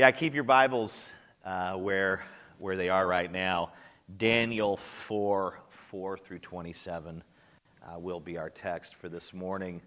Yeah, 0.00 0.10
keep 0.12 0.32
your 0.32 0.44
Bibles 0.44 1.10
uh, 1.44 1.74
where, 1.74 2.24
where 2.56 2.74
they 2.74 2.88
are 2.88 3.06
right 3.06 3.30
now. 3.30 3.72
Daniel 4.16 4.78
4 4.78 5.60
4 5.68 6.16
through 6.16 6.38
27 6.38 7.22
uh, 7.82 7.98
will 7.98 8.18
be 8.18 8.38
our 8.38 8.48
text 8.48 8.94
for 8.94 9.10
this 9.10 9.34
morning. 9.34 9.82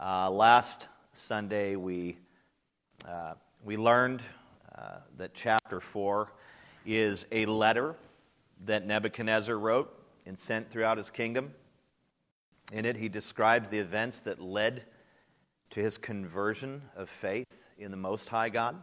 Uh, 0.00 0.28
last 0.32 0.88
Sunday, 1.12 1.76
we, 1.76 2.18
uh, 3.08 3.34
we 3.62 3.76
learned 3.76 4.20
uh, 4.76 4.96
that 5.16 5.32
chapter 5.32 5.78
4 5.78 6.32
is 6.84 7.24
a 7.30 7.46
letter 7.46 7.94
that 8.64 8.84
Nebuchadnezzar 8.84 9.56
wrote 9.56 9.96
and 10.26 10.36
sent 10.36 10.70
throughout 10.70 10.98
his 10.98 11.08
kingdom. 11.08 11.54
In 12.72 12.84
it, 12.84 12.96
he 12.96 13.08
describes 13.08 13.70
the 13.70 13.78
events 13.78 14.18
that 14.22 14.40
led 14.40 14.86
to 15.70 15.78
his 15.78 15.98
conversion 15.98 16.82
of 16.96 17.08
faith 17.08 17.46
in 17.78 17.92
the 17.92 17.96
Most 17.96 18.28
High 18.28 18.48
God. 18.48 18.74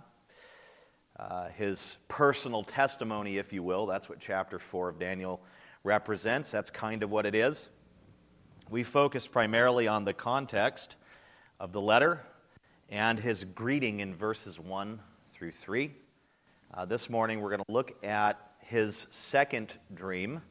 Uh, 1.19 1.49
his 1.49 1.97
personal 2.07 2.63
testimony, 2.63 3.37
if 3.37 3.51
you 3.51 3.61
will. 3.61 3.85
That's 3.85 4.07
what 4.07 4.21
chapter 4.21 4.57
4 4.57 4.87
of 4.87 4.99
Daniel 4.99 5.41
represents. 5.83 6.49
That's 6.49 6.69
kind 6.69 7.03
of 7.03 7.11
what 7.11 7.25
it 7.25 7.35
is. 7.35 7.69
We 8.69 8.83
focus 8.83 9.27
primarily 9.27 9.85
on 9.85 10.05
the 10.05 10.13
context 10.13 10.95
of 11.59 11.73
the 11.73 11.81
letter 11.81 12.21
and 12.87 13.19
his 13.19 13.43
greeting 13.43 13.99
in 13.99 14.15
verses 14.15 14.61
1 14.61 15.01
through 15.33 15.51
3. 15.51 15.91
Uh, 16.73 16.85
this 16.85 17.09
morning, 17.09 17.41
we're 17.41 17.49
going 17.49 17.65
to 17.67 17.73
look 17.73 18.01
at 18.01 18.39
his 18.59 19.05
second 19.09 19.75
dream 19.93 20.41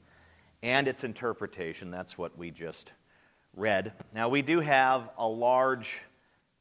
and 0.62 0.87
its 0.87 1.02
interpretation. 1.02 1.91
That's 1.91 2.19
what 2.19 2.37
we 2.37 2.51
just 2.51 2.93
read. 3.57 3.95
Now, 4.12 4.29
we 4.29 4.43
do 4.43 4.60
have 4.60 5.09
a 5.16 5.27
large 5.27 6.01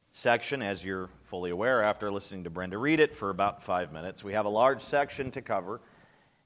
section, 0.08 0.62
as 0.62 0.82
you're 0.82 1.10
fully 1.28 1.50
aware 1.50 1.82
after 1.82 2.10
listening 2.10 2.42
to 2.42 2.48
Brenda 2.48 2.78
read 2.78 3.00
it 3.00 3.14
for 3.14 3.28
about 3.28 3.62
five 3.62 3.92
minutes. 3.92 4.24
We 4.24 4.32
have 4.32 4.46
a 4.46 4.48
large 4.48 4.80
section 4.80 5.30
to 5.32 5.42
cover 5.42 5.82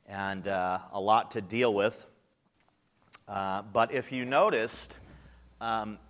and 0.09 0.48
uh, 0.48 0.80
a 0.93 1.01
lot 1.01 1.30
to 1.30 1.40
deal 1.40 1.73
with. 1.73 2.04
Uh, 3.29 3.62
but 3.73 3.92
if 3.92 4.10
you 4.10 4.24
noticed, 4.24 4.92
um, 5.60 6.01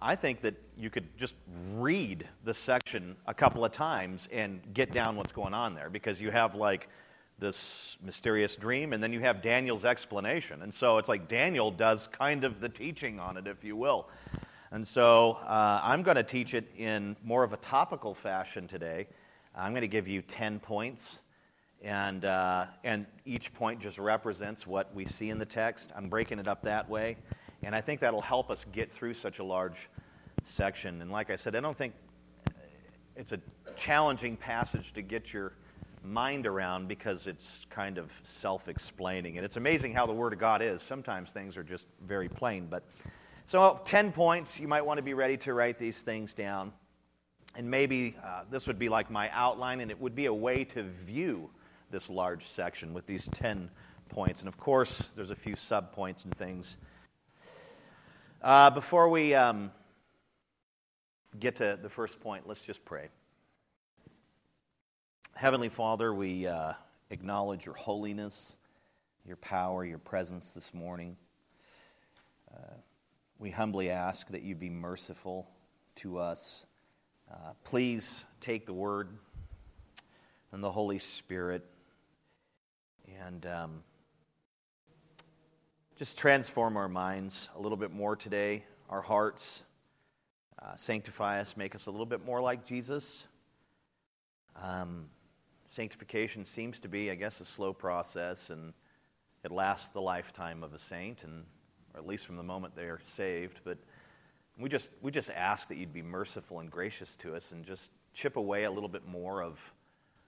I 0.00 0.14
think 0.14 0.42
that 0.42 0.54
you 0.78 0.88
could 0.88 1.18
just 1.18 1.34
read 1.74 2.28
the 2.44 2.54
section 2.54 3.16
a 3.26 3.34
couple 3.34 3.64
of 3.64 3.72
times 3.72 4.28
and 4.30 4.60
get 4.72 4.92
down 4.92 5.16
what's 5.16 5.32
going 5.32 5.52
on 5.52 5.74
there 5.74 5.90
because 5.90 6.22
you 6.22 6.30
have 6.30 6.54
like 6.54 6.88
this 7.40 7.98
mysterious 8.04 8.54
dream 8.54 8.92
and 8.92 9.02
then 9.02 9.12
you 9.12 9.18
have 9.18 9.42
Daniel's 9.42 9.84
explanation. 9.84 10.62
And 10.62 10.72
so 10.72 10.98
it's 10.98 11.08
like 11.08 11.26
Daniel 11.26 11.72
does 11.72 12.06
kind 12.06 12.44
of 12.44 12.60
the 12.60 12.68
teaching 12.68 13.18
on 13.18 13.36
it, 13.36 13.48
if 13.48 13.64
you 13.64 13.74
will. 13.74 14.08
And 14.72 14.88
so 14.88 15.32
uh, 15.46 15.82
I'm 15.84 16.00
going 16.00 16.16
to 16.16 16.22
teach 16.22 16.54
it 16.54 16.66
in 16.78 17.14
more 17.22 17.44
of 17.44 17.52
a 17.52 17.58
topical 17.58 18.14
fashion 18.14 18.66
today. 18.66 19.06
I'm 19.54 19.72
going 19.72 19.82
to 19.82 19.86
give 19.86 20.08
you 20.08 20.22
10 20.22 20.60
points, 20.60 21.20
and, 21.82 22.24
uh, 22.24 22.64
and 22.82 23.04
each 23.26 23.52
point 23.52 23.80
just 23.80 23.98
represents 23.98 24.66
what 24.66 24.94
we 24.94 25.04
see 25.04 25.28
in 25.28 25.38
the 25.38 25.44
text. 25.44 25.92
I'm 25.94 26.08
breaking 26.08 26.38
it 26.38 26.48
up 26.48 26.62
that 26.62 26.88
way, 26.88 27.18
and 27.62 27.74
I 27.74 27.82
think 27.82 28.00
that'll 28.00 28.22
help 28.22 28.50
us 28.50 28.64
get 28.72 28.90
through 28.90 29.12
such 29.12 29.40
a 29.40 29.44
large 29.44 29.90
section. 30.42 31.02
And 31.02 31.10
like 31.10 31.28
I 31.28 31.36
said, 31.36 31.54
I 31.54 31.60
don't 31.60 31.76
think 31.76 31.92
it's 33.14 33.32
a 33.32 33.40
challenging 33.76 34.38
passage 34.38 34.94
to 34.94 35.02
get 35.02 35.34
your 35.34 35.52
mind 36.02 36.46
around 36.46 36.88
because 36.88 37.26
it's 37.26 37.66
kind 37.68 37.98
of 37.98 38.10
self 38.22 38.68
explaining. 38.68 39.36
And 39.36 39.44
it's 39.44 39.58
amazing 39.58 39.92
how 39.92 40.06
the 40.06 40.14
Word 40.14 40.32
of 40.32 40.38
God 40.38 40.62
is. 40.62 40.80
Sometimes 40.80 41.30
things 41.30 41.58
are 41.58 41.62
just 41.62 41.88
very 42.06 42.30
plain, 42.30 42.68
but 42.70 42.84
so, 43.52 43.78
10 43.84 44.12
points. 44.12 44.58
You 44.58 44.66
might 44.66 44.80
want 44.80 44.96
to 44.96 45.02
be 45.02 45.12
ready 45.12 45.36
to 45.36 45.52
write 45.52 45.78
these 45.78 46.00
things 46.00 46.32
down. 46.32 46.72
And 47.54 47.70
maybe 47.70 48.16
uh, 48.24 48.44
this 48.50 48.66
would 48.66 48.78
be 48.78 48.88
like 48.88 49.10
my 49.10 49.28
outline, 49.28 49.82
and 49.82 49.90
it 49.90 50.00
would 50.00 50.14
be 50.14 50.24
a 50.24 50.32
way 50.32 50.64
to 50.64 50.84
view 50.84 51.50
this 51.90 52.08
large 52.08 52.46
section 52.46 52.94
with 52.94 53.04
these 53.04 53.28
10 53.28 53.70
points. 54.08 54.40
And 54.40 54.48
of 54.48 54.56
course, 54.56 55.08
there's 55.14 55.30
a 55.30 55.36
few 55.36 55.54
subpoints 55.54 56.24
and 56.24 56.34
things. 56.34 56.78
Uh, 58.40 58.70
before 58.70 59.10
we 59.10 59.34
um, 59.34 59.70
get 61.38 61.56
to 61.56 61.78
the 61.82 61.90
first 61.90 62.20
point, 62.20 62.48
let's 62.48 62.62
just 62.62 62.86
pray. 62.86 63.08
Heavenly 65.34 65.68
Father, 65.68 66.14
we 66.14 66.46
uh, 66.46 66.72
acknowledge 67.10 67.66
your 67.66 67.74
holiness, 67.74 68.56
your 69.26 69.36
power, 69.36 69.84
your 69.84 69.98
presence 69.98 70.52
this 70.52 70.72
morning. 70.72 71.18
Uh, 72.50 72.76
we 73.42 73.50
humbly 73.50 73.90
ask 73.90 74.28
that 74.28 74.42
you 74.42 74.54
be 74.54 74.70
merciful 74.70 75.50
to 75.96 76.16
us. 76.16 76.64
Uh, 77.28 77.54
please 77.64 78.24
take 78.40 78.66
the 78.66 78.72
word 78.72 79.08
and 80.52 80.62
the 80.62 80.70
Holy 80.70 81.00
Spirit 81.00 81.64
and 83.20 83.44
um, 83.46 83.82
just 85.96 86.16
transform 86.16 86.76
our 86.76 86.88
minds 86.88 87.48
a 87.56 87.60
little 87.60 87.76
bit 87.76 87.90
more 87.90 88.14
today, 88.14 88.64
our 88.88 89.02
hearts. 89.02 89.64
Uh, 90.62 90.76
sanctify 90.76 91.40
us, 91.40 91.56
make 91.56 91.74
us 91.74 91.86
a 91.86 91.90
little 91.90 92.06
bit 92.06 92.24
more 92.24 92.40
like 92.40 92.64
Jesus. 92.64 93.24
Um, 94.54 95.06
sanctification 95.66 96.44
seems 96.44 96.78
to 96.78 96.88
be, 96.88 97.10
I 97.10 97.16
guess, 97.16 97.40
a 97.40 97.44
slow 97.44 97.72
process, 97.72 98.50
and 98.50 98.72
it 99.42 99.50
lasts 99.50 99.88
the 99.88 100.00
lifetime 100.00 100.62
of 100.62 100.74
a 100.74 100.78
saint. 100.78 101.24
And 101.24 101.44
or 101.94 102.00
at 102.00 102.06
least 102.06 102.26
from 102.26 102.36
the 102.36 102.42
moment 102.42 102.74
they 102.74 102.84
are 102.84 103.00
saved. 103.04 103.60
But 103.64 103.78
we 104.58 104.68
just, 104.68 104.90
we 105.00 105.10
just 105.10 105.30
ask 105.30 105.68
that 105.68 105.76
you'd 105.76 105.92
be 105.92 106.02
merciful 106.02 106.60
and 106.60 106.70
gracious 106.70 107.16
to 107.16 107.34
us 107.34 107.52
and 107.52 107.64
just 107.64 107.92
chip 108.12 108.36
away 108.36 108.64
a 108.64 108.70
little 108.70 108.88
bit 108.88 109.06
more 109.06 109.42
of, 109.42 109.72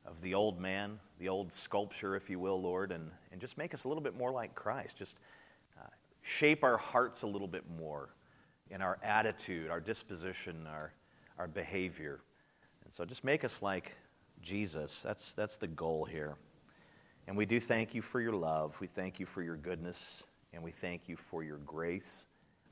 of 0.07 0.21
the 0.23 0.35
old 0.35 0.61
man, 0.61 0.99
the 1.19 1.29
old 1.29 1.53
sculpture, 1.53 2.17
if 2.17 2.31
you 2.31 2.39
will, 2.39 2.61
Lord, 2.61 2.93
and, 2.93 3.11
and 3.33 3.41
just 3.41 3.59
make 3.59 3.75
us 3.75 3.85
a 3.85 3.89
little 3.89 4.03
bit 4.03 4.17
more 4.17 4.31
like 4.31 4.55
Christ. 4.55 4.97
Just 4.97 5.19
uh, 5.81 5.87
shape 6.23 6.65
our 6.65 6.79
hearts 6.79 7.23
a 7.23 7.27
little 7.27 7.49
bit 7.49 7.65
more 7.79 8.09
in 8.71 8.81
our 8.81 8.99
attitude, 9.03 9.71
our 9.71 9.81
disposition, 9.81 10.67
our, 10.67 10.93
our 11.39 11.47
behavior. 11.47 12.21
And 12.85 12.93
so 12.93 13.05
just 13.05 13.25
make 13.25 13.45
us 13.45 13.63
like 13.63 13.93
Jesus. 14.41 15.03
That's, 15.03 15.35
that's 15.35 15.57
the 15.57 15.69
goal 15.69 16.05
here. 16.05 16.37
And 17.27 17.37
we 17.37 17.47
do 17.47 17.61
thank 17.61 17.95
you 17.95 18.03
for 18.03 18.21
your 18.21 18.33
love. 18.33 18.77
We 18.81 18.87
thank 18.87 19.19
you 19.21 19.27
for 19.27 19.43
your 19.43 19.57
goodness 19.57 20.25
and 20.55 20.63
we 20.63 20.71
thank 20.71 21.09
you 21.09 21.17
for 21.17 21.43
your 21.43 21.59
grace. 21.59 22.27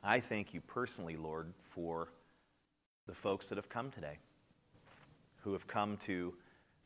I 0.04 0.20
thank 0.20 0.54
you 0.54 0.60
personally, 0.60 1.16
Lord, 1.16 1.52
for 1.62 2.12
the 3.06 3.14
folks 3.14 3.48
that 3.48 3.56
have 3.56 3.68
come 3.68 3.90
today, 3.90 4.18
who 5.42 5.52
have 5.52 5.66
come 5.66 5.96
to, 6.06 6.32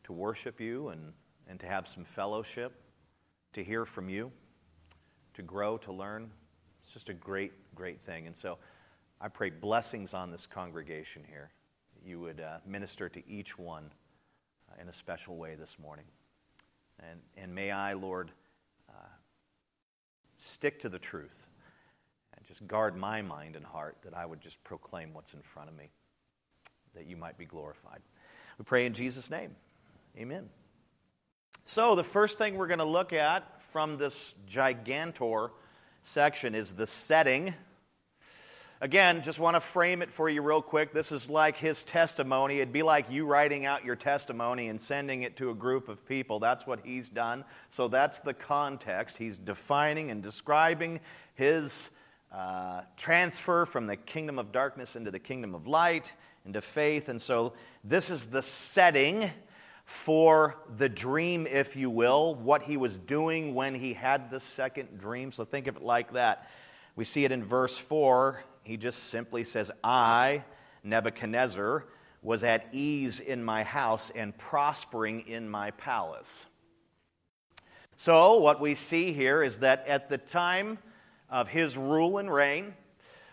to 0.05 0.13
worship 0.13 0.61
you 0.61 0.89
and, 0.89 1.13
and 1.49 1.61
to 1.61 1.67
have 1.67 1.87
some 1.87 2.05
fellowship, 2.05 2.73
to 3.53 3.63
hear 3.63 3.85
from 3.85 4.09
you, 4.09 4.33
to 5.35 5.43
grow, 5.43 5.77
to 5.79 5.93
learn. 5.93 6.31
It's 6.83 6.93
just 6.93 7.11
a 7.11 7.15
great, 7.15 7.53
great 7.75 8.01
thing. 8.01 8.27
And 8.27 8.37
so 8.37 8.59
I 9.21 9.29
pray 9.29 9.51
blessings 9.51 10.15
on 10.15 10.31
this 10.31 10.47
congregation 10.47 11.23
here. 11.29 11.51
You 12.05 12.21
would 12.21 12.41
uh, 12.41 12.59
minister 12.67 13.09
to 13.11 13.29
each 13.29 13.59
one 13.59 13.91
uh, 14.71 14.81
in 14.81 14.89
a 14.89 14.93
special 14.93 15.37
way 15.37 15.57
this 15.57 15.79
morning. 15.79 16.07
And, 17.01 17.21
and 17.37 17.55
may 17.55 17.71
I, 17.71 17.93
Lord, 17.93 18.31
stick 20.47 20.81
to 20.81 20.89
the 20.89 20.99
truth 20.99 21.47
and 22.37 22.47
just 22.47 22.67
guard 22.67 22.97
my 22.97 23.23
mind 23.23 23.57
and 23.57 23.65
heart 23.65 23.97
that 24.05 24.15
I 24.15 24.25
would 24.25 24.41
just 24.41 24.63
proclaim 24.65 25.13
what's 25.13 25.35
in 25.35 25.43
front 25.43 25.69
of 25.69 25.77
me, 25.77 25.91
that 26.95 27.07
you 27.07 27.17
might 27.17 27.37
be 27.37 27.45
glorified. 27.45 28.01
We 28.59 28.65
pray 28.65 28.87
in 28.87 28.93
Jesus' 28.93 29.31
name. 29.31 29.55
Amen. 30.19 30.49
So, 31.65 31.95
the 31.95 32.05
first 32.05 32.39
thing 32.39 32.57
we're 32.57 32.69
going 32.69 32.79
to 32.79 32.85
look 32.85 33.13
at 33.13 33.61
from 33.73 33.99
this 33.99 34.35
gigantor 34.49 35.51
section 36.01 36.55
is 36.55 36.75
the 36.75 36.87
setting 36.87 37.55
Again, 38.83 39.23
just 39.23 39.39
want 39.39 39.57
to 39.57 39.61
frame 39.61 40.03
it 40.03 40.11
for 40.11 40.29
you 40.29 40.43
real 40.43 40.61
quick. 40.61 40.93
This 40.93 41.11
is 41.11 41.31
like 41.31 41.57
his 41.57 41.83
testimony. 41.83 42.57
It'd 42.57 42.75
be 42.75 42.83
like 42.83 43.11
you 43.11 43.25
writing 43.25 43.65
out 43.65 43.87
your 43.87 43.97
testimony 43.97 44.69
and 44.69 44.79
sending 44.79 45.23
it 45.23 45.35
to 45.39 45.49
a 45.49 45.55
group 45.55 45.89
of 45.89 46.07
people. 46.07 46.41
That's 46.41 46.67
what 46.67 46.81
he's 46.85 47.09
done. 47.09 47.47
So 47.71 47.89
that's 47.89 48.21
the 48.21 48.35
context. 48.35 49.17
He's 49.17 49.39
defining 49.39 50.11
and 50.11 50.23
describing 50.23 51.01
his 51.37 51.89
uh, 52.31 52.83
transfer 52.99 53.65
from 53.65 53.87
the 53.87 53.97
kingdom 53.97 54.39
of 54.39 54.53
darkness 54.53 54.95
into 54.95 55.11
the 55.11 55.21
kingdom 55.21 55.55
of 55.55 55.67
light, 55.67 56.13
into 56.45 56.61
faith. 56.61 57.09
And 57.09 57.21
so 57.21 57.55
this 57.83 58.11
is 58.11 58.27
the 58.27 58.43
setting 58.43 59.31
for 59.87 60.59
the 60.77 60.91
dream, 60.91 61.47
if 61.47 61.77
you 61.77 61.89
will, 61.89 62.35
what 62.35 62.61
he 62.61 62.77
was 62.77 62.99
doing 62.99 63.55
when 63.55 63.75
he 63.75 63.95
had 63.95 64.31
the 64.31 64.41
second 64.41 64.99
dream. 64.99 65.33
So 65.33 65.47
think 65.47 65.67
of 65.67 65.77
it 65.77 65.83
like 65.83 66.13
that. 66.13 66.51
We 66.95 67.05
see 67.05 67.25
it 67.25 67.33
in 67.33 67.43
verse 67.43 67.79
4 67.79 68.39
he 68.67 68.77
just 68.77 69.05
simply 69.05 69.45
says, 69.45 69.71
I, 69.85 70.43
Nebuchadnezzar, 70.83 71.85
was 72.21 72.43
at 72.43 72.67
ease 72.73 73.21
in 73.21 73.45
my 73.45 73.63
house 73.63 74.11
and 74.17 74.37
prospering 74.37 75.21
in 75.21 75.49
my 75.49 75.71
palace. 75.71 76.47
So, 77.95 78.41
what 78.41 78.61
we 78.61 78.75
see 78.75 79.13
here 79.13 79.41
is 79.41 79.61
that 79.61 79.87
at 79.87 80.11
the 80.11 80.19
time 80.19 80.79
of 81.31 81.47
his 81.47 81.79
rule 81.79 82.19
and 82.19 82.33
reign, 82.33 82.75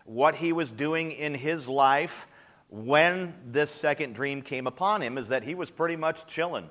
what 0.06 0.36
he 0.36 0.54
was 0.54 0.72
doing 0.72 1.12
in 1.12 1.34
his 1.34 1.68
life 1.68 2.28
when 2.70 3.34
this 3.44 3.72
second 3.72 4.14
dream 4.14 4.44
came 4.44 4.68
upon 4.68 5.02
him 5.02 5.18
is 5.18 5.30
that 5.30 5.44
he 5.44 5.56
was 5.56 5.72
pretty 5.72 5.96
much 5.96 6.28
chilling. 6.28 6.70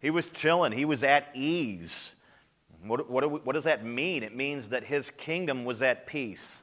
He 0.00 0.08
was 0.08 0.30
chilling, 0.30 0.72
he 0.72 0.86
was 0.86 1.04
at 1.04 1.28
ease. 1.34 2.12
What, 2.82 3.10
what, 3.10 3.44
what 3.44 3.52
does 3.52 3.64
that 3.64 3.84
mean? 3.84 4.22
It 4.22 4.34
means 4.34 4.70
that 4.70 4.84
his 4.84 5.10
kingdom 5.10 5.66
was 5.66 5.82
at 5.82 6.06
peace. 6.06 6.62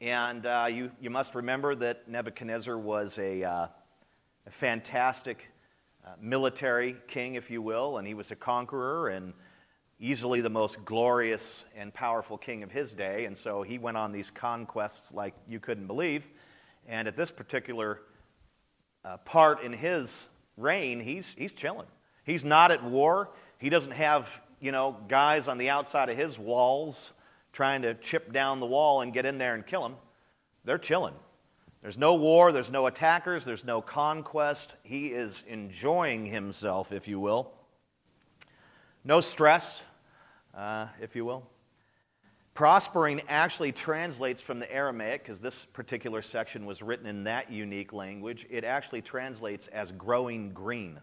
And 0.00 0.46
uh, 0.46 0.68
you, 0.70 0.92
you 1.00 1.10
must 1.10 1.34
remember 1.34 1.74
that 1.74 2.06
Nebuchadnezzar 2.08 2.78
was 2.78 3.18
a, 3.18 3.42
uh, 3.42 3.66
a 4.46 4.50
fantastic 4.50 5.50
uh, 6.06 6.10
military 6.20 6.94
king, 7.08 7.34
if 7.34 7.50
you 7.50 7.60
will, 7.60 7.98
and 7.98 8.06
he 8.06 8.14
was 8.14 8.30
a 8.30 8.36
conqueror 8.36 9.08
and 9.08 9.32
easily 9.98 10.40
the 10.40 10.50
most 10.50 10.84
glorious 10.84 11.64
and 11.76 11.92
powerful 11.92 12.38
king 12.38 12.62
of 12.62 12.70
his 12.70 12.92
day. 12.92 13.24
And 13.24 13.36
so 13.36 13.62
he 13.62 13.78
went 13.78 13.96
on 13.96 14.12
these 14.12 14.30
conquests 14.30 15.12
like 15.12 15.34
you 15.48 15.58
couldn't 15.58 15.88
believe. 15.88 16.30
And 16.86 17.08
at 17.08 17.16
this 17.16 17.32
particular 17.32 18.00
uh, 19.04 19.16
part 19.16 19.62
in 19.62 19.72
his 19.72 20.28
reign, 20.56 21.00
he's, 21.00 21.34
he's 21.36 21.54
chilling. 21.54 21.88
He's 22.22 22.44
not 22.44 22.70
at 22.70 22.84
war. 22.84 23.30
He 23.58 23.68
doesn't 23.68 23.90
have, 23.90 24.40
you 24.60 24.70
know, 24.70 24.96
guys 25.08 25.48
on 25.48 25.58
the 25.58 25.70
outside 25.70 26.08
of 26.08 26.16
his 26.16 26.38
walls 26.38 27.12
trying 27.58 27.82
to 27.82 27.92
chip 27.94 28.32
down 28.32 28.60
the 28.60 28.66
wall 28.66 29.00
and 29.00 29.12
get 29.12 29.26
in 29.26 29.36
there 29.36 29.52
and 29.56 29.66
kill 29.66 29.84
him. 29.84 29.96
They're 30.64 30.78
chilling. 30.78 31.14
There's 31.82 31.98
no 31.98 32.14
war, 32.14 32.52
there's 32.52 32.70
no 32.70 32.86
attackers, 32.86 33.44
there's 33.44 33.64
no 33.64 33.80
conquest. 33.82 34.76
He 34.84 35.08
is 35.08 35.42
enjoying 35.48 36.24
himself, 36.24 36.92
if 36.92 37.08
you 37.08 37.18
will. 37.18 37.52
No 39.02 39.20
stress, 39.20 39.82
uh, 40.54 40.86
if 41.02 41.16
you 41.16 41.24
will. 41.24 41.50
Prospering 42.54 43.22
actually 43.28 43.72
translates 43.72 44.40
from 44.40 44.60
the 44.60 44.72
Aramaic, 44.72 45.24
because 45.24 45.40
this 45.40 45.64
particular 45.64 46.22
section 46.22 46.64
was 46.64 46.80
written 46.80 47.06
in 47.06 47.24
that 47.24 47.50
unique 47.50 47.92
language. 47.92 48.46
It 48.48 48.62
actually 48.62 49.02
translates 49.02 49.66
as 49.66 49.90
growing 49.90 50.52
green. 50.52 51.00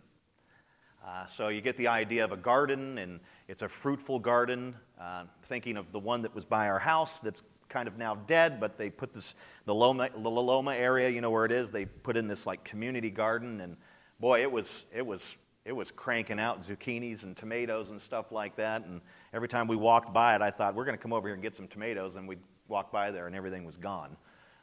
Uh, 1.06 1.26
so 1.26 1.50
you 1.50 1.60
get 1.60 1.76
the 1.76 1.90
idea 1.90 2.24
of 2.24 2.32
a 2.32 2.38
garden, 2.38 2.98
and 2.98 3.20
it's 3.50 3.62
a 3.62 3.68
fruitful 3.68 4.20
garden. 4.20 4.76
Uh, 5.00 5.26
thinking 5.44 5.78
of 5.78 5.92
the 5.92 6.00
one 6.00 6.22
that 6.22 6.34
was 6.34 6.46
by 6.46 6.70
our 6.70 6.80
house 6.80 7.20
that's 7.20 7.44
kind 7.68 7.88
of 7.88 7.98
now 7.98 8.16
dead, 8.28 8.60
but 8.60 8.78
they 8.78 8.90
put 8.90 9.14
this, 9.14 9.36
the 9.66 9.76
Loma, 9.76 10.10
the 10.16 10.30
Loma 10.30 10.74
area, 10.74 11.10
you 11.10 11.20
know 11.20 11.32
where 11.32 11.46
it 11.46 11.52
is, 11.52 11.72
they 11.72 11.86
put 11.86 12.16
in 12.16 12.28
this 12.28 12.46
like 12.46 12.64
community 12.64 13.10
garden, 13.10 13.60
and 13.60 13.76
boy, 14.20 14.42
it 14.42 14.52
was, 14.52 14.86
it 14.94 15.06
was, 15.06 15.36
it 15.66 15.74
was 15.76 15.92
cranking 15.92 16.40
out 16.40 16.62
zucchinis 16.62 17.24
and 17.24 17.36
tomatoes 17.36 17.90
and 17.90 18.02
stuff 18.02 18.32
like 18.32 18.56
that. 18.56 18.86
And 18.86 19.02
every 19.34 19.48
time 19.48 19.68
we 19.68 19.76
walked 19.76 20.14
by 20.14 20.36
it, 20.36 20.42
I 20.42 20.52
thought, 20.52 20.76
we're 20.76 20.86
going 20.86 20.98
to 20.98 21.02
come 21.02 21.12
over 21.12 21.28
here 21.28 21.34
and 21.34 21.44
get 21.44 21.56
some 21.56 21.68
tomatoes, 21.68 22.16
and 22.16 22.28
we'd 22.28 22.40
walk 22.68 22.92
by 22.92 23.12
there, 23.12 23.28
and 23.28 23.36
everything 23.36 23.66
was 23.66 23.78
gone. 23.78 24.16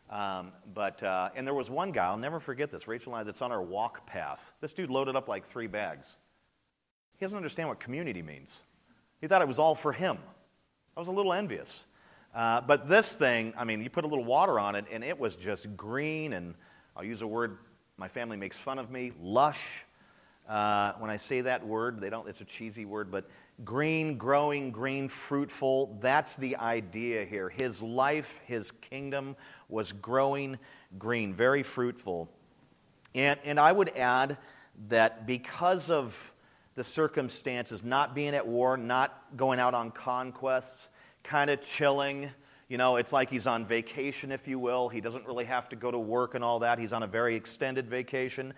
Um, 0.08 0.52
but, 0.72 1.02
uh, 1.02 1.30
and 1.34 1.46
there 1.46 1.54
was 1.54 1.68
one 1.68 1.90
guy, 1.90 2.06
I'll 2.06 2.16
never 2.16 2.40
forget 2.40 2.70
this, 2.70 2.86
Rachel 2.86 3.14
and 3.14 3.20
I, 3.20 3.24
that's 3.24 3.42
on 3.42 3.50
our 3.50 3.62
walk 3.62 4.06
path. 4.06 4.52
This 4.60 4.72
dude 4.72 4.90
loaded 4.90 5.16
up 5.16 5.28
like 5.28 5.46
three 5.46 5.66
bags. 5.66 6.16
He 7.18 7.24
doesn't 7.24 7.36
understand 7.36 7.68
what 7.68 7.80
community 7.80 8.22
means. 8.22 8.62
He 9.22 9.28
thought 9.28 9.40
it 9.40 9.48
was 9.48 9.58
all 9.58 9.74
for 9.74 9.92
him. 9.92 10.18
I 10.94 11.00
was 11.00 11.08
a 11.08 11.12
little 11.12 11.32
envious. 11.32 11.84
Uh, 12.34 12.60
but 12.60 12.88
this 12.88 13.14
thing, 13.14 13.54
I 13.56 13.64
mean, 13.64 13.80
you 13.82 13.88
put 13.88 14.04
a 14.04 14.08
little 14.08 14.24
water 14.24 14.60
on 14.60 14.74
it, 14.74 14.84
and 14.92 15.02
it 15.02 15.18
was 15.18 15.36
just 15.36 15.74
green, 15.76 16.34
and 16.34 16.54
I'll 16.94 17.04
use 17.04 17.22
a 17.22 17.26
word 17.26 17.56
my 17.98 18.08
family 18.08 18.36
makes 18.36 18.58
fun 18.58 18.80
of 18.80 18.90
me 18.90 19.12
lush. 19.20 19.84
Uh, 20.48 20.94
when 20.98 21.08
I 21.08 21.18
say 21.18 21.42
that 21.42 21.64
word, 21.64 22.00
they 22.00 22.10
don't, 22.10 22.28
it's 22.28 22.40
a 22.40 22.44
cheesy 22.44 22.84
word, 22.84 23.12
but 23.12 23.28
green, 23.64 24.16
growing, 24.16 24.72
green, 24.72 25.08
fruitful, 25.08 25.98
that's 26.00 26.36
the 26.36 26.56
idea 26.56 27.24
here. 27.24 27.48
His 27.48 27.80
life, 27.80 28.40
his 28.44 28.72
kingdom 28.72 29.36
was 29.68 29.92
growing 29.92 30.58
green, 30.98 31.32
very 31.32 31.62
fruitful. 31.62 32.28
And, 33.14 33.38
and 33.44 33.60
I 33.60 33.70
would 33.70 33.96
add 33.96 34.36
that 34.88 35.26
because 35.26 35.90
of 35.90 36.31
the 36.74 36.84
circumstances, 36.84 37.84
not 37.84 38.14
being 38.14 38.34
at 38.34 38.46
war, 38.46 38.76
not 38.76 39.36
going 39.36 39.58
out 39.58 39.74
on 39.74 39.90
conquests, 39.90 40.88
kind 41.22 41.50
of 41.50 41.60
chilling. 41.60 42.30
You 42.68 42.78
know, 42.78 42.96
it's 42.96 43.12
like 43.12 43.30
he's 43.30 43.46
on 43.46 43.66
vacation, 43.66 44.32
if 44.32 44.48
you 44.48 44.58
will. 44.58 44.88
He 44.88 45.00
doesn't 45.00 45.26
really 45.26 45.44
have 45.44 45.68
to 45.70 45.76
go 45.76 45.90
to 45.90 45.98
work 45.98 46.34
and 46.34 46.42
all 46.42 46.60
that. 46.60 46.78
He's 46.78 46.92
on 46.92 47.02
a 47.02 47.06
very 47.06 47.36
extended 47.36 47.88
vacation. 47.88 48.54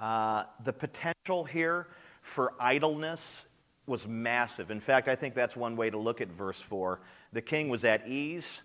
Uh, 0.00 0.44
the 0.64 0.72
potential 0.72 1.44
here 1.44 1.88
for 2.22 2.52
idleness 2.60 3.46
was 3.86 4.06
massive. 4.06 4.70
In 4.70 4.80
fact, 4.80 5.08
I 5.08 5.14
think 5.14 5.34
that's 5.34 5.56
one 5.56 5.76
way 5.76 5.90
to 5.90 5.98
look 5.98 6.20
at 6.20 6.28
verse 6.28 6.60
4. 6.60 7.00
The 7.32 7.42
king 7.42 7.68
was 7.68 7.84
at 7.84 8.06
ease, 8.06 8.62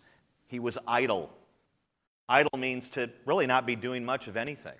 he 0.47 0.59
was 0.59 0.77
idle. 0.87 1.31
Idle 2.27 2.57
means 2.57 2.89
to 2.89 3.09
really 3.25 3.45
not 3.45 3.65
be 3.65 3.75
doing 3.75 4.05
much 4.05 4.27
of 4.27 4.37
anything. 4.37 4.77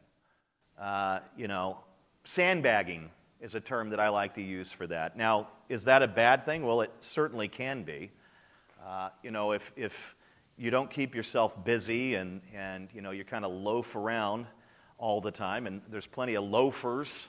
Uh, 0.80 1.20
you 1.38 1.48
know, 1.48 1.80
sandbagging 2.24 3.10
is 3.42 3.56
a 3.56 3.60
term 3.60 3.90
that 3.90 4.00
I 4.00 4.10
like 4.10 4.36
to 4.36 4.42
use 4.42 4.72
for 4.72 4.86
that. 4.88 5.18
Now, 5.18 5.48
is 5.68 5.86
that 5.86 6.04
a 6.04 6.08
bad 6.08 6.46
thing? 6.46 6.66
Well, 6.66 6.82
it 6.82 6.92
certainly 7.00 7.48
can 7.48 7.84
be. 7.84 8.12
Uh, 8.86 9.10
you 9.24 9.32
know, 9.32 9.52
if, 9.52 9.74
if 9.76 10.16
you 10.58 10.70
don't 10.70 10.90
keep 10.90 11.16
yourself 11.16 11.64
busy 11.66 12.16
and, 12.16 12.42
and 12.54 12.90
you 12.94 13.02
know, 13.02 13.12
you 13.12 13.24
kind 13.24 13.44
of 13.44 13.52
loaf 13.52 13.96
around 13.96 14.46
all 15.00 15.22
the 15.22 15.32
time, 15.32 15.66
and 15.66 15.82
there's 15.90 16.06
plenty 16.06 16.36
of 16.36 16.44
loafers 16.44 17.28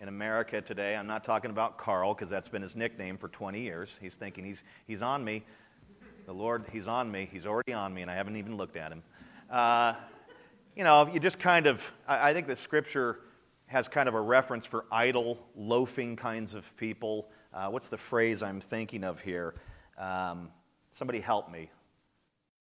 in 0.00 0.06
America 0.06 0.60
today. 0.60 0.94
I'm 0.94 1.08
not 1.08 1.24
talking 1.24 1.50
about 1.50 1.76
Carl 1.76 2.14
because 2.14 2.30
that's 2.30 2.48
been 2.48 2.62
his 2.62 2.76
nickname 2.76 3.18
for 3.18 3.28
20 3.28 3.60
years. 3.60 3.98
He's 4.00 4.14
thinking 4.14 4.44
he's, 4.44 4.62
he's 4.86 5.02
on 5.02 5.24
me. 5.24 5.44
The 6.26 6.32
Lord, 6.32 6.66
he's 6.72 6.86
on 6.86 7.10
me. 7.10 7.28
He's 7.32 7.46
already 7.46 7.72
on 7.72 7.92
me, 7.92 8.02
and 8.02 8.10
I 8.10 8.14
haven't 8.14 8.36
even 8.36 8.56
looked 8.56 8.76
at 8.76 8.92
him. 8.92 9.02
Uh, 9.50 9.94
you 10.76 10.84
know, 10.84 11.10
you 11.12 11.18
just 11.18 11.40
kind 11.40 11.66
of, 11.66 11.90
I, 12.06 12.30
I 12.30 12.32
think 12.32 12.46
the 12.46 12.54
Scripture 12.54 13.18
has 13.68 13.88
kind 13.88 14.08
of 14.08 14.14
a 14.14 14.20
reference 14.20 14.66
for 14.66 14.84
idle, 14.92 15.38
loafing 15.56 16.16
kinds 16.16 16.54
of 16.54 16.76
people. 16.76 17.30
Uh, 17.54 17.68
what's 17.70 17.88
the 17.88 17.96
phrase 17.96 18.42
I'm 18.42 18.60
thinking 18.60 19.04
of 19.04 19.20
here? 19.20 19.54
Um, 19.96 20.50
Somebody 20.90 21.20
help 21.20 21.50
me. 21.50 21.70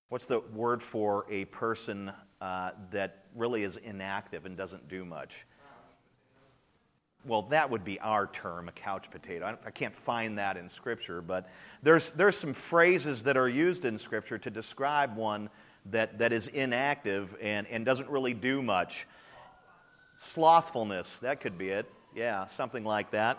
What's 0.10 0.26
the 0.26 0.42
word 0.54 0.82
for 0.82 1.26
a 1.30 1.46
person 1.46 2.12
uh, 2.40 2.72
that 2.92 3.26
really 3.36 3.64
is 3.64 3.78
inactive 3.78 4.46
and 4.46 4.56
doesn't 4.56 4.88
do 4.88 5.06
much? 5.06 5.46
Well, 7.26 7.42
that 7.44 7.70
would 7.70 7.84
be 7.84 8.00
our 8.00 8.28
term, 8.28 8.70
a 8.70 8.72
couch 8.72 9.10
potato. 9.12 9.46
I, 9.46 9.68
I 9.68 9.72
can't 9.72 9.96
find 9.96 10.38
that 10.38 10.56
in 10.56 10.70
Scripture, 10.70 11.22
but 11.22 11.50
there's, 11.84 12.12
there's 12.12 12.38
some 12.38 12.54
phrases 12.54 13.24
that 13.24 13.38
are 13.38 13.50
used 13.50 13.86
in 13.86 13.98
Scripture 13.98 14.38
to 14.38 14.50
describe 14.50 15.16
one 15.18 15.50
that, 15.88 16.20
that 16.20 16.32
is 16.32 16.48
inactive 16.50 17.36
and, 17.42 17.68
and 17.68 17.86
doesn't 17.86 18.10
really 18.10 18.34
do 18.34 18.62
much. 18.62 19.08
Slothfulness, 20.18 21.18
that 21.20 21.42
could 21.42 21.60
be 21.60 21.70
it. 21.70 21.86
Yeah, 22.16 22.48
something 22.48 22.84
like 22.84 23.12
that. 23.12 23.38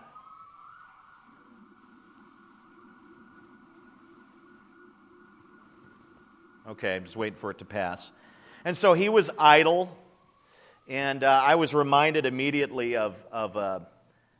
Okay, 6.69 6.95
I'm 6.95 7.05
just 7.05 7.17
waiting 7.17 7.37
for 7.37 7.51
it 7.51 7.59
to 7.59 7.65
pass. 7.65 8.13
And 8.65 8.77
so 8.77 8.93
he 8.93 9.09
was 9.09 9.29
idle, 9.39 9.97
and 10.87 11.25
uh, 11.25 11.43
I 11.45 11.57
was 11.57 11.75
reminded 11.75 12.27
immediately 12.27 12.97
of, 12.97 13.17
of 13.33 13.57
uh, 13.57 13.81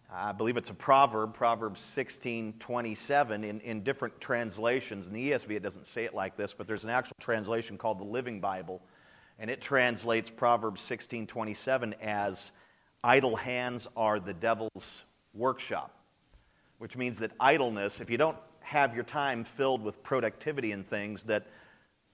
I 0.09 0.31
believe 0.31 0.57
it's 0.57 0.71
a 0.71 0.75
proverb, 0.75 1.35
Proverbs 1.35 1.81
16 1.81 2.55
27, 2.61 3.43
in, 3.43 3.61
in 3.61 3.83
different 3.83 4.21
translations. 4.21 5.09
In 5.09 5.13
the 5.13 5.33
ESV, 5.33 5.57
it 5.57 5.63
doesn't 5.65 5.89
say 5.89 6.05
it 6.05 6.15
like 6.15 6.37
this, 6.37 6.55
but 6.55 6.69
there's 6.69 6.85
an 6.85 6.91
actual 6.91 7.17
translation 7.19 7.77
called 7.77 7.99
the 7.99 8.05
Living 8.05 8.39
Bible, 8.39 8.81
and 9.39 9.51
it 9.51 9.61
translates 9.61 10.31
Proverbs 10.31 10.81
16 10.81 11.27
27 11.27 11.95
as 12.01 12.53
idle 13.05 13.37
hands 13.37 13.89
are 13.97 14.19
the 14.19 14.35
devil's 14.35 15.05
workshop, 15.35 15.95
which 16.79 16.97
means 16.97 17.19
that 17.21 17.33
idleness, 17.39 18.01
if 18.01 18.11
you 18.11 18.19
don't 18.19 18.37
have 18.61 18.95
your 18.95 19.05
time 19.05 19.45
filled 19.45 19.83
with 19.83 20.03
productivity 20.03 20.73
and 20.73 20.87
things, 20.87 21.25
that 21.25 21.47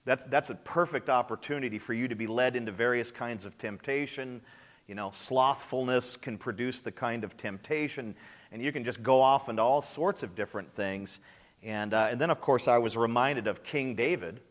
that's, 0.05 0.25
that's 0.25 0.51
a 0.51 0.55
perfect 0.55 1.09
opportunity 1.09 1.79
for 1.79 1.93
you 1.93 2.07
to 2.07 2.15
be 2.15 2.27
led 2.27 2.55
into 2.55 2.71
various 2.71 3.11
kinds 3.11 3.45
of 3.45 3.57
temptation. 3.57 4.39
You 4.87 4.93
know, 4.93 5.09
slothfulness 5.11 6.15
can 6.15 6.37
produce 6.37 6.81
the 6.81 6.91
kind 6.91 7.23
of 7.23 7.35
temptation, 7.35 8.15
and 8.51 8.61
you 8.61 8.71
can 8.71 8.83
just 8.83 9.01
go 9.01 9.19
off 9.19 9.49
into 9.49 9.63
all 9.63 9.81
sorts 9.81 10.21
of 10.21 10.35
different 10.35 10.71
things. 10.71 11.19
And, 11.63 11.95
uh, 11.95 12.09
and 12.11 12.21
then, 12.21 12.29
of 12.29 12.39
course, 12.39 12.67
I 12.67 12.77
was 12.77 12.95
reminded 12.95 13.47
of 13.47 13.63
King 13.63 13.95
David. 13.95 14.41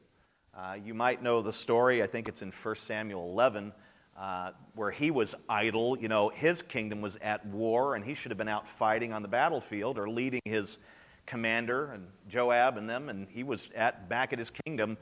Uh, 0.56 0.76
you 0.84 0.94
might 0.94 1.20
know 1.20 1.42
the 1.42 1.52
story, 1.52 2.02
I 2.02 2.06
think 2.06 2.28
it's 2.28 2.40
in 2.40 2.52
1 2.52 2.76
Samuel 2.76 3.28
11, 3.30 3.72
uh, 4.16 4.50
where 4.76 4.92
he 4.92 5.10
was 5.10 5.34
idle. 5.48 5.98
You 5.98 6.06
know, 6.06 6.28
his 6.28 6.62
kingdom 6.62 7.00
was 7.00 7.16
at 7.16 7.44
war, 7.46 7.96
and 7.96 8.04
he 8.04 8.14
should 8.14 8.30
have 8.30 8.38
been 8.38 8.48
out 8.48 8.68
fighting 8.68 9.12
on 9.12 9.22
the 9.22 9.28
battlefield 9.28 9.98
or 9.98 10.08
leading 10.08 10.40
his 10.44 10.78
commander 11.26 11.90
and 11.92 12.06
Joab 12.28 12.76
and 12.76 12.88
them, 12.88 13.08
and 13.08 13.26
he 13.30 13.42
was 13.42 13.68
at, 13.74 14.08
back 14.08 14.32
at 14.32 14.38
his 14.38 14.50
kingdom 14.50 14.96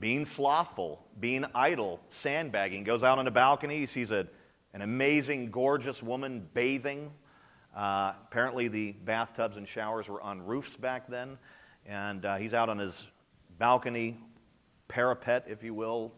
being 0.00 0.24
slothful, 0.24 1.04
being 1.20 1.44
idle, 1.54 2.00
sandbagging. 2.08 2.82
Goes 2.82 3.04
out 3.04 3.18
on 3.18 3.28
a 3.28 3.30
balcony, 3.30 3.78
he 3.78 3.86
sees 3.86 4.10
a, 4.10 4.26
an 4.72 4.82
amazing, 4.82 5.50
gorgeous 5.52 6.02
woman 6.02 6.48
bathing. 6.52 7.12
Uh, 7.76 8.12
apparently, 8.24 8.66
the 8.66 8.92
bathtubs 8.92 9.56
and 9.56 9.68
showers 9.68 10.08
were 10.08 10.20
on 10.20 10.44
roofs 10.44 10.76
back 10.76 11.06
then. 11.08 11.38
And 11.86 12.24
uh, 12.24 12.36
he's 12.36 12.54
out 12.54 12.68
on 12.68 12.78
his 12.78 13.06
balcony, 13.58 14.18
parapet, 14.94 15.44
if 15.48 15.64
you 15.64 15.74
will, 15.74 16.12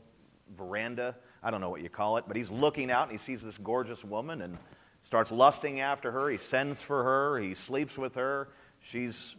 veranda. 0.54 1.16
I 1.42 1.50
don't 1.50 1.62
know 1.62 1.70
what 1.70 1.80
you 1.80 1.88
call 1.88 2.18
it, 2.18 2.24
but 2.28 2.36
he's 2.36 2.50
looking 2.50 2.90
out 2.90 3.04
and 3.04 3.12
he 3.12 3.16
sees 3.16 3.42
this 3.42 3.56
gorgeous 3.56 4.04
woman 4.04 4.42
and 4.42 4.58
starts 5.00 5.32
lusting 5.32 5.80
after 5.80 6.10
her. 6.10 6.28
He 6.28 6.36
sends 6.36 6.82
for 6.82 7.02
her, 7.02 7.38
he 7.38 7.54
sleeps 7.54 7.96
with 7.96 8.14
her. 8.16 8.48
She's 8.80 9.34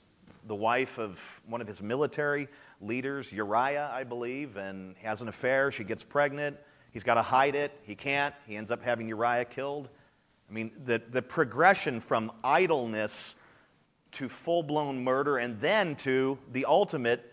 the 0.48 0.56
wife 0.56 0.98
of 0.98 1.42
one 1.46 1.62
of 1.62 1.68
his 1.68 1.84
military 1.84 2.48
leaders, 2.82 3.32
Uriah, 3.32 3.92
I 3.94 4.04
believe, 4.04 4.58
and 4.58 4.96
has 5.04 5.22
an 5.22 5.28
affair. 5.28 5.72
She 5.72 5.84
gets 5.84 6.04
pregnant. 6.04 6.58
He's 6.92 7.04
got 7.04 7.14
to 7.14 7.22
hide 7.22 7.54
it. 7.54 7.80
He 7.84 7.94
can't. 7.94 8.34
He 8.48 8.58
ends 8.58 8.72
up 8.72 8.82
having 8.82 9.08
Uriah 9.08 9.46
killed. 9.46 9.90
I 10.50 10.54
mean, 10.54 10.72
the, 10.84 11.00
the 11.12 11.22
progression 11.22 12.00
from 12.00 12.32
idleness 12.44 13.36
to 14.14 14.30
full 14.30 14.64
blown 14.64 15.04
murder 15.04 15.38
and 15.38 15.62
then 15.62 15.94
to 15.98 16.40
the 16.54 16.66
ultimate 16.66 17.32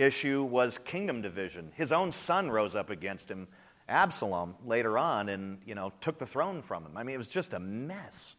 issue 0.00 0.44
was 0.44 0.78
kingdom 0.78 1.22
division. 1.22 1.70
His 1.74 1.92
own 1.92 2.12
son 2.12 2.50
rose 2.50 2.74
up 2.74 2.90
against 2.90 3.30
him, 3.30 3.46
Absalom, 3.88 4.54
later 4.64 4.98
on, 4.98 5.28
and 5.28 5.58
you 5.66 5.74
know, 5.74 5.92
took 6.00 6.18
the 6.18 6.26
throne 6.26 6.62
from 6.62 6.84
him. 6.84 6.96
I 6.96 7.02
mean, 7.02 7.14
it 7.14 7.18
was 7.18 7.28
just 7.28 7.54
a 7.54 7.60
mess. 7.60 8.34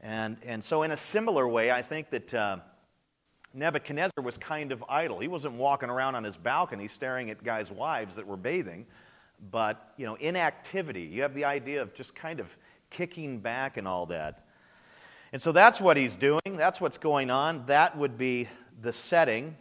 And, 0.00 0.36
and 0.44 0.62
so, 0.62 0.82
in 0.82 0.90
a 0.90 0.96
similar 0.96 1.48
way, 1.48 1.70
I 1.70 1.82
think 1.82 2.10
that 2.10 2.34
uh, 2.34 2.58
Nebuchadnezzar 3.54 4.22
was 4.22 4.36
kind 4.36 4.70
of 4.70 4.84
idle. 4.88 5.18
He 5.18 5.28
wasn't 5.28 5.54
walking 5.54 5.88
around 5.88 6.14
on 6.14 6.24
his 6.24 6.36
balcony 6.36 6.88
staring 6.88 7.30
at 7.30 7.42
guys' 7.42 7.70
wives 7.70 8.16
that 8.16 8.26
were 8.26 8.36
bathing, 8.36 8.86
but 9.50 9.94
you 9.96 10.04
know, 10.04 10.16
inactivity. 10.16 11.02
You 11.02 11.22
have 11.22 11.34
the 11.34 11.44
idea 11.44 11.80
of 11.80 11.94
just 11.94 12.14
kind 12.14 12.38
of 12.38 12.56
kicking 12.90 13.38
back 13.38 13.78
and 13.78 13.88
all 13.88 14.06
that. 14.06 14.44
And 15.32 15.40
so 15.40 15.52
that's 15.52 15.80
what 15.80 15.96
he's 15.96 16.16
doing. 16.16 16.40
That's 16.44 16.80
what's 16.80 16.98
going 16.98 17.30
on. 17.30 17.66
That 17.66 17.96
would 17.96 18.16
be 18.16 18.48
the 18.80 18.92
setting. 18.92 19.56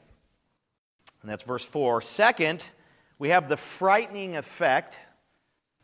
And 1.25 1.31
that's 1.31 1.41
verse 1.41 1.65
4. 1.65 2.01
Second, 2.01 2.69
we 3.17 3.29
have 3.29 3.49
the 3.49 3.57
frightening 3.57 4.35
effect. 4.35 4.99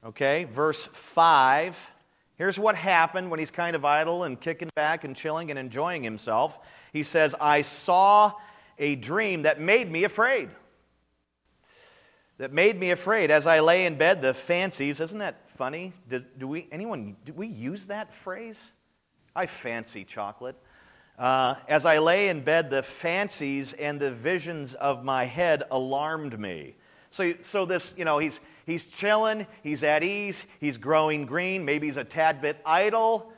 Okay, 0.05 0.43
verse 0.43 0.85
5. 0.85 1.91
Here's 2.35 2.59
what 2.59 2.75
happened 2.75 3.31
when 3.31 3.39
he's 3.39 3.49
kind 3.49 3.75
of 3.75 3.83
idle 3.83 4.23
and 4.23 4.39
kicking 4.39 4.69
back 4.75 5.03
and 5.03 5.15
chilling 5.15 5.49
and 5.49 5.57
enjoying 5.57 6.03
himself. 6.03 6.59
He 6.93 7.01
says, 7.01 7.33
I 7.41 7.63
saw 7.63 8.33
a 8.77 8.95
dream 8.95 9.41
that 9.41 9.59
made 9.59 9.91
me 9.91 10.03
afraid. 10.03 10.49
That 12.37 12.53
made 12.53 12.79
me 12.79 12.91
afraid. 12.91 13.31
As 13.31 13.47
I 13.47 13.61
lay 13.61 13.87
in 13.87 13.95
bed, 13.95 14.21
the 14.21 14.35
fancies, 14.35 15.01
isn't 15.01 15.17
that 15.17 15.49
funny? 15.49 15.91
Do, 16.07 16.23
do 16.37 16.47
we, 16.47 16.67
anyone, 16.71 17.17
do 17.25 17.33
we 17.33 17.47
use 17.47 17.87
that 17.87 18.13
phrase? 18.13 18.73
I 19.35 19.47
fancy 19.47 20.03
chocolate. 20.03 20.55
Uh, 21.21 21.53
as 21.67 21.85
I 21.85 21.99
lay 21.99 22.29
in 22.29 22.41
bed, 22.41 22.71
the 22.71 22.81
fancies 22.81 23.73
and 23.73 23.99
the 23.99 24.11
visions 24.11 24.73
of 24.73 25.03
my 25.03 25.25
head 25.25 25.61
alarmed 25.69 26.39
me. 26.39 26.73
So, 27.11 27.33
so 27.41 27.63
this, 27.63 27.93
you 27.95 28.05
know, 28.05 28.17
he's, 28.17 28.39
he's 28.65 28.87
chilling, 28.87 29.45
he's 29.61 29.83
at 29.83 30.01
ease, 30.01 30.47
he's 30.59 30.79
growing 30.79 31.27
green, 31.27 31.63
maybe 31.63 31.85
he's 31.85 31.97
a 31.97 32.03
tad 32.03 32.41
bit 32.41 32.59
idle. 32.65 33.31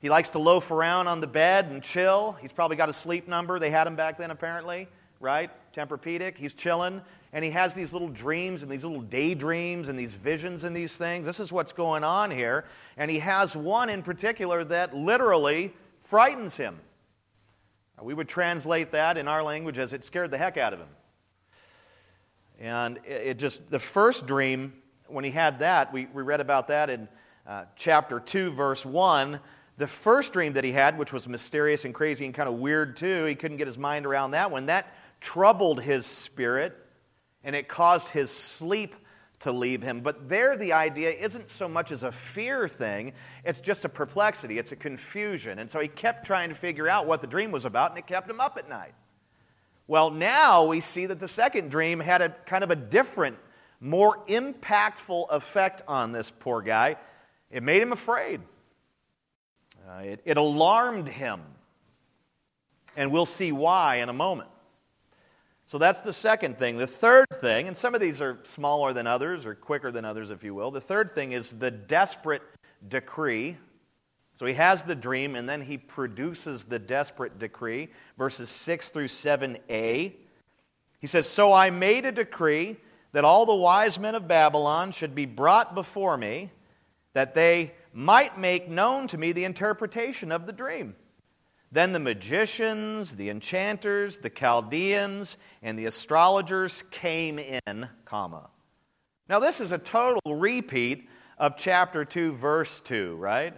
He 0.00 0.10
likes 0.10 0.28
to 0.32 0.38
loaf 0.38 0.70
around 0.70 1.08
on 1.08 1.22
the 1.22 1.26
bed 1.26 1.70
and 1.70 1.82
chill. 1.82 2.36
He's 2.42 2.52
probably 2.52 2.76
got 2.76 2.90
a 2.90 2.92
sleep 2.92 3.26
number. 3.26 3.58
They 3.58 3.70
had 3.70 3.86
him 3.86 3.96
back 3.96 4.18
then, 4.18 4.30
apparently, 4.30 4.86
right? 5.18 5.50
Tempur-Pedic. 5.74 6.36
He's 6.36 6.52
chilling, 6.52 7.00
and 7.32 7.42
he 7.42 7.50
has 7.52 7.72
these 7.72 7.94
little 7.94 8.08
dreams 8.08 8.62
and 8.62 8.70
these 8.70 8.84
little 8.84 9.00
daydreams 9.00 9.88
and 9.88 9.98
these 9.98 10.14
visions 10.14 10.64
and 10.64 10.76
these 10.76 10.98
things. 10.98 11.24
This 11.24 11.40
is 11.40 11.54
what's 11.54 11.72
going 11.72 12.04
on 12.04 12.30
here. 12.30 12.66
And 12.98 13.10
he 13.10 13.20
has 13.20 13.56
one 13.56 13.88
in 13.88 14.02
particular 14.02 14.62
that 14.64 14.92
literally 14.92 15.72
frightens 16.02 16.58
him. 16.58 16.78
We 18.02 18.14
would 18.14 18.28
translate 18.28 18.92
that 18.92 19.16
in 19.16 19.28
our 19.28 19.42
language 19.42 19.78
as 19.78 19.92
it 19.92 20.04
scared 20.04 20.30
the 20.30 20.38
heck 20.38 20.56
out 20.56 20.72
of 20.72 20.78
him. 20.78 20.88
And 22.58 22.98
it 23.04 23.38
just, 23.38 23.70
the 23.70 23.78
first 23.78 24.26
dream, 24.26 24.74
when 25.06 25.24
he 25.24 25.30
had 25.30 25.60
that, 25.60 25.92
we, 25.92 26.06
we 26.06 26.22
read 26.22 26.40
about 26.40 26.68
that 26.68 26.90
in 26.90 27.08
uh, 27.46 27.64
chapter 27.76 28.20
2, 28.20 28.52
verse 28.52 28.84
1. 28.84 29.40
The 29.78 29.86
first 29.86 30.32
dream 30.34 30.52
that 30.54 30.64
he 30.64 30.72
had, 30.72 30.98
which 30.98 31.12
was 31.12 31.26
mysterious 31.26 31.84
and 31.84 31.94
crazy 31.94 32.26
and 32.26 32.34
kind 32.34 32.48
of 32.48 32.56
weird 32.56 32.96
too, 32.96 33.24
he 33.24 33.34
couldn't 33.34 33.56
get 33.56 33.66
his 33.66 33.78
mind 33.78 34.04
around 34.04 34.32
that 34.32 34.50
one. 34.50 34.66
That 34.66 34.86
troubled 35.20 35.80
his 35.80 36.04
spirit 36.04 36.76
and 37.44 37.56
it 37.56 37.66
caused 37.66 38.08
his 38.08 38.30
sleep 38.30 38.94
to 39.40 39.52
leave 39.52 39.82
him. 39.82 40.00
But 40.00 40.28
there, 40.28 40.56
the 40.56 40.72
idea 40.74 41.10
isn't 41.10 41.48
so 41.48 41.66
much 41.66 41.90
as 41.90 42.02
a 42.02 42.12
fear 42.12 42.68
thing, 42.68 43.12
it's 43.44 43.60
just 43.60 43.84
a 43.84 43.88
perplexity, 43.88 44.58
it's 44.58 44.72
a 44.72 44.76
confusion. 44.76 45.58
And 45.58 45.70
so 45.70 45.80
he 45.80 45.88
kept 45.88 46.26
trying 46.26 46.50
to 46.50 46.54
figure 46.54 46.88
out 46.88 47.06
what 47.06 47.20
the 47.20 47.26
dream 47.26 47.50
was 47.50 47.64
about, 47.64 47.90
and 47.90 47.98
it 47.98 48.06
kept 48.06 48.28
him 48.30 48.40
up 48.40 48.56
at 48.58 48.68
night. 48.68 48.92
Well, 49.86 50.10
now 50.10 50.66
we 50.66 50.80
see 50.80 51.06
that 51.06 51.18
the 51.18 51.26
second 51.26 51.70
dream 51.70 52.00
had 52.00 52.22
a 52.22 52.28
kind 52.46 52.62
of 52.62 52.70
a 52.70 52.76
different, 52.76 53.38
more 53.80 54.18
impactful 54.26 55.30
effect 55.30 55.82
on 55.88 56.12
this 56.12 56.30
poor 56.30 56.60
guy. 56.60 56.96
It 57.50 57.62
made 57.62 57.82
him 57.82 57.92
afraid, 57.92 58.40
uh, 59.88 60.02
it, 60.02 60.20
it 60.24 60.36
alarmed 60.36 61.08
him. 61.08 61.40
And 62.96 63.10
we'll 63.10 63.26
see 63.26 63.52
why 63.52 63.96
in 63.96 64.08
a 64.08 64.12
moment. 64.12 64.49
So 65.70 65.78
that's 65.78 66.00
the 66.00 66.12
second 66.12 66.58
thing. 66.58 66.78
The 66.78 66.86
third 66.88 67.28
thing, 67.32 67.68
and 67.68 67.76
some 67.76 67.94
of 67.94 68.00
these 68.00 68.20
are 68.20 68.40
smaller 68.42 68.92
than 68.92 69.06
others 69.06 69.46
or 69.46 69.54
quicker 69.54 69.92
than 69.92 70.04
others, 70.04 70.32
if 70.32 70.42
you 70.42 70.52
will. 70.52 70.72
The 70.72 70.80
third 70.80 71.12
thing 71.12 71.30
is 71.30 71.52
the 71.52 71.70
desperate 71.70 72.42
decree. 72.88 73.56
So 74.34 74.46
he 74.46 74.54
has 74.54 74.82
the 74.82 74.96
dream 74.96 75.36
and 75.36 75.48
then 75.48 75.60
he 75.60 75.78
produces 75.78 76.64
the 76.64 76.80
desperate 76.80 77.38
decree. 77.38 77.90
Verses 78.18 78.50
6 78.50 78.88
through 78.88 79.06
7a. 79.06 80.12
He 81.00 81.06
says, 81.06 81.28
So 81.28 81.52
I 81.52 81.70
made 81.70 82.04
a 82.04 82.10
decree 82.10 82.76
that 83.12 83.24
all 83.24 83.46
the 83.46 83.54
wise 83.54 83.96
men 83.96 84.16
of 84.16 84.26
Babylon 84.26 84.90
should 84.90 85.14
be 85.14 85.24
brought 85.24 85.76
before 85.76 86.16
me, 86.16 86.50
that 87.12 87.36
they 87.36 87.74
might 87.92 88.36
make 88.36 88.68
known 88.68 89.06
to 89.06 89.16
me 89.16 89.30
the 89.30 89.44
interpretation 89.44 90.32
of 90.32 90.46
the 90.46 90.52
dream. 90.52 90.96
Then 91.72 91.92
the 91.92 92.00
magicians, 92.00 93.14
the 93.14 93.30
enchanters, 93.30 94.18
the 94.18 94.30
Chaldeans, 94.30 95.38
and 95.62 95.78
the 95.78 95.86
astrologers 95.86 96.82
came 96.90 97.38
in, 97.38 97.88
comma. 98.04 98.50
Now 99.28 99.38
this 99.38 99.60
is 99.60 99.70
a 99.70 99.78
total 99.78 100.20
repeat 100.34 101.08
of 101.38 101.56
chapter 101.56 102.04
2 102.04 102.32
verse 102.32 102.80
2, 102.80 103.14
right? 103.16 103.54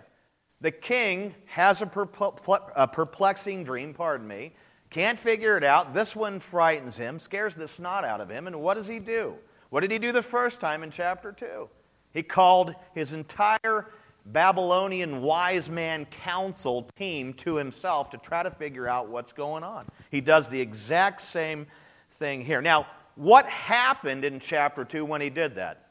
The 0.60 0.70
king 0.70 1.34
has 1.46 1.80
a, 1.82 1.86
perplexing 1.86 3.64
dream, 3.64 3.94
pardon 3.94 4.28
me, 4.28 4.52
can't 4.90 5.18
figure 5.18 5.56
it 5.56 5.64
out. 5.64 5.94
This 5.94 6.14
one 6.14 6.38
frightens 6.38 6.98
him, 6.98 7.18
scares 7.18 7.56
the 7.56 7.66
snot 7.66 8.04
out 8.04 8.20
of 8.20 8.28
him, 8.28 8.46
and 8.46 8.60
what 8.60 8.74
does 8.74 8.86
he 8.86 8.98
do? 8.98 9.34
What 9.70 9.80
did 9.80 9.90
he 9.90 9.98
do 9.98 10.12
the 10.12 10.22
first 10.22 10.60
time 10.60 10.82
in 10.82 10.90
chapter 10.90 11.32
2? 11.32 11.68
He 12.12 12.22
called 12.22 12.74
his 12.94 13.14
entire 13.14 13.90
Babylonian 14.26 15.22
wise 15.22 15.68
man 15.68 16.04
council 16.06 16.88
team 16.96 17.34
to 17.34 17.56
himself 17.56 18.10
to 18.10 18.18
try 18.18 18.42
to 18.42 18.50
figure 18.50 18.86
out 18.86 19.08
what's 19.08 19.32
going 19.32 19.64
on. 19.64 19.86
He 20.10 20.20
does 20.20 20.48
the 20.48 20.60
exact 20.60 21.20
same 21.20 21.66
thing 22.12 22.42
here. 22.42 22.62
Now, 22.62 22.86
what 23.16 23.46
happened 23.46 24.24
in 24.24 24.38
chapter 24.38 24.84
2 24.84 25.04
when 25.04 25.20
he 25.20 25.30
did 25.30 25.56
that? 25.56 25.88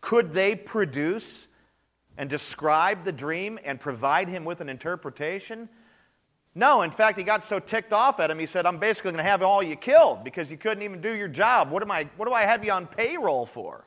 Could 0.00 0.32
they 0.32 0.54
produce 0.54 1.48
and 2.16 2.28
describe 2.28 3.04
the 3.04 3.12
dream 3.12 3.58
and 3.64 3.80
provide 3.80 4.28
him 4.28 4.44
with 4.44 4.60
an 4.60 4.68
interpretation? 4.68 5.68
No, 6.54 6.82
in 6.82 6.90
fact, 6.90 7.16
he 7.16 7.24
got 7.24 7.44
so 7.44 7.60
ticked 7.60 7.92
off 7.92 8.18
at 8.20 8.30
him, 8.30 8.38
he 8.38 8.46
said, 8.46 8.66
I'm 8.66 8.78
basically 8.78 9.12
going 9.12 9.24
to 9.24 9.30
have 9.30 9.42
all 9.42 9.62
you 9.62 9.76
killed 9.76 10.24
because 10.24 10.50
you 10.50 10.56
couldn't 10.56 10.82
even 10.82 11.00
do 11.00 11.14
your 11.14 11.28
job. 11.28 11.70
What, 11.70 11.82
am 11.82 11.90
I, 11.90 12.08
what 12.16 12.26
do 12.26 12.34
I 12.34 12.42
have 12.42 12.64
you 12.64 12.72
on 12.72 12.86
payroll 12.86 13.46
for? 13.46 13.84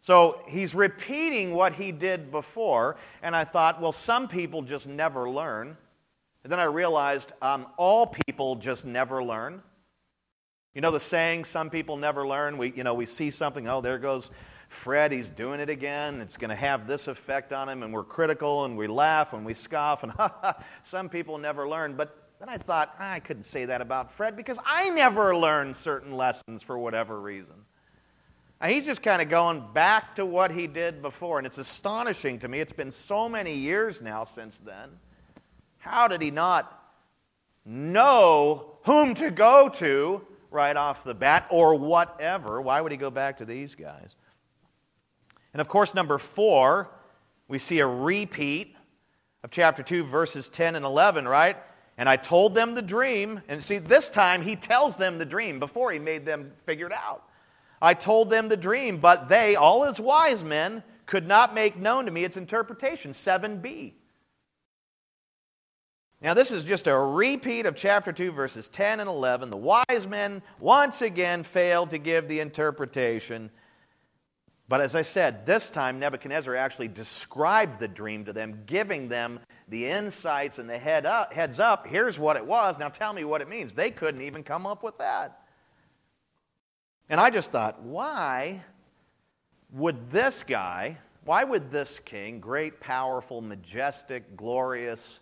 So 0.00 0.42
he's 0.48 0.74
repeating 0.74 1.52
what 1.52 1.74
he 1.74 1.92
did 1.92 2.30
before, 2.30 2.96
and 3.22 3.36
I 3.36 3.44
thought, 3.44 3.80
well, 3.80 3.92
some 3.92 4.28
people 4.28 4.62
just 4.62 4.88
never 4.88 5.28
learn. 5.28 5.76
And 6.42 6.50
then 6.50 6.58
I 6.58 6.64
realized 6.64 7.32
um, 7.42 7.66
all 7.76 8.06
people 8.06 8.56
just 8.56 8.86
never 8.86 9.22
learn. 9.22 9.62
You 10.74 10.80
know 10.80 10.90
the 10.90 11.00
saying, 11.00 11.44
some 11.44 11.68
people 11.68 11.96
never 11.96 12.26
learn? 12.26 12.56
We, 12.56 12.72
you 12.72 12.84
know, 12.84 12.94
we 12.94 13.04
see 13.04 13.30
something, 13.30 13.68
oh, 13.68 13.80
there 13.80 13.98
goes 13.98 14.30
Fred, 14.70 15.10
he's 15.10 15.30
doing 15.30 15.58
it 15.58 15.68
again. 15.68 16.20
It's 16.20 16.36
going 16.36 16.50
to 16.50 16.54
have 16.54 16.86
this 16.86 17.08
effect 17.08 17.52
on 17.52 17.68
him, 17.68 17.82
and 17.82 17.92
we're 17.92 18.04
critical 18.04 18.64
and 18.64 18.78
we 18.78 18.86
laugh 18.86 19.32
and 19.32 19.44
we 19.44 19.52
scoff, 19.52 20.04
and 20.04 20.12
ha 20.12 20.32
ha, 20.42 20.64
some 20.84 21.08
people 21.08 21.38
never 21.38 21.68
learn. 21.68 21.94
But 21.94 22.16
then 22.38 22.48
I 22.48 22.56
thought, 22.56 22.94
I 22.98 23.18
couldn't 23.18 23.42
say 23.42 23.64
that 23.64 23.80
about 23.80 24.12
Fred 24.12 24.36
because 24.36 24.58
I 24.64 24.90
never 24.90 25.36
learned 25.36 25.74
certain 25.74 26.16
lessons 26.16 26.62
for 26.62 26.78
whatever 26.78 27.20
reason. 27.20 27.66
And 28.60 28.70
he's 28.72 28.84
just 28.84 29.02
kind 29.02 29.22
of 29.22 29.28
going 29.28 29.64
back 29.72 30.16
to 30.16 30.26
what 30.26 30.50
he 30.50 30.66
did 30.66 31.00
before. 31.00 31.38
And 31.38 31.46
it's 31.46 31.58
astonishing 31.58 32.38
to 32.40 32.48
me. 32.48 32.60
It's 32.60 32.72
been 32.72 32.90
so 32.90 33.28
many 33.28 33.54
years 33.54 34.02
now 34.02 34.24
since 34.24 34.58
then. 34.58 34.90
How 35.78 36.08
did 36.08 36.20
he 36.20 36.30
not 36.30 36.76
know 37.64 38.76
whom 38.82 39.14
to 39.14 39.30
go 39.30 39.70
to 39.74 40.26
right 40.50 40.76
off 40.76 41.04
the 41.04 41.14
bat 41.14 41.46
or 41.50 41.74
whatever? 41.76 42.60
Why 42.60 42.82
would 42.82 42.92
he 42.92 42.98
go 42.98 43.10
back 43.10 43.38
to 43.38 43.46
these 43.46 43.74
guys? 43.74 44.14
And 45.54 45.60
of 45.60 45.68
course, 45.68 45.94
number 45.94 46.18
four, 46.18 46.90
we 47.48 47.58
see 47.58 47.78
a 47.78 47.86
repeat 47.86 48.76
of 49.42 49.50
chapter 49.50 49.82
2, 49.82 50.04
verses 50.04 50.50
10 50.50 50.76
and 50.76 50.84
11, 50.84 51.26
right? 51.26 51.56
And 51.96 52.08
I 52.08 52.16
told 52.16 52.54
them 52.54 52.74
the 52.74 52.82
dream. 52.82 53.40
And 53.48 53.62
see, 53.62 53.78
this 53.78 54.10
time 54.10 54.42
he 54.42 54.54
tells 54.54 54.96
them 54.96 55.16
the 55.16 55.24
dream 55.24 55.58
before 55.58 55.92
he 55.92 55.98
made 55.98 56.26
them 56.26 56.52
figure 56.64 56.86
it 56.86 56.92
out. 56.92 57.24
I 57.82 57.94
told 57.94 58.30
them 58.30 58.48
the 58.48 58.56
dream, 58.56 58.98
but 58.98 59.28
they, 59.28 59.56
all 59.56 59.84
as 59.84 59.98
wise 59.98 60.44
men, 60.44 60.82
could 61.06 61.26
not 61.26 61.54
make 61.54 61.76
known 61.76 62.04
to 62.04 62.10
me 62.10 62.24
its 62.24 62.36
interpretation. 62.36 63.12
7b. 63.12 63.94
Now, 66.22 66.34
this 66.34 66.50
is 66.50 66.64
just 66.64 66.86
a 66.86 66.96
repeat 66.96 67.64
of 67.64 67.74
chapter 67.74 68.12
2, 68.12 68.32
verses 68.32 68.68
10 68.68 69.00
and 69.00 69.08
11. 69.08 69.48
The 69.48 69.56
wise 69.56 70.06
men 70.06 70.42
once 70.58 71.00
again 71.00 71.42
failed 71.42 71.90
to 71.90 71.98
give 71.98 72.28
the 72.28 72.40
interpretation. 72.40 73.50
But 74.68 74.82
as 74.82 74.94
I 74.94 75.02
said, 75.02 75.46
this 75.46 75.70
time 75.70 75.98
Nebuchadnezzar 75.98 76.54
actually 76.54 76.88
described 76.88 77.80
the 77.80 77.88
dream 77.88 78.26
to 78.26 78.34
them, 78.34 78.62
giving 78.66 79.08
them 79.08 79.40
the 79.68 79.86
insights 79.86 80.58
and 80.58 80.68
the 80.68 80.78
head 80.78 81.06
up, 81.06 81.32
heads 81.32 81.58
up. 81.58 81.86
Here's 81.86 82.18
what 82.18 82.36
it 82.36 82.44
was. 82.44 82.78
Now 82.78 82.88
tell 82.88 83.12
me 83.14 83.24
what 83.24 83.40
it 83.40 83.48
means. 83.48 83.72
They 83.72 83.90
couldn't 83.90 84.20
even 84.20 84.44
come 84.44 84.66
up 84.66 84.82
with 84.82 84.98
that. 84.98 85.40
And 87.10 87.18
I 87.20 87.28
just 87.28 87.50
thought, 87.50 87.82
why 87.82 88.62
would 89.72 90.10
this 90.10 90.44
guy, 90.44 90.96
why 91.24 91.42
would 91.42 91.68
this 91.70 92.00
king, 92.04 92.38
great, 92.38 92.78
powerful, 92.80 93.40
majestic, 93.40 94.36
glorious, 94.36 95.18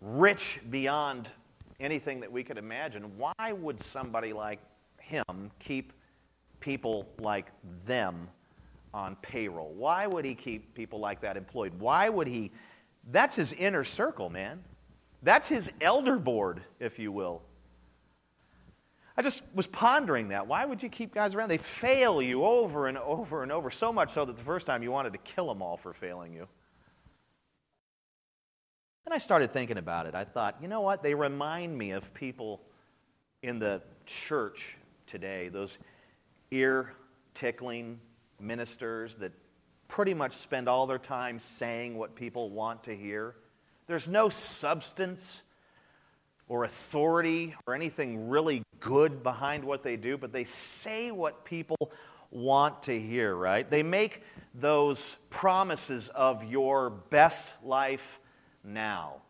rich 0.00 0.60
beyond 0.68 1.30
anything 1.78 2.18
that 2.20 2.30
we 2.30 2.42
could 2.42 2.58
imagine, 2.58 3.16
why 3.16 3.52
would 3.52 3.80
somebody 3.80 4.32
like 4.32 4.58
him 4.98 5.52
keep 5.60 5.92
people 6.58 7.06
like 7.20 7.52
them 7.86 8.28
on 8.92 9.14
payroll? 9.22 9.72
Why 9.74 10.08
would 10.08 10.24
he 10.24 10.34
keep 10.34 10.74
people 10.74 10.98
like 10.98 11.20
that 11.20 11.36
employed? 11.36 11.72
Why 11.78 12.08
would 12.08 12.26
he? 12.26 12.50
That's 13.12 13.36
his 13.36 13.52
inner 13.52 13.84
circle, 13.84 14.28
man. 14.28 14.64
That's 15.22 15.48
his 15.48 15.70
elder 15.80 16.18
board, 16.18 16.62
if 16.80 16.98
you 16.98 17.12
will. 17.12 17.42
I 19.16 19.22
just 19.22 19.42
was 19.54 19.66
pondering 19.66 20.28
that. 20.28 20.46
Why 20.46 20.64
would 20.64 20.82
you 20.82 20.88
keep 20.88 21.14
guys 21.14 21.34
around? 21.34 21.48
They 21.48 21.58
fail 21.58 22.20
you 22.20 22.44
over 22.44 22.86
and 22.86 22.98
over 22.98 23.42
and 23.42 23.50
over, 23.50 23.70
so 23.70 23.92
much 23.92 24.10
so 24.10 24.24
that 24.24 24.36
the 24.36 24.42
first 24.42 24.66
time 24.66 24.82
you 24.82 24.90
wanted 24.90 25.12
to 25.14 25.18
kill 25.18 25.48
them 25.48 25.62
all 25.62 25.76
for 25.76 25.94
failing 25.94 26.34
you. 26.34 26.46
And 29.06 29.14
I 29.14 29.18
started 29.18 29.52
thinking 29.52 29.78
about 29.78 30.06
it. 30.06 30.14
I 30.14 30.24
thought, 30.24 30.56
you 30.60 30.68
know 30.68 30.80
what? 30.82 31.02
They 31.02 31.14
remind 31.14 31.78
me 31.78 31.92
of 31.92 32.12
people 32.12 32.60
in 33.42 33.58
the 33.58 33.80
church 34.04 34.76
today, 35.06 35.48
those 35.48 35.78
ear 36.50 36.92
tickling 37.34 38.00
ministers 38.40 39.14
that 39.16 39.32
pretty 39.88 40.12
much 40.12 40.32
spend 40.32 40.68
all 40.68 40.86
their 40.86 40.98
time 40.98 41.38
saying 41.38 41.96
what 41.96 42.14
people 42.16 42.50
want 42.50 42.84
to 42.84 42.96
hear. 42.96 43.36
There's 43.86 44.08
no 44.08 44.28
substance 44.28 45.40
or 46.48 46.64
authority 46.64 47.54
or 47.66 47.74
anything 47.74 48.28
really 48.28 48.62
good 48.80 49.22
behind 49.22 49.64
what 49.64 49.82
they 49.82 49.96
do, 49.96 50.16
but 50.16 50.32
they 50.32 50.44
say 50.44 51.10
what 51.10 51.44
people 51.44 51.76
want 52.30 52.82
to 52.84 52.98
hear, 52.98 53.34
right? 53.34 53.68
They 53.68 53.82
make 53.82 54.22
those 54.54 55.16
promises 55.30 56.08
of 56.10 56.44
your 56.44 56.90
best 56.90 57.46
life 57.62 58.20
now. 58.62 59.22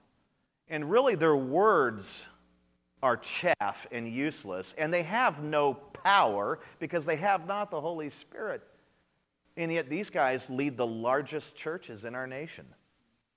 And 0.68 0.90
really, 0.90 1.14
their 1.14 1.36
words 1.36 2.26
are 3.02 3.16
chaff 3.16 3.86
and 3.92 4.10
useless, 4.10 4.74
and 4.76 4.92
they 4.92 5.04
have 5.04 5.42
no 5.42 5.74
power 5.74 6.58
because 6.78 7.06
they 7.06 7.16
have 7.16 7.46
not 7.46 7.70
the 7.70 7.80
Holy 7.80 8.10
Spirit. 8.10 8.62
And 9.56 9.72
yet, 9.72 9.88
these 9.88 10.10
guys 10.10 10.50
lead 10.50 10.76
the 10.76 10.86
largest 10.86 11.56
churches 11.56 12.04
in 12.04 12.14
our 12.14 12.26
nation 12.26 12.66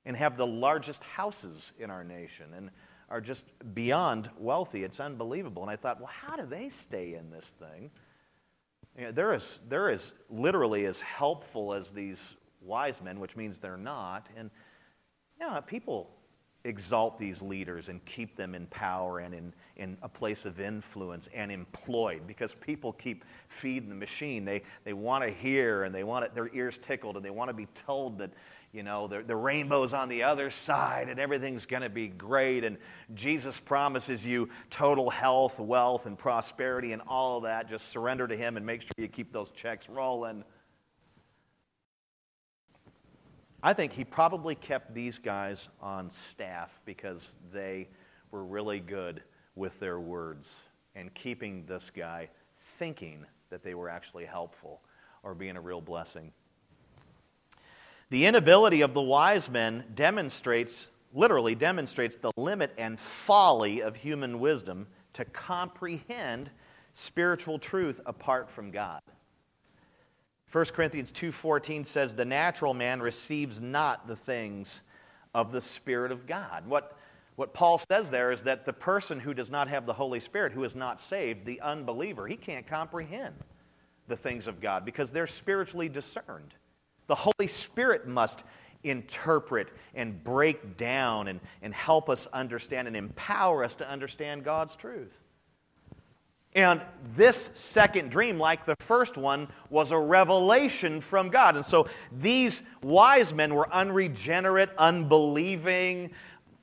and 0.05 0.17
have 0.17 0.37
the 0.37 0.47
largest 0.47 1.03
houses 1.03 1.71
in 1.77 1.89
our 1.91 2.03
nation 2.03 2.47
and 2.55 2.71
are 3.09 3.21
just 3.21 3.45
beyond 3.73 4.29
wealthy. 4.37 4.83
It's 4.83 4.99
unbelievable. 4.99 5.63
And 5.63 5.71
I 5.71 5.75
thought, 5.75 5.99
well, 5.99 6.11
how 6.11 6.35
do 6.35 6.45
they 6.45 6.69
stay 6.69 7.15
in 7.15 7.29
this 7.31 7.53
thing? 7.59 7.89
You 8.97 9.05
know, 9.05 9.11
they're, 9.11 9.33
as, 9.33 9.61
they're 9.67 9.89
as 9.89 10.13
literally 10.29 10.85
as 10.85 11.01
helpful 11.01 11.73
as 11.73 11.89
these 11.89 12.35
wise 12.61 13.01
men, 13.01 13.19
which 13.19 13.35
means 13.35 13.59
they're 13.59 13.77
not. 13.77 14.27
And 14.35 14.51
yeah, 15.39 15.59
people 15.61 16.11
exalt 16.65 17.17
these 17.17 17.41
leaders 17.41 17.87
and 17.87 18.03
keep 18.03 18.35
them 18.35 18.53
in 18.53 18.67
power 18.67 19.19
and 19.19 19.33
in, 19.33 19.53
in 19.77 19.97
a 20.01 20.09
place 20.09 20.45
of 20.45 20.59
influence 20.59 21.29
and 21.33 21.51
employed 21.51 22.27
because 22.27 22.53
people 22.55 22.91
keep 22.91 23.23
feeding 23.47 23.89
the 23.89 23.95
machine. 23.95 24.43
They, 24.43 24.63
they 24.83 24.93
want 24.93 25.23
to 25.23 25.29
hear 25.29 25.83
and 25.83 25.95
they 25.95 26.03
want 26.03 26.25
it, 26.25 26.35
their 26.35 26.53
ears 26.53 26.77
tickled 26.77 27.15
and 27.15 27.23
they 27.23 27.29
want 27.29 27.47
to 27.49 27.53
be 27.53 27.67
told 27.67 28.17
that, 28.19 28.31
you 28.71 28.83
know, 28.83 29.07
the, 29.07 29.23
the 29.23 29.35
rainbow's 29.35 29.93
on 29.93 30.09
the 30.09 30.23
other 30.23 30.51
side 30.51 31.09
and 31.09 31.19
everything's 31.19 31.65
going 31.65 31.81
to 31.81 31.89
be 31.89 32.07
great. 32.07 32.63
And 32.63 32.77
Jesus 33.15 33.59
promises 33.59 34.25
you 34.25 34.49
total 34.69 35.09
health, 35.09 35.59
wealth, 35.59 36.05
and 36.05 36.17
prosperity 36.17 36.91
and 36.91 37.01
all 37.07 37.37
of 37.37 37.43
that. 37.43 37.67
Just 37.67 37.91
surrender 37.91 38.27
to 38.27 38.35
Him 38.35 38.57
and 38.57 38.65
make 38.65 38.81
sure 38.81 38.91
you 38.97 39.07
keep 39.07 39.33
those 39.33 39.49
checks 39.51 39.89
rolling. 39.89 40.43
I 43.61 43.73
think 43.73 43.91
he 43.91 44.05
probably 44.05 44.55
kept 44.55 44.93
these 44.93 45.19
guys 45.19 45.67
on 45.81 46.09
staff 46.09 46.81
because 46.85 47.33
they 47.51 47.89
were 48.31 48.45
really 48.45 48.79
good 48.79 49.21
with 49.55 49.77
their 49.81 49.99
words 49.99 50.61
and 50.95 51.13
keeping 51.13 51.65
this 51.65 51.89
guy 51.89 52.29
thinking 52.77 53.25
that 53.49 53.61
they 53.61 53.73
were 53.73 53.89
actually 53.89 54.25
helpful 54.25 54.81
or 55.23 55.35
being 55.35 55.57
a 55.57 55.61
real 55.61 55.81
blessing. 55.81 56.31
The 58.09 58.25
inability 58.25 58.81
of 58.81 58.93
the 58.93 59.01
wise 59.01 59.49
men 59.49 59.85
demonstrates, 59.93 60.89
literally 61.13 61.53
demonstrates, 61.53 62.17
the 62.17 62.31
limit 62.37 62.73
and 62.77 62.99
folly 62.99 63.81
of 63.81 63.95
human 63.95 64.39
wisdom 64.39 64.87
to 65.13 65.25
comprehend 65.25 66.49
spiritual 66.93 67.59
truth 67.59 68.01
apart 68.05 68.49
from 68.49 68.71
God. 68.71 69.01
1 70.51 70.73
Corinthians 70.73 71.11
2:14 71.11 71.85
says 71.85 72.15
the 72.15 72.25
natural 72.25 72.73
man 72.73 72.99
receives 72.99 73.61
not 73.61 74.07
the 74.07 74.15
things 74.15 74.81
of 75.35 75.51
the 75.51 75.61
spirit 75.61 76.11
of 76.11 76.25
God. 76.25 76.65
What 76.65 76.95
what 77.35 77.53
Paul 77.53 77.77
says 77.77 78.09
there 78.09 78.33
is 78.33 78.43
that 78.43 78.65
the 78.65 78.73
person 78.73 79.17
who 79.17 79.33
does 79.33 79.49
not 79.49 79.69
have 79.69 79.85
the 79.85 79.93
Holy 79.93 80.19
Spirit, 80.19 80.51
who 80.51 80.65
is 80.65 80.75
not 80.75 80.99
saved, 80.99 81.45
the 81.45 81.61
unbeliever, 81.61 82.27
he 82.27 82.35
can't 82.35 82.67
comprehend 82.67 83.33
the 84.09 84.17
things 84.17 84.45
of 84.45 84.59
God 84.59 84.83
because 84.83 85.13
they're 85.13 85.25
spiritually 85.25 85.87
discerned. 85.87 86.53
The 87.09 87.15
Holy 87.15 87.47
Spirit 87.47 88.07
must 88.07 88.43
interpret 88.83 89.69
and 89.95 90.23
break 90.23 90.77
down 90.77 91.27
and, 91.27 91.39
and 91.63 91.73
help 91.73 92.07
us 92.07 92.27
understand 92.27 92.87
and 92.87 92.95
empower 92.95 93.63
us 93.63 93.73
to 93.75 93.89
understand 93.89 94.43
God's 94.43 94.75
truth. 94.75 95.19
And 96.53 96.81
this 97.15 97.49
second 97.53 98.11
dream, 98.11 98.37
like 98.37 98.67
the 98.67 98.75
first 98.79 99.17
one, 99.17 99.47
was 99.71 99.91
a 99.91 99.97
revelation 99.97 101.01
from 101.01 101.29
God. 101.29 101.55
And 101.55 101.65
so 101.65 101.87
these 102.11 102.61
wise 102.83 103.33
men 103.33 103.55
were 103.55 103.71
unregenerate, 103.73 104.69
unbelieving, 104.77 106.11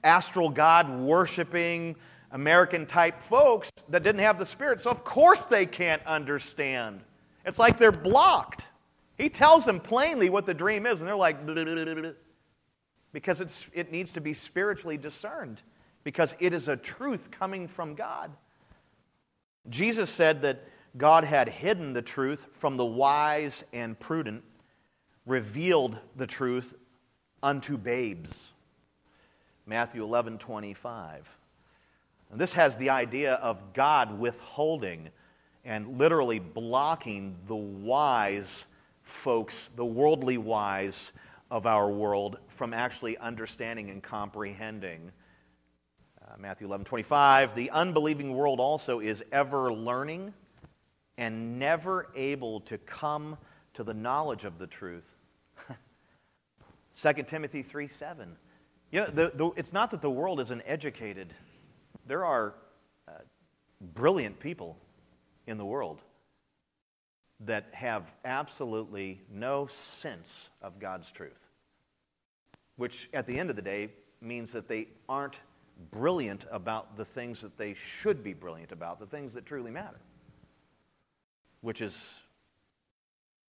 astral 0.04 0.48
God 0.48 0.96
worshiping, 0.96 1.96
American 2.30 2.86
type 2.86 3.20
folks 3.20 3.70
that 3.88 4.04
didn't 4.04 4.20
have 4.20 4.38
the 4.38 4.46
Spirit. 4.46 4.80
So, 4.80 4.90
of 4.90 5.02
course, 5.02 5.42
they 5.42 5.66
can't 5.66 6.04
understand. 6.06 7.00
It's 7.44 7.58
like 7.58 7.78
they're 7.78 7.90
blocked. 7.90 8.65
He 9.16 9.28
tells 9.28 9.64
them 9.64 9.80
plainly 9.80 10.28
what 10.28 10.46
the 10.46 10.54
dream 10.54 10.86
is, 10.86 11.00
and 11.00 11.08
they're 11.08 11.16
like, 11.16 11.46
because 13.12 13.40
it's, 13.40 13.68
it 13.72 13.90
needs 13.90 14.12
to 14.12 14.20
be 14.20 14.34
spiritually 14.34 14.98
discerned, 14.98 15.62
because 16.04 16.36
it 16.38 16.52
is 16.52 16.68
a 16.68 16.76
truth 16.76 17.30
coming 17.30 17.66
from 17.66 17.94
God. 17.94 18.30
Jesus 19.68 20.10
said 20.10 20.42
that 20.42 20.62
God 20.96 21.24
had 21.24 21.48
hidden 21.48 21.92
the 21.92 22.02
truth 22.02 22.46
from 22.52 22.76
the 22.76 22.84
wise 22.84 23.64
and 23.72 23.98
prudent, 23.98 24.42
revealed 25.24 25.98
the 26.14 26.26
truth 26.26 26.74
unto 27.42 27.76
babes. 27.76 28.52
Matthew 29.66 30.02
11 30.02 30.38
25. 30.38 31.38
And 32.30 32.40
this 32.40 32.52
has 32.54 32.76
the 32.76 32.90
idea 32.90 33.34
of 33.34 33.72
God 33.72 34.18
withholding 34.18 35.10
and 35.64 35.98
literally 35.98 36.38
blocking 36.38 37.36
the 37.46 37.56
wise 37.56 38.64
folks, 39.06 39.70
the 39.76 39.84
worldly 39.84 40.36
wise 40.36 41.12
of 41.50 41.64
our 41.64 41.88
world, 41.88 42.38
from 42.48 42.74
actually 42.74 43.16
understanding 43.18 43.88
and 43.88 44.02
comprehending 44.02 45.12
uh, 46.26 46.34
Matthew 46.38 46.66
11, 46.66 46.84
25. 46.84 47.54
The 47.54 47.70
unbelieving 47.70 48.34
world 48.34 48.58
also 48.58 48.98
is 48.98 49.24
ever 49.30 49.72
learning 49.72 50.34
and 51.16 51.58
never 51.58 52.08
able 52.16 52.60
to 52.62 52.78
come 52.78 53.38
to 53.74 53.84
the 53.84 53.94
knowledge 53.94 54.44
of 54.44 54.58
the 54.58 54.66
truth. 54.66 55.14
2 57.00 57.12
Timothy 57.22 57.62
3, 57.62 57.86
7. 57.86 58.36
You 58.90 59.00
know, 59.00 59.06
the, 59.06 59.32
the, 59.34 59.50
it's 59.56 59.72
not 59.72 59.92
that 59.92 60.02
the 60.02 60.10
world 60.10 60.40
isn't 60.40 60.62
educated. 60.66 61.32
There 62.06 62.24
are 62.24 62.54
uh, 63.06 63.12
brilliant 63.94 64.40
people 64.40 64.76
in 65.46 65.58
the 65.58 65.64
world 65.64 66.00
that 67.40 67.66
have 67.72 68.14
absolutely 68.24 69.20
no 69.30 69.66
sense 69.66 70.48
of 70.62 70.78
God's 70.78 71.10
truth, 71.10 71.50
which 72.76 73.10
at 73.12 73.26
the 73.26 73.38
end 73.38 73.50
of 73.50 73.56
the 73.56 73.62
day 73.62 73.90
means 74.20 74.52
that 74.52 74.68
they 74.68 74.88
aren't 75.08 75.40
brilliant 75.90 76.46
about 76.50 76.96
the 76.96 77.04
things 77.04 77.42
that 77.42 77.58
they 77.58 77.74
should 77.74 78.24
be 78.24 78.32
brilliant 78.32 78.72
about, 78.72 78.98
the 78.98 79.06
things 79.06 79.34
that 79.34 79.44
truly 79.44 79.70
matter. 79.70 80.00
which 81.60 81.80
is 81.80 82.20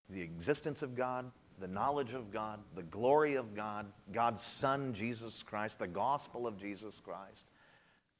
the 0.09 0.21
existence 0.21 0.81
of 0.81 0.95
God, 0.95 1.29
the 1.59 1.67
knowledge 1.67 2.13
of 2.13 2.31
God, 2.31 2.59
the 2.75 2.83
glory 2.83 3.35
of 3.35 3.55
God, 3.55 3.85
God's 4.11 4.41
Son, 4.41 4.93
Jesus 4.93 5.43
Christ, 5.43 5.79
the 5.79 5.87
gospel 5.87 6.47
of 6.47 6.57
Jesus 6.57 6.99
Christ, 7.03 7.45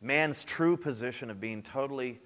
man's 0.02 0.44
true 0.44 0.78
position 0.78 1.32
of 1.32 1.40
being 1.40 1.64
totally 1.64 2.20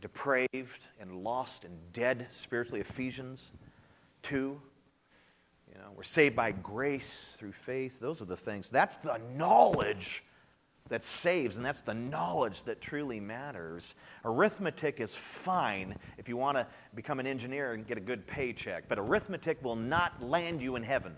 depraved 0.00 0.86
and 1.00 1.22
lost 1.22 1.64
and 1.64 1.78
dead 1.92 2.26
spiritually, 2.30 2.80
Ephesians 2.80 3.52
2. 4.22 4.60
You 5.68 5.80
know, 5.80 5.90
we're 5.96 6.02
saved 6.02 6.36
by 6.36 6.52
grace 6.52 7.36
through 7.38 7.52
faith. 7.52 8.00
Those 8.00 8.22
are 8.22 8.26
the 8.26 8.36
things. 8.36 8.70
That's 8.70 8.96
the 8.98 9.20
knowledge 9.36 10.24
that 10.88 11.02
saves, 11.02 11.56
and 11.56 11.64
that's 11.64 11.82
the 11.82 11.94
knowledge 11.94 12.64
that 12.64 12.80
truly 12.80 13.18
matters. 13.18 13.94
Arithmetic 14.24 15.00
is 15.00 15.14
fine 15.14 15.96
if 16.18 16.28
you 16.28 16.36
want 16.36 16.58
to 16.58 16.66
become 16.94 17.18
an 17.20 17.26
engineer 17.26 17.72
and 17.72 17.86
get 17.86 17.96
a 17.96 18.02
good 18.02 18.26
paycheck, 18.26 18.88
but 18.88 18.98
arithmetic 18.98 19.62
will 19.64 19.76
not 19.76 20.22
land 20.22 20.60
you 20.60 20.76
in 20.76 20.82
heaven. 20.82 21.16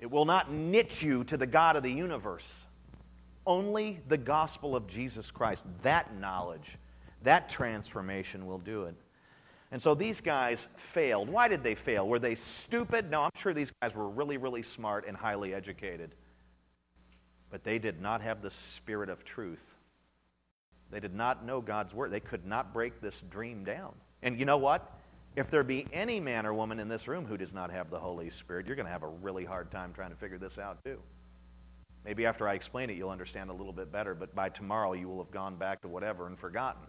It 0.00 0.10
will 0.10 0.24
not 0.24 0.50
knit 0.50 1.02
you 1.02 1.24
to 1.24 1.36
the 1.36 1.46
God 1.46 1.76
of 1.76 1.82
the 1.82 1.92
universe. 1.92 2.64
Only 3.46 4.00
the 4.08 4.16
gospel 4.16 4.74
of 4.74 4.86
Jesus 4.86 5.30
Christ, 5.30 5.66
that 5.82 6.18
knowledge, 6.18 6.78
that 7.22 7.48
transformation 7.48 8.46
will 8.46 8.58
do 8.58 8.84
it. 8.84 8.94
And 9.72 9.80
so 9.80 9.94
these 9.94 10.20
guys 10.20 10.68
failed. 10.76 11.28
Why 11.28 11.48
did 11.48 11.62
they 11.62 11.74
fail? 11.74 12.08
Were 12.08 12.18
they 12.18 12.34
stupid? 12.34 13.10
No, 13.10 13.22
I'm 13.22 13.30
sure 13.36 13.54
these 13.54 13.72
guys 13.80 13.94
were 13.94 14.08
really, 14.08 14.36
really 14.36 14.62
smart 14.62 15.06
and 15.06 15.16
highly 15.16 15.54
educated 15.54 16.14
but 17.50 17.64
they 17.64 17.78
did 17.78 18.00
not 18.00 18.22
have 18.22 18.40
the 18.40 18.50
spirit 18.50 19.10
of 19.10 19.24
truth. 19.24 19.76
They 20.90 21.00
did 21.00 21.14
not 21.14 21.44
know 21.44 21.60
God's 21.60 21.92
word. 21.92 22.10
They 22.10 22.20
could 22.20 22.46
not 22.46 22.72
break 22.72 23.00
this 23.00 23.20
dream 23.22 23.64
down. 23.64 23.94
And 24.22 24.38
you 24.38 24.44
know 24.44 24.56
what? 24.56 24.96
If 25.36 25.50
there 25.50 25.62
be 25.62 25.86
any 25.92 26.18
man 26.18 26.46
or 26.46 26.54
woman 26.54 26.80
in 26.80 26.88
this 26.88 27.06
room 27.06 27.24
who 27.24 27.36
does 27.36 27.52
not 27.52 27.70
have 27.70 27.90
the 27.90 27.98
Holy 27.98 28.30
Spirit, 28.30 28.66
you're 28.66 28.76
going 28.76 28.86
to 28.86 28.92
have 28.92 29.02
a 29.02 29.08
really 29.08 29.44
hard 29.44 29.70
time 29.70 29.92
trying 29.92 30.10
to 30.10 30.16
figure 30.16 30.38
this 30.38 30.58
out, 30.58 30.82
too. 30.84 31.00
Maybe 32.04 32.26
after 32.26 32.48
I 32.48 32.54
explain 32.54 32.90
it, 32.90 32.96
you'll 32.96 33.10
understand 33.10 33.50
a 33.50 33.52
little 33.52 33.72
bit 33.72 33.92
better, 33.92 34.14
but 34.14 34.34
by 34.34 34.48
tomorrow, 34.48 34.94
you 34.94 35.08
will 35.08 35.22
have 35.22 35.30
gone 35.30 35.56
back 35.56 35.80
to 35.80 35.88
whatever 35.88 36.26
and 36.26 36.38
forgotten. 36.38 36.82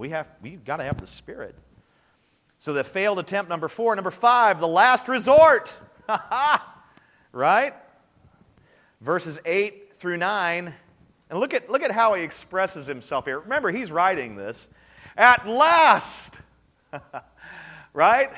We 0.00 0.08
have, 0.08 0.30
we've 0.40 0.64
got 0.64 0.78
to 0.78 0.84
have 0.84 0.98
the 0.98 1.06
Spirit. 1.06 1.54
So 2.58 2.72
the 2.72 2.82
failed 2.82 3.18
attempt, 3.18 3.50
number 3.50 3.68
four. 3.68 3.94
Number 3.94 4.10
five, 4.10 4.58
the 4.58 4.66
last 4.66 5.08
resort. 5.08 5.72
right? 7.32 7.74
verses 9.00 9.40
8 9.44 9.94
through 9.96 10.16
9. 10.16 10.74
And 11.28 11.38
look 11.38 11.54
at, 11.54 11.70
look 11.70 11.82
at 11.82 11.90
how 11.90 12.14
he 12.14 12.22
expresses 12.22 12.86
himself 12.86 13.24
here. 13.26 13.40
Remember, 13.40 13.70
he's 13.70 13.92
writing 13.92 14.36
this. 14.36 14.68
At 15.16 15.46
last! 15.46 16.34
right? 17.92 18.30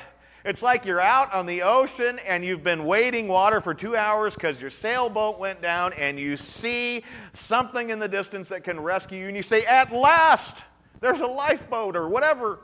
It's 0.45 0.61
like 0.61 0.85
you're 0.85 0.99
out 0.99 1.33
on 1.33 1.45
the 1.45 1.61
ocean 1.61 2.19
and 2.27 2.43
you've 2.43 2.63
been 2.63 2.83
wading 2.83 3.29
water 3.29 3.61
for 3.61 3.73
two 3.73 3.95
hours 3.95 4.35
because 4.35 4.59
your 4.59 4.69
sailboat 4.69 5.39
went 5.39 5.61
down 5.61 5.93
and 5.93 6.19
you 6.19 6.35
see 6.35 7.03
something 7.31 7.89
in 7.89 7.99
the 7.99 8.09
distance 8.09 8.49
that 8.49 8.65
can 8.65 8.79
rescue 8.81 9.19
you 9.19 9.27
and 9.27 9.37
you 9.37 9.43
say, 9.43 9.63
At 9.63 9.93
last! 9.93 10.57
There's 11.03 11.19
a 11.19 11.27
lifeboat 11.27 11.97
or 11.97 12.07
whatever. 12.07 12.59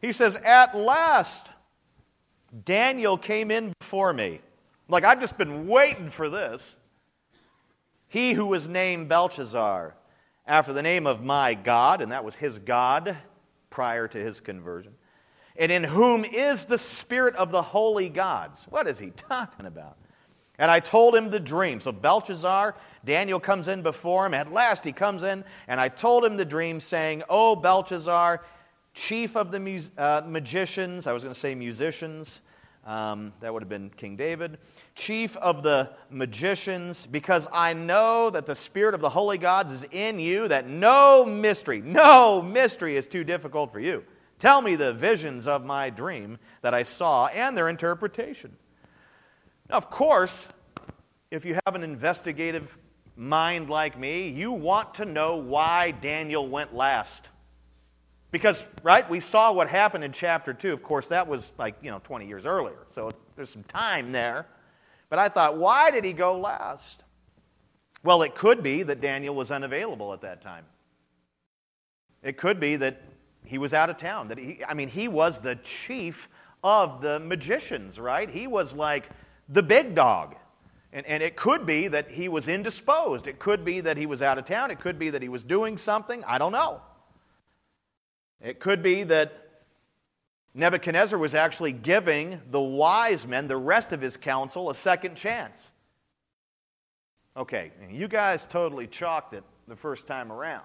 He 0.00 0.12
says, 0.12 0.36
At 0.36 0.74
last! 0.74 1.52
Daniel 2.64 3.18
came 3.18 3.50
in 3.50 3.74
before 3.78 4.14
me. 4.14 4.40
Like, 4.88 5.04
I've 5.04 5.20
just 5.20 5.36
been 5.36 5.68
waiting 5.68 6.08
for 6.08 6.30
this. 6.30 6.78
He 8.08 8.32
who 8.32 8.46
was 8.46 8.66
named 8.66 9.10
Belteshazzar, 9.10 9.94
after 10.46 10.72
the 10.72 10.82
name 10.82 11.06
of 11.06 11.22
my 11.22 11.52
God, 11.52 12.00
and 12.00 12.10
that 12.10 12.24
was 12.24 12.36
his 12.36 12.58
God 12.58 13.18
prior 13.68 14.08
to 14.08 14.18
his 14.18 14.40
conversion, 14.40 14.94
and 15.54 15.70
in 15.70 15.84
whom 15.84 16.24
is 16.24 16.64
the 16.64 16.78
spirit 16.78 17.36
of 17.36 17.52
the 17.52 17.60
holy 17.60 18.08
gods. 18.08 18.66
What 18.70 18.88
is 18.88 18.98
he 18.98 19.10
talking 19.10 19.66
about? 19.66 19.98
And 20.58 20.70
I 20.70 20.80
told 20.80 21.14
him 21.14 21.30
the 21.30 21.40
dream. 21.40 21.80
So 21.80 21.92
Belteshazzar, 21.92 22.74
Daniel 23.04 23.38
comes 23.38 23.68
in 23.68 23.82
before 23.82 24.26
him. 24.26 24.34
At 24.34 24.52
last 24.52 24.84
he 24.84 24.92
comes 24.92 25.22
in, 25.22 25.44
and 25.68 25.80
I 25.80 25.88
told 25.88 26.24
him 26.24 26.36
the 26.36 26.44
dream, 26.44 26.80
saying, 26.80 27.22
O 27.28 27.54
Belteshazzar, 27.54 28.42
chief 28.92 29.36
of 29.36 29.52
the 29.52 29.90
uh, 29.96 30.22
magicians, 30.26 31.06
I 31.06 31.12
was 31.12 31.22
going 31.22 31.32
to 31.32 31.38
say 31.38 31.54
musicians, 31.54 32.40
um, 32.84 33.34
that 33.40 33.52
would 33.52 33.62
have 33.62 33.68
been 33.68 33.90
King 33.90 34.16
David. 34.16 34.58
Chief 34.94 35.36
of 35.36 35.62
the 35.62 35.90
magicians, 36.10 37.06
because 37.06 37.46
I 37.52 37.74
know 37.74 38.30
that 38.30 38.46
the 38.46 38.54
Spirit 38.54 38.94
of 38.94 39.00
the 39.00 39.10
holy 39.10 39.38
gods 39.38 39.70
is 39.70 39.84
in 39.92 40.18
you, 40.18 40.48
that 40.48 40.68
no 40.68 41.24
mystery, 41.24 41.82
no 41.82 42.42
mystery 42.42 42.96
is 42.96 43.06
too 43.06 43.24
difficult 43.24 43.70
for 43.70 43.78
you. 43.78 44.04
Tell 44.38 44.62
me 44.62 44.74
the 44.74 44.94
visions 44.94 45.46
of 45.46 45.66
my 45.66 45.90
dream 45.90 46.38
that 46.62 46.72
I 46.72 46.82
saw 46.82 47.26
and 47.26 47.56
their 47.56 47.68
interpretation. 47.68 48.56
Now, 49.70 49.76
of 49.76 49.90
course, 49.90 50.48
if 51.30 51.44
you 51.44 51.58
have 51.66 51.74
an 51.74 51.82
investigative 51.82 52.78
mind 53.16 53.68
like 53.68 53.98
me, 53.98 54.28
you 54.28 54.52
want 54.52 54.94
to 54.94 55.04
know 55.04 55.36
why 55.36 55.90
Daniel 55.90 56.48
went 56.48 56.74
last. 56.74 57.28
Because, 58.30 58.68
right, 58.82 59.08
we 59.08 59.20
saw 59.20 59.52
what 59.52 59.68
happened 59.68 60.04
in 60.04 60.12
chapter 60.12 60.52
2. 60.52 60.72
Of 60.72 60.82
course, 60.82 61.08
that 61.08 61.26
was 61.26 61.52
like, 61.58 61.76
you 61.82 61.90
know, 61.90 62.00
20 62.02 62.26
years 62.26 62.46
earlier. 62.46 62.86
So 62.88 63.10
there's 63.36 63.50
some 63.50 63.64
time 63.64 64.12
there. 64.12 64.46
But 65.08 65.18
I 65.18 65.28
thought, 65.28 65.56
why 65.56 65.90
did 65.90 66.04
he 66.04 66.12
go 66.12 66.38
last? 66.38 67.02
Well, 68.04 68.22
it 68.22 68.34
could 68.34 68.62
be 68.62 68.82
that 68.84 69.00
Daniel 69.00 69.34
was 69.34 69.50
unavailable 69.50 70.12
at 70.12 70.20
that 70.20 70.42
time. 70.42 70.64
It 72.22 72.36
could 72.36 72.60
be 72.60 72.76
that 72.76 73.02
he 73.44 73.58
was 73.58 73.72
out 73.72 73.90
of 73.90 73.96
town. 73.96 74.28
That 74.28 74.38
he, 74.38 74.62
I 74.66 74.74
mean, 74.74 74.88
he 74.88 75.08
was 75.08 75.40
the 75.40 75.56
chief 75.56 76.28
of 76.62 77.00
the 77.00 77.18
magicians, 77.20 77.98
right? 77.98 78.28
He 78.28 78.46
was 78.46 78.76
like 78.76 79.08
the 79.48 79.62
big 79.62 79.94
dog. 79.94 80.36
And, 80.92 81.04
and 81.06 81.22
it 81.22 81.36
could 81.36 81.66
be 81.66 81.88
that 81.88 82.10
he 82.10 82.28
was 82.28 82.48
indisposed. 82.48 83.26
It 83.26 83.38
could 83.38 83.64
be 83.64 83.80
that 83.80 83.96
he 83.96 84.06
was 84.06 84.22
out 84.22 84.38
of 84.38 84.44
town. 84.44 84.70
It 84.70 84.80
could 84.80 84.98
be 84.98 85.10
that 85.10 85.22
he 85.22 85.28
was 85.28 85.44
doing 85.44 85.76
something. 85.76 86.24
I 86.24 86.38
don't 86.38 86.52
know. 86.52 86.80
It 88.40 88.58
could 88.60 88.82
be 88.82 89.02
that 89.04 89.48
Nebuchadnezzar 90.54 91.18
was 91.18 91.34
actually 91.34 91.72
giving 91.72 92.40
the 92.50 92.60
wise 92.60 93.26
men, 93.26 93.48
the 93.48 93.56
rest 93.56 93.92
of 93.92 94.00
his 94.00 94.16
council, 94.16 94.70
a 94.70 94.74
second 94.74 95.16
chance. 95.16 95.72
Okay, 97.36 97.70
you 97.90 98.08
guys 98.08 98.46
totally 98.46 98.86
chalked 98.86 99.34
it 99.34 99.44
the 99.68 99.76
first 99.76 100.06
time 100.06 100.32
around. 100.32 100.64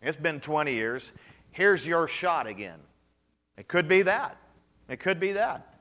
It's 0.00 0.16
been 0.16 0.40
20 0.40 0.72
years. 0.72 1.12
Here's 1.50 1.86
your 1.86 2.06
shot 2.06 2.46
again. 2.46 2.78
It 3.56 3.66
could 3.66 3.88
be 3.88 4.02
that. 4.02 4.36
It 4.88 5.00
could 5.00 5.18
be 5.18 5.32
that. 5.32 5.71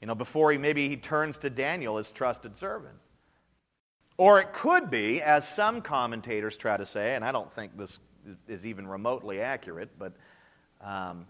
You 0.00 0.06
know, 0.06 0.14
before 0.14 0.52
he 0.52 0.58
maybe 0.58 0.88
he 0.88 0.96
turns 0.96 1.38
to 1.38 1.50
Daniel, 1.50 1.96
his 1.96 2.12
trusted 2.12 2.56
servant. 2.56 2.96
Or 4.16 4.40
it 4.40 4.52
could 4.52 4.90
be, 4.90 5.22
as 5.22 5.48
some 5.48 5.80
commentators 5.80 6.56
try 6.56 6.76
to 6.76 6.86
say, 6.86 7.14
and 7.14 7.24
I 7.24 7.32
don't 7.32 7.52
think 7.52 7.76
this 7.76 8.00
is 8.48 8.66
even 8.66 8.86
remotely 8.86 9.40
accurate, 9.40 9.90
but 9.98 10.14
um, 10.80 11.26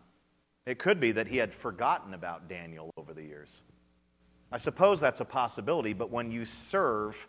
it 0.67 0.79
could 0.79 0.99
be 0.99 1.13
that 1.13 1.27
he 1.27 1.37
had 1.37 1.53
forgotten 1.53 2.15
about 2.15 2.49
Daniel 2.49 2.91
over 2.97 3.13
the 3.13 3.23
years. 3.23 3.63
I 4.51 4.57
suppose 4.57 5.01
that's 5.01 5.21
a 5.21 5.25
possibility, 5.25 5.93
but 5.93 6.11
when 6.11 6.31
you 6.31 6.45
serve 6.45 7.29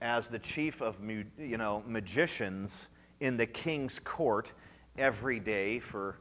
as 0.00 0.28
the 0.28 0.38
chief 0.38 0.80
of 0.80 0.96
you 1.38 1.56
know, 1.56 1.84
magicians 1.86 2.88
in 3.20 3.36
the 3.36 3.46
king's 3.46 3.98
court 3.98 4.52
every 4.98 5.38
day 5.38 5.78
for 5.78 6.16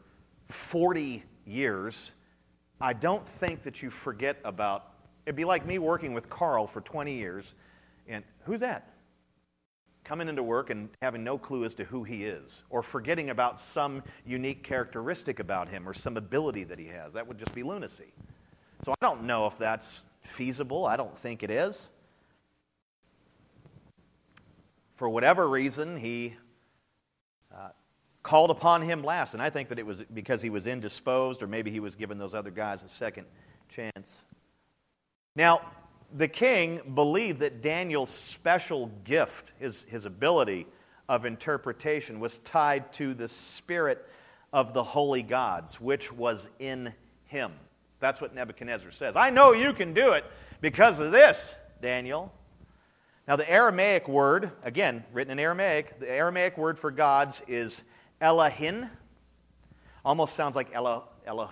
40 0.50 1.24
years, 1.46 2.12
I 2.82 2.94
don't 2.94 3.28
think 3.28 3.63
that 3.63 3.82
you 3.82 3.89
forget 3.89 4.38
about. 4.44 4.94
It'd 5.26 5.36
be 5.36 5.46
like 5.46 5.65
me 5.65 5.80
working 5.80 6.13
with 6.13 6.30
Carl 6.30 6.65
for 6.68 6.82
20 6.82 7.13
years, 7.13 7.56
and 8.08 8.24
who's 8.46 8.62
that? 8.62 8.94
coming 10.10 10.28
into 10.28 10.42
work 10.42 10.72
and 10.72 10.89
having 11.04 11.24
no 11.24 11.38
clue 11.38 11.63
as 11.65 11.76
to 11.76 11.84
who 11.84 12.04
he 12.04 12.26
is, 12.26 12.63
or 12.72 12.82
forgetting 12.82 13.30
about 13.30 13.60
some 13.60 14.02
unique 14.26 14.63
characteristic 14.63 15.39
about 15.39 15.70
him 15.70 15.88
or 15.88 15.94
some 15.94 16.18
ability 16.18 16.63
that 16.63 16.80
he 16.80 16.88
has. 16.88 17.13
That 17.13 17.28
would 17.28 17.38
just 17.38 17.54
be 17.54 17.62
lunacy. 17.62 18.12
So 18.84 18.92
I 18.92 18.96
don't 19.02 19.26
know 19.26 19.46
if 19.46 19.60
that's 19.60 20.04
feasible. 20.24 20.88
I 20.88 20.98
don't 20.98 21.15
think 21.15 21.44
it 21.44 21.52
is. 21.52 21.89
For 24.96 25.08
whatever 25.08 25.48
reason, 25.48 25.96
he 25.96 26.36
called 28.30 28.52
upon 28.52 28.84
him 28.84 29.02
last, 29.02 29.34
and 29.34 29.42
I 29.42 29.50
think 29.50 29.70
that 29.70 29.80
it 29.80 29.86
was 29.88 30.04
because 30.13 30.39
he 30.39 30.52
was 30.52 30.68
indisposed, 30.68 31.42
or 31.42 31.48
maybe 31.48 31.72
he 31.72 31.80
was 31.80 31.96
giving 31.96 32.20
those 32.20 32.36
other 32.36 32.52
guys 32.52 32.84
a 32.84 32.88
second 32.88 33.26
chance. 33.70 34.22
Now, 35.36 35.62
the 36.15 36.28
king 36.28 36.94
believed 36.94 37.39
that 37.39 37.63
Daniel's 37.63 38.12
special 38.12 38.92
gift, 39.04 39.52
his, 39.58 39.84
his 39.86 40.06
ability 40.06 40.68
of 41.08 41.26
interpretation, 41.26 42.20
was 42.20 42.38
tied 42.38 42.94
to 42.94 43.15
the 43.15 43.28
spirit 43.28 44.08
of 44.54 44.76
the 44.76 44.84
holy 44.84 45.24
gods, 45.24 45.82
which 45.82 46.13
was 46.13 46.52
in 46.60 46.94
him. 47.26 47.52
That's 48.00 48.22
what 48.22 48.36
Nebuchadnezzar 48.36 48.92
says. 48.92 49.15
I 49.15 49.32
know 49.32 49.54
you 49.54 49.74
can 49.74 49.96
do 49.96 50.12
it 50.12 50.24
because 50.62 51.00
of 51.00 51.12
this, 51.12 51.56
Daniel. 51.82 52.32
Now, 53.28 53.38
the 53.38 53.50
Aramaic 53.50 54.08
word, 54.08 54.52
again, 54.62 55.04
written 55.13 55.32
in 55.32 55.39
Aramaic, 55.39 56.00
the 56.00 56.12
Aramaic 56.12 56.60
word 56.60 56.78
for 56.78 56.92
gods 56.92 57.42
is 57.48 57.82
Elohim. 58.21 58.89
Almost 60.03 60.36
sounds 60.36 60.55
like 60.55 60.69
Elo, 60.73 61.08
Elo, 61.25 61.51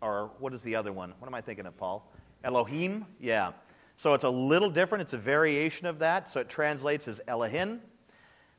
or 0.00 0.30
what 0.38 0.54
is 0.54 0.62
the 0.62 0.74
other 0.74 0.92
one? 0.92 1.12
What 1.18 1.28
am 1.28 1.34
I 1.34 1.40
thinking 1.40 1.66
of, 1.66 1.76
Paul? 1.76 2.10
Elohim? 2.44 3.04
Yeah. 3.20 3.52
So 3.96 4.14
it's 4.14 4.24
a 4.24 4.30
little 4.30 4.70
different. 4.70 5.02
It's 5.02 5.12
a 5.12 5.18
variation 5.18 5.86
of 5.86 5.98
that. 5.98 6.28
So 6.28 6.40
it 6.40 6.48
translates 6.48 7.08
as 7.08 7.20
Elohim, 7.26 7.80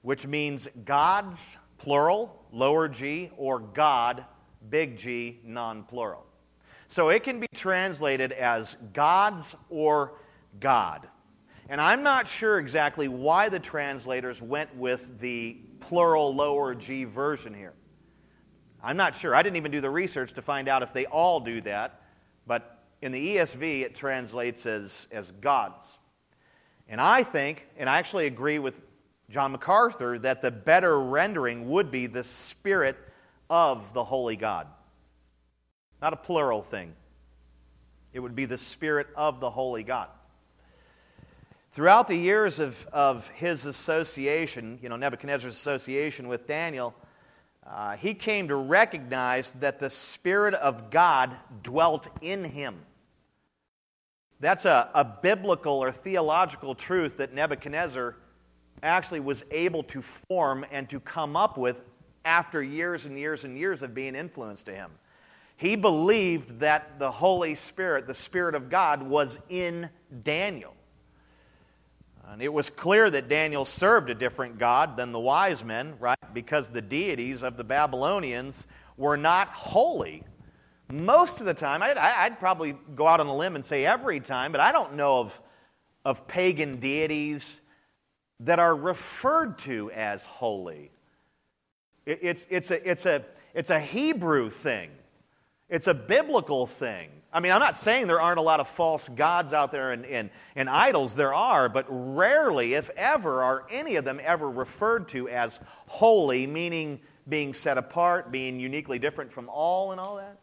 which 0.02 0.28
means 0.28 0.68
gods, 0.86 1.58
plural, 1.78 2.44
lower 2.52 2.88
g, 2.90 3.32
or 3.38 3.60
God, 3.60 4.26
big 4.70 4.98
G, 4.98 5.40
non 5.44 5.84
plural. 5.84 6.26
So 6.88 7.10
it 7.10 7.24
can 7.24 7.40
be 7.40 7.48
translated 7.54 8.32
as 8.32 8.78
gods 8.94 9.56
or 9.70 10.14
God. 10.60 11.08
And 11.70 11.80
I'm 11.80 12.02
not 12.02 12.28
sure 12.28 12.58
exactly 12.58 13.08
why 13.08 13.48
the 13.48 13.60
translators 13.60 14.42
went 14.42 14.76
with 14.76 15.20
the 15.20 15.58
plural 15.80 16.34
lower 16.34 16.76
g 16.76 17.04
version 17.04 17.54
here. 17.54 17.74
I'm 18.82 18.98
not 18.98 19.16
sure. 19.16 19.36
I 19.36 19.44
didn't 19.44 19.58
even 19.58 19.72
do 19.72 19.82
the 19.82 19.90
research 19.90 20.34
to 20.34 20.42
find 20.42 20.68
out 20.68 20.84
if 20.84 20.94
they 20.94 21.06
all 21.06 21.40
do 21.40 21.62
that. 21.62 22.02
But 22.48 22.84
in 23.02 23.12
the 23.12 23.36
ESV, 23.36 23.82
it 23.82 23.96
translates 23.96 24.66
as, 24.66 25.08
as 25.12 25.32
gods. 25.32 26.00
And 26.88 27.00
I 27.00 27.24
think, 27.24 27.68
and 27.78 27.90
I 27.90 27.98
actually 27.98 28.26
agree 28.26 28.60
with 28.60 28.80
John 29.30 29.52
MacArthur, 29.52 30.18
that 30.20 30.42
the 30.42 30.52
better 30.52 31.00
rendering 31.00 31.70
would 31.70 31.92
be 31.92 32.08
the 32.08 32.24
Spirit 32.24 32.98
of 33.50 33.94
the 33.94 34.04
Holy 34.04 34.36
God. 34.36 34.68
Not 36.02 36.14
a 36.14 36.18
plural 36.18 36.64
thing. 36.64 36.96
It 38.14 38.20
would 38.22 38.36
be 38.36 38.46
the 38.46 38.58
Spirit 38.58 39.08
of 39.16 39.40
the 39.40 39.50
Holy 39.50 39.84
God. 39.84 40.10
Throughout 41.80 42.10
the 42.10 42.16
years 42.18 42.60
of, 42.60 42.90
of 42.92 43.30
his 43.30 43.66
association, 43.66 44.80
you 44.82 44.90
know, 44.90 44.98
Nebuchadnezzar's 44.98 45.56
association 45.56 46.28
with 46.28 46.46
Daniel, 46.46 46.94
uh, 47.66 47.96
he 47.96 48.14
came 48.14 48.50
to 48.50 48.58
recognize 48.58 49.52
that 49.62 49.80
the 49.80 49.90
Spirit 49.90 50.56
of 50.56 50.90
God 50.90 51.38
dwelt 51.64 52.10
in 52.20 52.44
him. 52.44 52.82
That's 54.42 54.66
a, 54.66 54.90
a 54.94 55.06
biblical 55.06 55.82
or 55.82 55.90
theological 55.90 56.76
truth 56.76 57.16
that 57.16 57.34
Nebuchadnezzar 57.34 58.18
actually 58.84 59.22
was 59.22 59.46
able 59.50 59.84
to 59.84 60.02
form 60.02 60.66
and 60.72 60.90
to 60.90 61.00
come 61.00 61.38
up 61.38 61.58
with 61.58 61.82
after 62.26 62.62
years 62.62 63.06
and 63.06 63.18
years 63.18 63.46
and 63.46 63.58
years 63.58 63.84
of 63.84 63.94
being 63.94 64.16
influenced 64.16 64.66
to 64.66 64.76
him. 64.76 64.92
He 65.56 65.78
believed 65.78 66.60
that 66.60 67.00
the 67.00 67.10
Holy 67.10 67.56
Spirit, 67.56 68.06
the 68.06 68.14
Spirit 68.14 68.54
of 68.54 68.70
God, 68.70 69.02
was 69.02 69.40
in 69.48 69.90
Daniel. 70.24 70.76
And 72.32 72.44
it 72.44 72.54
was 72.54 72.70
clear 72.70 73.10
that 73.10 73.28
Daniel 73.28 73.66
served 73.66 74.10
a 74.12 74.16
different 74.16 74.60
God 74.60 74.98
than 74.98 75.12
the 75.12 75.20
wise 75.20 75.64
men, 75.64 75.96
right? 76.00 76.18
Because 76.32 76.70
the 76.70 76.82
deities 76.82 77.42
of 77.42 77.58
the 77.58 77.64
Babylonians 77.64 78.68
were 78.98 79.18
not 79.18 79.48
holy. 79.48 80.24
Most 80.92 81.40
of 81.40 81.48
the 81.48 81.56
time, 81.56 81.82
I'd, 81.82 81.98
I'd, 81.98 82.40
probably 82.40 82.76
go 82.96 83.08
out 83.08 83.20
on 83.20 83.26
a 83.26 83.36
limb 83.36 83.56
and 83.56 83.66
say 83.66 83.84
every 83.84 84.20
time, 84.20 84.52
but 84.52 84.62
I 84.62 84.72
don't 84.72 84.94
know 84.96 85.22
of, 85.22 85.42
of 86.06 86.28
pagan 86.28 86.80
deities 86.80 87.62
that 88.42 88.60
are 88.60 88.76
referred 88.76 89.58
to 89.60 89.90
as 89.92 90.26
holy. 90.26 90.92
It, 92.06 92.20
it's, 92.22 92.48
it's, 92.52 92.70
a, 92.70 92.90
it's, 92.90 93.06
a, 93.08 93.26
it's 93.56 93.72
a 93.72 93.80
Hebrew 93.80 94.52
thing. 94.52 94.92
It's 95.68 95.88
a 95.88 95.96
biblical 95.96 96.68
thing. 96.68 97.10
I 97.32 97.40
mean, 97.40 97.52
I'm 97.52 97.60
not 97.60 97.78
saying 97.78 98.08
there 98.08 98.22
aren't 98.22 98.40
a 98.40 98.44
lot 98.44 98.60
of 98.60 98.68
false 98.68 99.08
gods 99.08 99.54
out 99.54 99.72
there 99.72 99.92
and, 99.92 100.04
and, 100.06 100.32
and 100.56 100.68
idols. 100.68 101.14
There 101.14 101.34
are, 101.34 101.70
but 101.70 101.86
rarely, 101.88 102.74
if 102.74 102.90
ever, 102.98 103.44
are 103.44 103.68
any 103.70 103.98
of 103.98 104.06
them 104.06 104.20
ever 104.24 104.50
referred 104.50 105.08
to 105.10 105.30
as 105.30 105.60
holy, 105.88 106.48
meaning 106.48 107.00
being 107.28 107.54
set 107.54 107.78
apart, 107.78 108.32
being 108.32 108.60
uniquely 108.60 108.98
different 108.98 109.32
from 109.32 109.48
all, 109.48 109.92
and 109.92 110.02
all 110.02 110.16
that. 110.16 110.40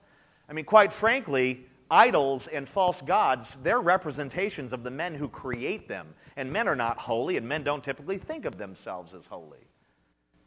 I 0.48 0.52
mean, 0.52 0.64
quite 0.64 0.92
frankly, 0.92 1.66
idols 1.90 2.46
and 2.46 2.68
false 2.68 3.02
gods, 3.02 3.58
they're 3.64 3.80
representations 3.80 4.72
of 4.72 4.84
the 4.84 4.90
men 4.90 5.14
who 5.14 5.28
create 5.28 5.88
them. 5.88 6.14
And 6.36 6.52
men 6.52 6.68
are 6.68 6.76
not 6.76 6.98
holy, 6.98 7.36
and 7.36 7.48
men 7.48 7.64
don't 7.64 7.82
typically 7.82 8.18
think 8.18 8.44
of 8.44 8.58
themselves 8.58 9.12
as 9.12 9.26
holy. 9.26 9.66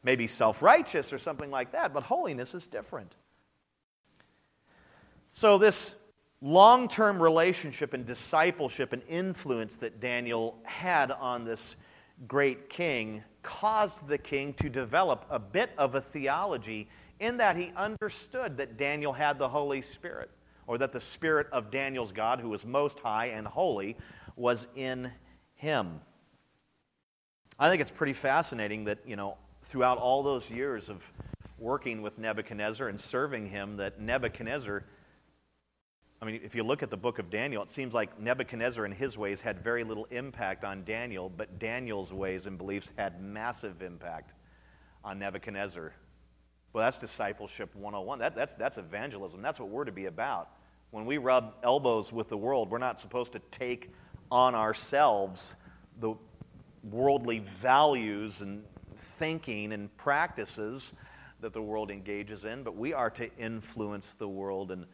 Maybe 0.03 0.27
self 0.27 0.61
righteous 0.61 1.11
or 1.11 1.17
something 1.17 1.51
like 1.51 1.73
that, 1.73 1.93
but 1.93 2.03
holiness 2.03 2.55
is 2.55 2.67
different. 2.67 3.13
So, 5.29 5.57
this 5.57 5.95
long 6.41 6.87
term 6.87 7.21
relationship 7.21 7.93
and 7.93 8.05
discipleship 8.05 8.93
and 8.93 9.01
influence 9.09 9.75
that 9.77 9.99
Daniel 9.99 10.57
had 10.63 11.11
on 11.11 11.45
this 11.45 11.75
great 12.27 12.69
king 12.69 13.23
caused 13.41 14.07
the 14.07 14.17
king 14.17 14.53
to 14.53 14.69
develop 14.69 15.25
a 15.29 15.39
bit 15.39 15.71
of 15.77 15.95
a 15.95 16.01
theology 16.01 16.87
in 17.19 17.37
that 17.37 17.55
he 17.55 17.71
understood 17.75 18.57
that 18.57 18.77
Daniel 18.77 19.13
had 19.13 19.37
the 19.37 19.49
Holy 19.49 19.81
Spirit, 19.81 20.29
or 20.67 20.77
that 20.77 20.91
the 20.91 20.99
Spirit 20.99 21.47
of 21.51 21.71
Daniel's 21.71 22.11
God, 22.11 22.39
who 22.39 22.49
was 22.49 22.65
most 22.65 22.99
high 22.99 23.27
and 23.27 23.45
holy, 23.45 23.97
was 24.35 24.67
in 24.75 25.11
him. 25.55 25.99
I 27.57 27.69
think 27.69 27.81
it's 27.81 27.91
pretty 27.91 28.13
fascinating 28.13 28.85
that, 28.85 28.99
you 29.05 29.17
know, 29.17 29.37
throughout 29.63 29.97
all 29.97 30.23
those 30.23 30.49
years 30.49 30.89
of 30.89 31.11
working 31.57 32.01
with 32.01 32.17
Nebuchadnezzar 32.17 32.87
and 32.87 32.97
serving 32.97 33.47
him, 33.47 33.75
that 33.77 33.99
Nebuchadnezzar 33.99 34.85
I 36.21 36.25
mean, 36.25 36.41
if 36.43 36.53
you 36.53 36.63
look 36.63 36.83
at 36.83 36.89
the 36.89 36.97
book 36.97 37.17
of 37.17 37.29
Daniel, 37.29 37.63
it 37.63 37.69
seems 37.69 37.93
like 37.93 38.19
Nebuchadnezzar 38.19 38.83
and 38.83 38.93
his 38.93 39.17
ways 39.17 39.39
had 39.39 39.63
very 39.63 39.85
little 39.85 40.05
impact 40.11 40.65
on 40.65 40.83
Daniel, 40.83 41.29
but 41.29 41.59
Daniel's 41.59 42.11
ways 42.11 42.45
and 42.45 42.57
beliefs 42.57 42.91
had 42.97 43.21
massive 43.23 43.81
impact 43.81 44.33
on 45.03 45.17
Nebuchadnezzar. 45.17 45.93
Well, 46.73 46.83
that's 46.83 46.97
discipleship 46.97 47.73
101. 47.73 48.19
That, 48.19 48.35
that's, 48.35 48.53
that's 48.55 48.77
evangelism. 48.77 49.41
That's 49.41 49.59
what 49.59 49.69
we're 49.69 49.85
to 49.85 49.93
be 49.93 50.05
about. 50.07 50.49
When 50.91 51.05
we 51.05 51.17
rub 51.17 51.55
elbows 51.63 52.11
with 52.11 52.27
the 52.27 52.37
world, 52.37 52.69
we're 52.69 52.79
not 52.79 52.99
supposed 52.99 53.31
to 53.33 53.39
take 53.51 53.91
on 54.29 54.55
ourselves 54.55 55.55
the 55.99 56.15
worldly 56.83 57.39
values 57.39 58.41
and 58.41 58.63
thinking 58.97 59.71
and 59.71 59.95
practices 59.97 60.93
that 61.39 61.53
the 61.53 61.61
world 61.61 61.91
engages 61.91 62.43
in, 62.43 62.63
but 62.63 62.75
we 62.75 62.93
are 62.93 63.09
to 63.09 63.33
influence 63.37 64.13
the 64.15 64.27
world 64.27 64.71
and 64.71 64.85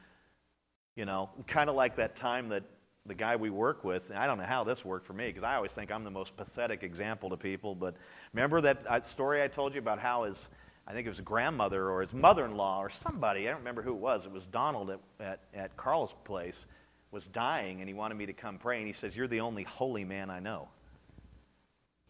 you 0.95 1.05
know, 1.05 1.29
kind 1.47 1.69
of 1.69 1.75
like 1.75 1.97
that 1.97 2.15
time 2.15 2.49
that 2.49 2.63
the 3.05 3.13
guy 3.13 3.35
we 3.35 3.49
work 3.49 3.83
with, 3.83 4.11
I 4.11 4.25
don't 4.25 4.37
know 4.37 4.45
how 4.45 4.63
this 4.63 4.83
worked 4.83 5.05
for 5.05 5.13
me 5.13 5.27
because 5.27 5.43
I 5.43 5.55
always 5.55 5.71
think 5.71 5.91
I'm 5.91 6.03
the 6.03 6.11
most 6.11 6.35
pathetic 6.35 6.83
example 6.83 7.29
to 7.29 7.37
people. 7.37 7.75
But 7.75 7.95
remember 8.33 8.61
that 8.61 8.79
uh, 8.87 9.01
story 9.01 9.43
I 9.43 9.47
told 9.47 9.73
you 9.73 9.79
about 9.79 9.99
how 9.99 10.23
his, 10.23 10.49
I 10.87 10.93
think 10.93 11.05
it 11.05 11.09
was 11.09 11.21
grandmother 11.21 11.89
or 11.91 12.01
his 12.01 12.13
mother 12.13 12.45
in 12.45 12.55
law 12.55 12.79
or 12.79 12.89
somebody, 12.89 13.41
I 13.41 13.51
don't 13.51 13.59
remember 13.59 13.83
who 13.83 13.91
it 13.91 13.99
was, 13.99 14.25
it 14.25 14.31
was 14.31 14.47
Donald 14.47 14.89
at, 14.89 14.99
at, 15.19 15.39
at 15.53 15.77
Carl's 15.77 16.13
place, 16.23 16.65
was 17.11 17.27
dying 17.27 17.79
and 17.79 17.87
he 17.87 17.93
wanted 17.93 18.15
me 18.15 18.25
to 18.25 18.33
come 18.33 18.57
pray. 18.57 18.77
And 18.77 18.87
he 18.87 18.93
says, 18.93 19.15
You're 19.15 19.27
the 19.27 19.41
only 19.41 19.63
holy 19.63 20.03
man 20.03 20.29
I 20.29 20.39
know. 20.39 20.69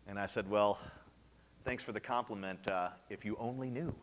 And 0.07 0.17
I 0.17 0.27
said, 0.27 0.49
Well, 0.49 0.79
thanks 1.65 1.83
for 1.83 1.91
the 1.91 1.99
compliment 1.99 2.67
uh, 2.69 2.89
if 3.09 3.25
you 3.25 3.35
only 3.39 3.69
knew. 3.69 3.93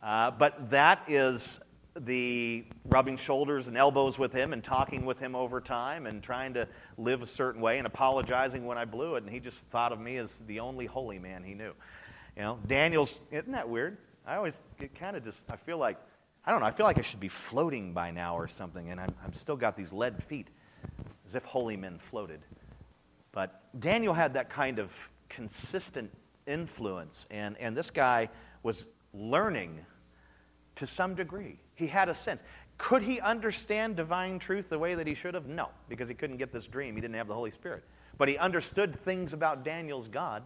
Uh, 0.00 0.30
but 0.30 0.70
that 0.70 1.02
is 1.08 1.60
the 1.98 2.64
rubbing 2.86 3.16
shoulders 3.16 3.68
and 3.68 3.76
elbows 3.76 4.18
with 4.18 4.32
him 4.32 4.52
and 4.52 4.64
talking 4.64 5.04
with 5.04 5.18
him 5.18 5.34
over 5.34 5.60
time 5.60 6.06
and 6.06 6.22
trying 6.22 6.54
to 6.54 6.66
live 6.96 7.22
a 7.22 7.26
certain 7.26 7.60
way 7.60 7.78
and 7.78 7.86
apologizing 7.86 8.64
when 8.64 8.78
I 8.78 8.84
blew 8.84 9.16
it. 9.16 9.24
And 9.24 9.32
he 9.32 9.40
just 9.40 9.66
thought 9.66 9.92
of 9.92 10.00
me 10.00 10.16
as 10.16 10.38
the 10.46 10.60
only 10.60 10.86
holy 10.86 11.18
man 11.18 11.44
he 11.44 11.54
knew. 11.54 11.72
You 12.36 12.42
know, 12.42 12.58
Daniel's, 12.66 13.18
isn't 13.30 13.52
that 13.52 13.68
weird? 13.68 13.98
I 14.26 14.36
always 14.36 14.60
get 14.78 14.94
kind 14.94 15.16
of 15.16 15.24
just, 15.24 15.44
I 15.50 15.56
feel 15.56 15.78
like, 15.78 15.98
I 16.44 16.50
don't 16.50 16.60
know, 16.60 16.66
I 16.66 16.70
feel 16.70 16.86
like 16.86 16.98
I 16.98 17.02
should 17.02 17.20
be 17.20 17.28
floating 17.28 17.92
by 17.92 18.10
now 18.10 18.36
or 18.36 18.48
something, 18.48 18.90
and 18.90 19.00
I'm, 19.00 19.14
I'm 19.24 19.32
still 19.32 19.56
got 19.56 19.76
these 19.76 19.92
lead 19.92 20.22
feet, 20.22 20.48
as 21.26 21.34
if 21.34 21.44
holy 21.44 21.76
men 21.76 21.98
floated. 21.98 22.40
But 23.32 23.62
Daniel 23.78 24.14
had 24.14 24.34
that 24.34 24.48
kind 24.48 24.78
of 24.78 24.92
consistent 25.28 26.10
influence, 26.46 27.26
and, 27.30 27.56
and 27.58 27.76
this 27.76 27.90
guy 27.90 28.28
was 28.62 28.88
learning 29.12 29.84
to 30.76 30.86
some 30.86 31.14
degree. 31.14 31.58
He 31.82 31.88
had 31.88 32.08
a 32.08 32.14
sense. 32.14 32.44
Could 32.78 33.02
he 33.02 33.20
understand 33.20 33.96
divine 33.96 34.38
truth 34.38 34.68
the 34.68 34.78
way 34.78 34.94
that 34.94 35.08
he 35.08 35.14
should 35.14 35.34
have? 35.34 35.48
No, 35.48 35.68
because 35.88 36.08
he 36.08 36.14
couldn't 36.14 36.36
get 36.36 36.52
this 36.52 36.68
dream. 36.68 36.94
He 36.94 37.00
didn't 37.00 37.16
have 37.16 37.26
the 37.26 37.34
Holy 37.34 37.50
Spirit. 37.50 37.82
But 38.18 38.28
he 38.28 38.38
understood 38.38 38.94
things 38.94 39.32
about 39.32 39.64
Daniel's 39.64 40.06
God. 40.06 40.44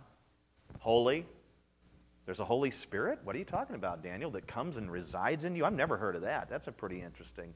Holy. 0.78 1.26
There's 2.24 2.40
a 2.40 2.44
Holy 2.44 2.70
Spirit? 2.70 3.18
What 3.22 3.36
are 3.36 3.38
you 3.38 3.44
talking 3.44 3.76
about, 3.76 4.02
Daniel, 4.02 4.30
that 4.30 4.46
comes 4.46 4.78
and 4.78 4.90
resides 4.90 5.44
in 5.44 5.54
you? 5.54 5.66
I've 5.66 5.74
never 5.74 5.98
heard 5.98 6.16
of 6.16 6.22
that. 6.22 6.48
That's 6.48 6.68
a 6.68 6.72
pretty 6.72 7.02
interesting 7.02 7.52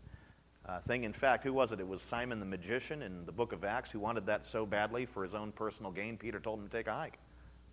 uh, 0.67 0.81
thing. 0.81 1.05
In 1.05 1.15
fact, 1.15 1.43
who 1.43 1.55
was 1.55 1.73
it? 1.73 1.81
It 1.81 1.89
was 1.89 2.03
Simon 2.03 2.39
the 2.39 2.45
magician 2.45 3.01
in 3.01 3.25
the 3.25 3.33
book 3.33 3.53
of 3.53 3.65
Acts 3.65 3.91
who 3.91 3.99
wanted 3.99 4.27
that 4.27 4.45
so 4.45 4.67
badly 4.67 5.07
for 5.07 5.23
his 5.23 5.35
own 5.35 5.53
personal 5.53 5.91
gain. 5.91 6.19
Peter 6.19 6.39
told 6.39 6.59
him 6.59 6.69
to 6.69 6.71
take 6.71 6.87
a 6.87 6.95
hike. 6.95 7.19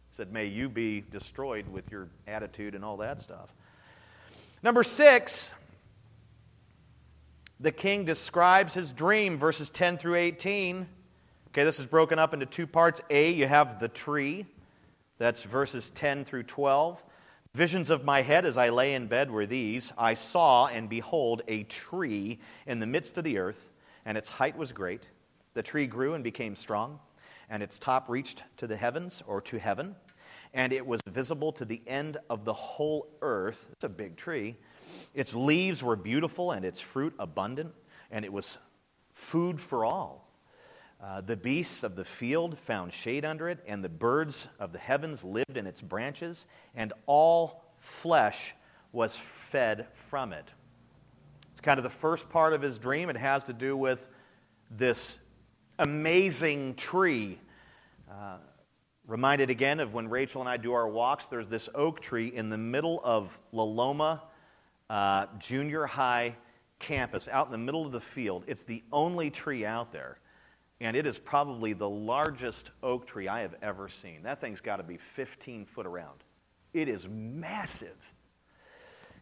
He 0.10 0.16
said, 0.16 0.32
May 0.32 0.46
you 0.46 0.70
be 0.70 1.04
destroyed 1.12 1.68
with 1.68 1.92
your 1.92 2.08
attitude 2.28 2.76
and 2.76 2.86
all 2.86 2.96
that 2.98 3.22
stuff. 3.22 3.54
Number 4.64 4.84
six, 4.84 5.54
the 7.60 7.72
king 7.72 8.06
describes 8.06 8.74
his 8.74 8.92
dream, 8.92 9.38
verses 9.38 9.70
10 9.70 9.98
through 9.98 10.16
18. 10.16 10.88
Okay, 11.50 11.64
this 11.64 11.80
is 11.80 11.88
broken 11.88 12.20
up 12.20 12.34
into 12.34 12.46
two 12.46 12.68
parts. 12.68 13.02
A, 13.10 13.32
you 13.32 13.48
have 13.48 13.80
the 13.80 13.88
tree, 13.88 14.46
that's 15.18 15.42
verses 15.44 15.90
10 15.90 16.24
through 16.24 16.44
12. 16.44 17.04
Visions 17.54 17.90
of 17.90 18.04
my 18.04 18.22
head 18.22 18.46
as 18.46 18.58
I 18.58 18.70
lay 18.70 18.94
in 18.94 19.08
bed 19.08 19.32
were 19.32 19.48
these 19.48 19.92
I 19.98 20.14
saw, 20.14 20.68
and 20.68 20.88
behold, 20.88 21.42
a 21.48 21.64
tree 21.64 22.40
in 22.68 22.80
the 22.80 22.86
midst 22.86 23.18
of 23.18 23.24
the 23.24 23.40
earth, 23.40 23.72
and 24.06 24.18
its 24.18 24.30
height 24.30 24.56
was 24.56 24.72
great. 24.72 25.08
The 25.56 25.64
tree 25.64 25.88
grew 25.88 26.14
and 26.14 26.24
became 26.24 26.56
strong, 26.56 27.00
and 27.50 27.64
its 27.64 27.80
top 27.80 28.08
reached 28.10 28.44
to 28.58 28.68
the 28.68 28.76
heavens 28.76 29.24
or 29.26 29.42
to 29.42 29.58
heaven, 29.58 29.96
and 30.58 30.74
it 30.74 30.86
was 30.86 31.00
visible 31.08 31.52
to 31.52 31.66
the 31.66 31.82
end 31.86 32.18
of 32.32 32.44
the 32.44 32.52
whole 32.52 33.08
earth. 33.22 33.68
It's 33.74 33.84
a 33.84 33.90
big 33.90 34.18
tree. 34.18 34.58
Its 35.14 35.36
leaves 35.36 35.84
were 35.84 35.96
beautiful, 35.96 36.52
and 36.52 36.66
its 36.66 36.82
fruit 36.82 37.14
abundant, 37.20 37.76
and 38.10 38.26
it 38.26 38.34
was 38.34 38.58
food 39.14 39.60
for 39.62 39.86
all. 39.86 40.34
Uh, 41.00 41.22
the 41.22 41.38
beasts 41.38 41.84
of 41.84 41.96
the 41.96 42.04
field 42.04 42.58
found 42.58 42.92
shade 42.92 43.24
under 43.24 43.48
it, 43.48 43.60
and 43.68 43.84
the 43.84 43.90
birds 43.90 44.48
of 44.60 44.74
the 44.74 44.80
heavens 44.80 45.24
lived 45.24 45.58
in 45.58 45.68
its 45.68 45.80
branches, 45.80 46.48
and 46.76 46.92
all 47.06 47.64
flesh 47.78 48.56
was 48.92 49.16
fed 49.16 49.86
from 49.94 50.34
it. 50.34 50.52
It's 51.52 51.62
kind 51.62 51.78
of 51.78 51.84
the 51.84 51.90
first 51.92 52.30
part 52.30 52.54
of 52.54 52.64
his 52.64 52.80
dream. 52.80 53.12
It 53.12 53.18
has 53.18 53.44
to 53.44 53.54
do 53.54 53.78
with 53.78 54.08
this 54.72 55.20
amazing 55.78 56.74
tree. 56.74 57.38
Uh, 58.12 58.38
reminded 59.08 59.50
again 59.50 59.80
of 59.80 59.94
when 59.94 60.10
Rachel 60.10 60.42
and 60.42 60.50
I 60.50 60.58
do 60.58 60.74
our 60.74 60.88
walks, 60.88 61.28
there's 61.28 61.48
this 61.48 61.70
oak 61.74 62.02
tree 62.02 62.28
in 62.28 62.50
the 62.50 62.58
middle 62.58 63.02
of 63.04 63.38
La 63.52 63.64
Loma 63.64 64.22
uh, 64.90 65.26
Junior 65.40 65.86
High 65.86 66.36
campus, 66.80 67.28
out 67.28 67.48
in 67.48 67.52
the 67.52 67.58
middle 67.58 67.86
of 67.86 67.92
the 67.92 68.02
field. 68.02 68.44
It's 68.48 68.64
the 68.66 68.84
only 68.92 69.30
tree 69.30 69.66
out 69.66 69.92
there. 69.92 70.20
And 70.80 70.96
it 70.96 71.08
is 71.08 71.18
probably 71.18 71.74
the 71.74 71.90
largest 71.90 72.70
oak 72.84 73.08
tree 73.08 73.28
I 73.28 73.42
have 73.42 73.56
ever 73.64 73.90
seen. 73.90 74.24
That 74.24 74.40
thing's 74.40 74.62
got 74.62 74.78
to 74.78 74.84
be 74.84 74.98
15 74.98 75.66
foot 75.66 75.88
around. 75.88 76.24
It 76.74 76.88
is 76.88 77.08
massive. 77.08 78.14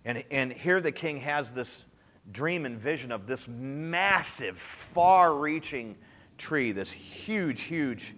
And, 0.04 0.24
and 0.32 0.52
here 0.52 0.82
the 0.82 0.91
king 0.91 1.21
has 1.21 1.52
this 1.52 1.86
dream 2.32 2.65
and 2.65 2.78
vision 2.78 3.12
of 3.12 3.26
this 3.26 3.48
massive, 3.48 4.58
far 4.58 5.34
reaching 5.34 5.95
tree, 6.38 6.74
this 6.74 6.91
huge, 6.91 7.62
huge 7.62 8.13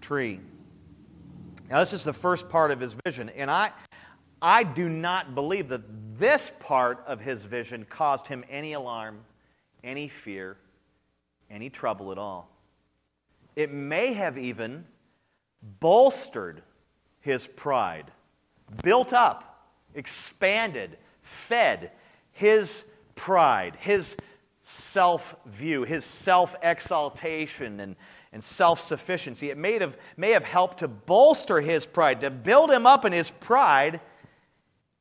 tree. 0.00 0.40
Now, 1.70 1.78
this 1.78 1.92
is 1.92 2.02
the 2.02 2.12
first 2.12 2.48
part 2.48 2.72
of 2.72 2.80
his 2.80 2.96
vision. 3.06 3.28
And 3.30 3.48
I, 3.48 3.70
I 4.42 4.64
do 4.64 4.88
not 4.88 5.36
believe 5.36 5.68
that 5.68 6.18
this 6.18 6.52
part 6.58 7.04
of 7.06 7.20
his 7.20 7.44
vision 7.44 7.86
caused 7.88 8.26
him 8.26 8.44
any 8.50 8.72
alarm, 8.72 9.20
any 9.84 10.08
fear, 10.08 10.56
any 11.48 11.70
trouble 11.70 12.10
at 12.10 12.18
all. 12.18 12.50
It 13.54 13.70
may 13.70 14.12
have 14.14 14.36
even 14.36 14.84
bolstered 15.78 16.62
his 17.20 17.46
pride, 17.46 18.10
built 18.82 19.12
up, 19.12 19.68
expanded, 19.94 20.98
fed 21.22 21.92
his 22.32 22.84
pride, 23.14 23.76
his 23.78 24.16
self 24.62 25.36
view, 25.46 25.84
his 25.84 26.04
self 26.04 26.56
exaltation, 26.62 27.78
and, 27.78 27.96
and 28.32 28.42
self 28.42 28.80
sufficiency. 28.80 29.50
It 29.50 29.58
may 29.58 29.78
have, 29.78 29.98
may 30.16 30.30
have 30.30 30.44
helped 30.44 30.78
to 30.78 30.88
bolster 30.88 31.60
his 31.60 31.86
pride, 31.86 32.20
to 32.20 32.30
build 32.30 32.70
him 32.70 32.86
up 32.86 33.04
in 33.04 33.12
his 33.12 33.30
pride 33.30 34.00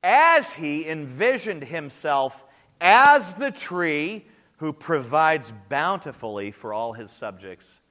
as 0.03 0.53
he 0.53 0.87
envisioned 0.87 1.63
himself 1.63 2.43
as 2.81 3.33
the 3.33 3.51
tree 3.51 4.25
who 4.57 4.73
provides 4.73 5.53
bountifully 5.69 6.51
for 6.51 6.73
all 6.73 6.93
his 6.93 7.11
subjects 7.11 7.81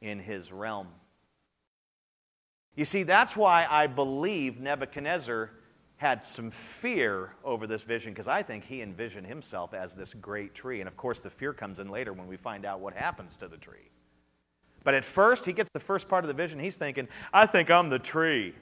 in 0.00 0.18
his 0.18 0.52
realm. 0.52 0.88
You 2.74 2.84
see, 2.84 3.02
that's 3.02 3.36
why 3.36 3.66
I 3.68 3.86
believe 3.86 4.60
Nebuchadnezzar 4.60 5.50
had 5.96 6.22
some 6.22 6.50
fear 6.50 7.34
over 7.44 7.66
this 7.66 7.82
vision 7.82 8.12
because 8.12 8.28
I 8.28 8.42
think 8.42 8.64
he 8.64 8.82
envisioned 8.82 9.26
himself 9.26 9.74
as 9.74 9.94
this 9.94 10.14
great 10.14 10.54
tree. 10.54 10.80
And 10.80 10.88
of 10.88 10.96
course, 10.96 11.20
the 11.20 11.30
fear 11.30 11.52
comes 11.52 11.78
in 11.78 11.88
later 11.88 12.12
when 12.12 12.26
we 12.26 12.36
find 12.36 12.64
out 12.64 12.80
what 12.80 12.94
happens 12.94 13.36
to 13.36 13.48
the 13.48 13.56
tree. 13.56 13.90
But 14.84 14.94
at 14.94 15.04
first, 15.04 15.46
he 15.46 15.52
gets 15.52 15.70
the 15.72 15.80
first 15.80 16.08
part 16.08 16.24
of 16.24 16.28
the 16.28 16.34
vision. 16.34 16.58
He's 16.58 16.76
thinking, 16.76 17.08
I 17.32 17.46
think 17.46 17.70
I'm 17.70 17.88
the 17.88 17.98
tree. 17.98 18.54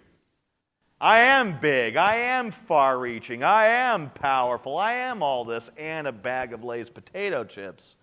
I 1.00 1.20
am 1.20 1.58
big. 1.58 1.96
I 1.96 2.16
am 2.16 2.50
far 2.50 2.98
reaching. 2.98 3.42
I 3.42 3.66
am 3.66 4.10
powerful. 4.10 4.76
I 4.76 4.92
am 4.92 5.22
all 5.22 5.44
this 5.44 5.70
and 5.78 6.06
a 6.06 6.12
bag 6.12 6.52
of 6.52 6.62
Lay's 6.62 6.90
potato 6.90 7.42
chips. 7.44 7.96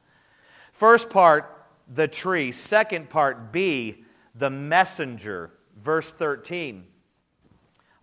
First 0.74 1.10
part, 1.10 1.68
the 1.94 2.08
tree. 2.08 2.52
Second 2.52 3.10
part, 3.10 3.52
B, 3.52 4.04
the 4.34 4.50
messenger. 4.50 5.52
Verse 5.80 6.12
13. 6.12 6.86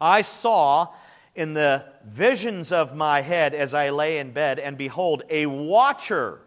I 0.00 0.22
saw 0.22 0.88
in 1.34 1.54
the 1.54 1.86
visions 2.04 2.70
of 2.70 2.94
my 2.94 3.20
head 3.20 3.54
as 3.54 3.74
I 3.74 3.90
lay 3.90 4.18
in 4.18 4.30
bed, 4.30 4.60
and 4.60 4.78
behold, 4.78 5.24
a 5.28 5.46
watcher, 5.46 6.40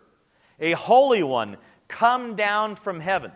a 0.60 0.72
holy 0.72 1.24
one, 1.24 1.58
come 1.90 2.36
down 2.36 2.76
from 2.76 3.02
heaven. 3.02 3.32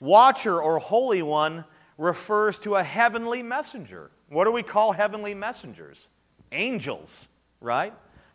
Watcher 0.00 0.60
or 0.60 0.78
holy 0.78 1.22
one 1.22 1.64
refers 1.96 2.58
to 2.60 2.76
a 2.76 2.82
heavenly 2.82 3.42
messenger. 3.42 4.10
What 4.28 4.44
do 4.44 4.52
we 4.52 4.62
call 4.62 4.92
heavenly 4.92 5.34
messengers? 5.34 6.08
Angels, 6.52 7.28
right? 7.60 7.92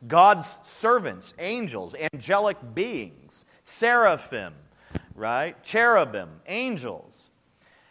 God's 0.08 0.58
servants, 0.64 1.34
angels, 1.40 1.96
angelic 2.14 2.58
beings 2.74 3.46
seraphim, 3.64 4.54
right? 5.16 5.62
Cherubim, 5.64 6.30
angels. 6.48 7.30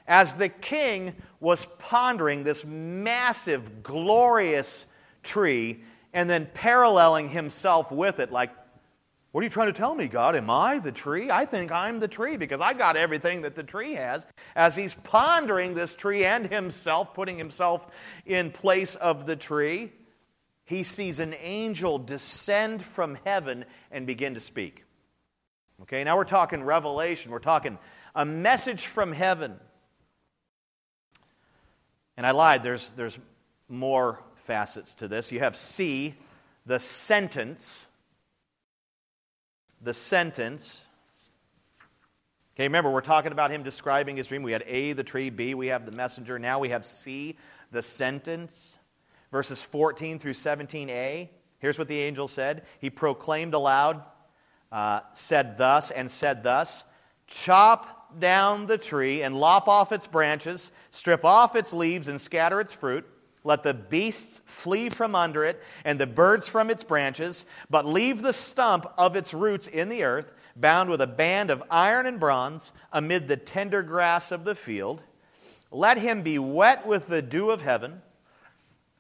As 0.07 0.35
the 0.35 0.49
king 0.49 1.15
was 1.41 1.67
pondering 1.79 2.45
this 2.45 2.65
massive, 2.65 3.83
glorious 3.83 4.87
tree 5.23 5.83
and 6.13 6.29
then 6.29 6.49
paralleling 6.53 7.29
himself 7.29 7.91
with 7.91 8.21
it, 8.21 8.31
like, 8.31 8.51
what 9.33 9.41
are 9.41 9.45
you 9.45 9.51
trying 9.51 9.73
to 9.73 9.79
tell 9.79 9.95
me, 9.95 10.09
God? 10.09 10.37
Am 10.37 10.51
I 10.51 10.79
the 10.79 10.93
tree? 10.93 11.31
I 11.31 11.47
think 11.47 11.73
I'm 11.73 12.01
the 12.01 12.09
tree 12.09 12.37
because 12.37 12.61
I 12.61 12.75
got 12.75 12.97
everything 12.97 13.43
that 13.43 13.55
the 13.55 13.63
tree 13.63 13.95
has. 13.95 14.27
As 14.55 14.77
he's 14.77 14.95
pondering 14.95 15.73
this 15.73 15.95
tree 15.95 16.27
and 16.27 16.47
himself, 16.47 17.15
putting 17.15 17.39
himself 17.39 17.87
in 18.27 18.51
place 18.51 18.95
of 18.95 19.25
the 19.25 19.35
tree, 19.35 19.91
he 20.67 20.83
sees 20.83 21.19
an 21.19 21.35
angel 21.41 21.99
descend 21.99 22.83
from 22.83 23.19
heaven 23.25 23.65
and 23.91 24.07
begin 24.07 24.35
to 24.35 24.41
speak. 24.41 24.85
Okay, 25.81 26.05
now 26.05 26.17
we're 26.17 26.25
talking 26.25 26.63
revelation. 26.63 27.33
We're 27.33 27.39
talking 27.39 27.79
a 28.15 28.27
message 28.27 28.87
from 28.87 29.13
heaven. 29.13 29.59
And 32.19 32.27
I 32.27 32.33
lied, 32.33 32.63
there's, 32.63 32.93
there's 32.93 33.19
more 33.69 34.23
facets 34.37 34.95
to 34.97 35.09
this. 35.09 35.33
You 35.33 35.41
have 35.41 35.57
C, 35.57 36.15
the 36.67 36.79
sentence. 36.79 37.87
The 39.83 39.93
sentence. 39.93 40.85
Okay, 42.55 42.65
remember, 42.65 42.91
we're 42.91 43.01
talking 43.01 43.33
about 43.33 43.51
him 43.51 43.63
describing 43.63 44.17
his 44.17 44.29
dream. 44.29 44.43
We 44.43 44.53
had 44.53 44.63
A, 44.67 44.93
the 44.93 45.03
tree, 45.03 45.29
B, 45.29 45.55
we 45.55 45.67
have 45.69 45.87
the 45.87 45.93
messenger. 45.93 46.39
Now 46.39 46.59
we 46.59 46.69
have 46.69 46.85
C, 46.85 47.37
the 47.73 47.83
sentence. 47.83 48.79
Verses 49.33 49.63
14 49.63 50.19
through 50.19 50.35
17a. 50.35 51.29
Here's 51.59 51.79
what 51.79 51.89
the 51.89 51.99
angel 51.99 52.29
said 52.29 52.65
He 52.81 52.91
proclaimed 52.91 53.55
aloud, 53.55 54.03
uh, 54.71 55.01
said 55.15 55.59
thus 55.59 55.91
and 55.91 56.11
said 56.11 56.43
thus 56.43 56.85
Chop 57.27 58.21
down 58.21 58.67
the 58.67 58.79
tree 58.79 59.23
and 59.23 59.35
lop 59.35 59.69
off 59.69 59.91
its 59.91 60.07
branches, 60.07 60.71
strip 60.91 61.25
off 61.25 61.57
its 61.57 61.73
leaves 61.73 62.09
and 62.09 62.21
scatter 62.21 62.61
its 62.61 62.73
fruit. 62.73 63.07
Let 63.45 63.65
the 63.65 63.75
beasts 63.75 64.43
flee 64.45 64.89
from 64.89 65.15
under 65.15 65.45
it 65.45 65.63
and 65.85 65.99
the 65.99 66.07
birds 66.07 66.49
from 66.49 66.71
its 66.71 66.85
branches, 66.85 67.45
but 67.69 67.85
leave 67.85 68.23
the 68.23 68.33
stump 68.33 68.87
of 68.97 69.17
its 69.17 69.35
roots 69.35 69.67
in 69.67 69.89
the 69.89 70.05
earth, 70.05 70.33
bound 70.55 70.89
with 70.91 71.01
a 71.01 71.07
band 71.07 71.51
of 71.51 71.63
iron 71.71 72.07
and 72.07 72.21
bronze, 72.21 72.73
amid 72.93 73.27
the 73.27 73.37
tender 73.37 73.83
grass 73.83 74.31
of 74.31 74.45
the 74.45 74.55
field. 74.55 75.03
Let 75.71 75.99
him 75.99 76.23
be 76.23 76.39
wet 76.39 76.87
with 76.87 77.09
the 77.09 77.23
dew 77.23 77.51
of 77.51 77.63
heaven. 77.63 78.03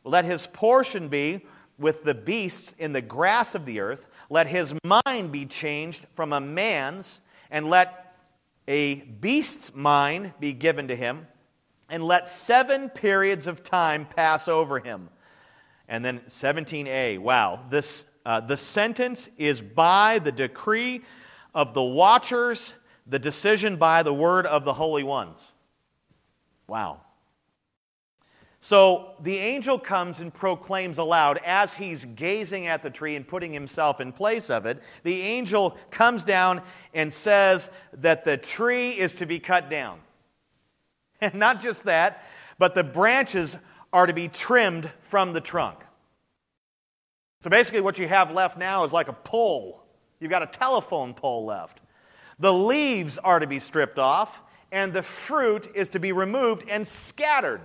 Let 0.04 0.24
his 0.24 0.48
portion 0.48 1.08
be 1.08 1.46
with 1.78 2.02
the 2.02 2.14
beasts 2.14 2.74
in 2.78 2.92
the 2.92 3.02
grass 3.02 3.54
of 3.54 3.66
the 3.66 3.80
earth. 3.80 4.08
Let 4.28 4.48
his 4.48 4.74
mind 5.04 5.30
be 5.30 5.46
changed 5.46 6.06
from 6.14 6.32
a 6.32 6.40
man's, 6.40 7.20
and 7.50 7.68
let 7.68 8.16
a 8.66 8.96
beast's 9.02 9.74
mind 9.74 10.32
be 10.40 10.52
given 10.52 10.88
to 10.88 10.96
him, 10.96 11.26
and 11.92 12.02
let 12.02 12.26
seven 12.26 12.88
periods 12.88 13.46
of 13.46 13.62
time 13.62 14.06
pass 14.06 14.48
over 14.48 14.78
him. 14.78 15.10
And 15.86 16.02
then 16.02 16.20
17a, 16.20 17.18
wow, 17.18 17.66
this, 17.68 18.06
uh, 18.24 18.40
the 18.40 18.56
sentence 18.56 19.28
is 19.36 19.60
by 19.60 20.18
the 20.18 20.32
decree 20.32 21.02
of 21.54 21.74
the 21.74 21.82
watchers, 21.82 22.72
the 23.06 23.18
decision 23.18 23.76
by 23.76 24.02
the 24.02 24.14
word 24.14 24.46
of 24.46 24.64
the 24.64 24.72
holy 24.72 25.02
ones. 25.02 25.52
Wow. 26.66 27.02
So 28.58 29.16
the 29.20 29.36
angel 29.36 29.78
comes 29.78 30.20
and 30.20 30.32
proclaims 30.32 30.96
aloud 30.96 31.40
as 31.44 31.74
he's 31.74 32.06
gazing 32.06 32.68
at 32.68 32.82
the 32.82 32.88
tree 32.88 33.16
and 33.16 33.28
putting 33.28 33.52
himself 33.52 34.00
in 34.00 34.12
place 34.12 34.48
of 34.48 34.64
it. 34.64 34.82
The 35.02 35.20
angel 35.20 35.76
comes 35.90 36.24
down 36.24 36.62
and 36.94 37.12
says 37.12 37.68
that 37.92 38.24
the 38.24 38.38
tree 38.38 38.92
is 38.92 39.14
to 39.16 39.26
be 39.26 39.38
cut 39.38 39.68
down. 39.68 40.00
And 41.22 41.34
not 41.36 41.60
just 41.60 41.84
that, 41.84 42.22
but 42.58 42.74
the 42.74 42.84
branches 42.84 43.56
are 43.92 44.06
to 44.06 44.12
be 44.12 44.28
trimmed 44.28 44.90
from 45.00 45.32
the 45.32 45.40
trunk. 45.40 45.78
So 47.40 47.48
basically, 47.48 47.80
what 47.80 47.98
you 47.98 48.06
have 48.08 48.30
left 48.30 48.58
now 48.58 48.84
is 48.84 48.92
like 48.92 49.08
a 49.08 49.14
pole. 49.14 49.82
You've 50.20 50.30
got 50.30 50.42
a 50.42 50.46
telephone 50.46 51.14
pole 51.14 51.44
left. 51.44 51.80
The 52.38 52.52
leaves 52.52 53.18
are 53.18 53.38
to 53.38 53.46
be 53.46 53.58
stripped 53.58 53.98
off, 53.98 54.42
and 54.70 54.92
the 54.92 55.02
fruit 55.02 55.68
is 55.74 55.88
to 55.90 55.98
be 55.98 56.12
removed 56.12 56.68
and 56.68 56.86
scattered. 56.86 57.60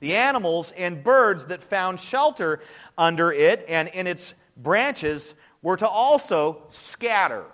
The 0.00 0.16
animals 0.16 0.72
and 0.72 1.02
birds 1.02 1.46
that 1.46 1.62
found 1.62 2.00
shelter 2.00 2.60
under 2.98 3.32
it 3.32 3.64
and 3.68 3.88
in 3.88 4.06
its 4.06 4.34
branches 4.56 5.34
were 5.62 5.76
to 5.76 5.88
also 5.88 6.64
scatter. 6.70 7.44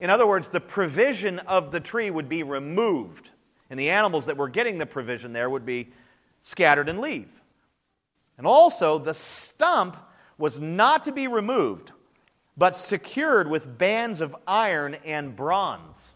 In 0.00 0.10
other 0.10 0.26
words, 0.26 0.48
the 0.48 0.60
provision 0.60 1.38
of 1.40 1.70
the 1.70 1.80
tree 1.80 2.10
would 2.10 2.28
be 2.28 2.42
removed, 2.42 3.30
and 3.74 3.80
the 3.80 3.90
animals 3.90 4.26
that 4.26 4.36
were 4.36 4.48
getting 4.48 4.78
the 4.78 4.86
provision 4.86 5.32
there 5.32 5.50
would 5.50 5.66
be 5.66 5.88
scattered 6.42 6.88
and 6.88 7.00
leave. 7.00 7.42
And 8.38 8.46
also, 8.46 8.98
the 8.98 9.14
stump 9.14 9.96
was 10.38 10.60
not 10.60 11.02
to 11.02 11.12
be 11.12 11.26
removed, 11.26 11.90
but 12.56 12.76
secured 12.76 13.50
with 13.50 13.76
bands 13.76 14.20
of 14.20 14.36
iron 14.46 14.96
and 15.04 15.34
bronze. 15.34 16.12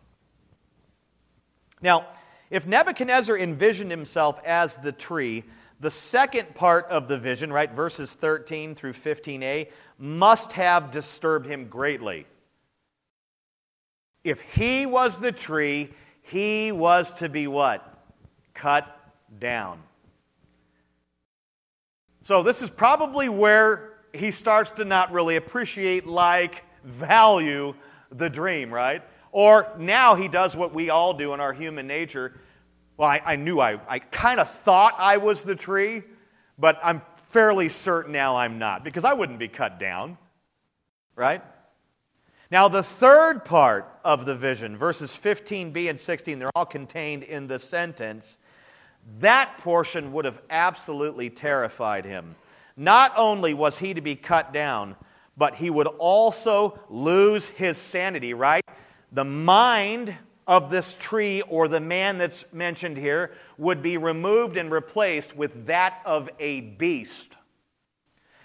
Now, 1.83 2.07
if 2.49 2.65
Nebuchadnezzar 2.65 3.37
envisioned 3.37 3.91
himself 3.91 4.41
as 4.45 4.77
the 4.77 4.93
tree, 4.93 5.43
the 5.81 5.91
second 5.91 6.55
part 6.55 6.87
of 6.87 7.09
the 7.09 7.19
vision, 7.19 7.53
right, 7.53 7.73
verses 7.73 8.15
13 8.15 8.77
through 8.77 8.93
15a, 8.93 9.69
must 9.99 10.53
have 10.53 10.93
disturbed 10.93 11.47
him 11.47 11.67
greatly. 11.67 12.25
If 14.23 14.39
he 14.43 14.87
was 14.87 15.19
the 15.19 15.33
tree, 15.33 15.91
he 16.29 16.73
was 16.73 17.15
to 17.15 17.29
be 17.29 17.47
what? 17.47 17.85
Cut 18.55 18.87
down. 19.39 19.83
So, 22.23 22.43
this 22.43 22.61
is 22.63 22.69
probably 22.69 23.29
where 23.29 23.95
he 24.13 24.31
starts 24.31 24.73
to 24.73 24.85
not 24.85 25.13
really 25.13 25.37
appreciate, 25.37 26.07
like, 26.07 26.65
value 26.85 27.75
the 28.13 28.29
dream, 28.29 28.73
right? 28.73 29.03
Or 29.33 29.73
now 29.79 30.15
he 30.15 30.29
does 30.29 30.55
what 30.55 30.75
we 30.75 30.91
all 30.91 31.15
do 31.15 31.33
in 31.33 31.41
our 31.41 31.53
human 31.53 31.87
nature. 31.87 32.39
Well, 32.99 33.09
I, 33.09 33.23
I 33.25 33.37
knew 33.37 33.61
I, 33.61 33.81
I 33.89 33.99
kind 33.99 34.41
of 34.41 34.51
thought 34.51 34.95
I 34.99 35.17
was 35.19 35.43
the 35.43 35.55
tree, 35.55 36.03
but 36.59 36.79
I'm 36.83 37.01
fairly 37.29 37.69
certain 37.69 38.13
now 38.13 38.37
I'm 38.37 38.59
not 38.59 38.85
because 38.85 39.05
I 39.05 39.15
wouldn't 39.15 39.39
be 39.39 39.49
cut 39.49 39.79
down, 39.79 40.19
right? 41.15 41.43
Now, 42.51 42.69
the 42.69 42.83
third 42.83 43.45
part 43.45 43.93
of 44.05 44.25
the 44.25 44.35
vision, 44.35 44.77
verses 44.77 45.11
15b 45.11 45.91
and 45.91 46.01
16, 46.01 46.39
they're 46.39 46.51
all 46.55 46.65
contained 46.65 47.23
in 47.23 47.47
the 47.47 47.59
sentence 47.59 48.39
that 49.21 49.59
portion 49.59 50.13
would 50.13 50.25
have 50.25 50.41
absolutely 50.51 51.31
terrified 51.31 52.05
him. 52.05 52.37
Not 52.77 53.13
only 53.17 53.55
was 53.55 53.79
he 53.79 53.95
to 53.95 54.01
be 54.01 54.15
cut 54.15 54.53
down, 54.53 54.97
but 55.37 55.55
he 55.57 55.71
would 55.71 55.87
also 55.87 56.79
lose 56.89 57.49
his 57.49 57.79
sanity, 57.79 58.35
right? 58.35 58.65
The 59.13 59.25
mind 59.25 60.15
of 60.47 60.71
this 60.71 60.97
tree 60.97 61.43
or 61.43 61.69
the 61.69 61.81
man 61.81 62.19
that's 62.19 62.45
mentioned 62.53 62.97
here 62.97 63.33
would 63.57 63.83
be 63.83 63.97
removed 63.97 64.57
and 64.57 64.71
replaced 64.71 65.37
with 65.37 65.67
that 65.67 66.01
of 66.05 66.29
a 66.39 66.61
beast. 66.61 67.37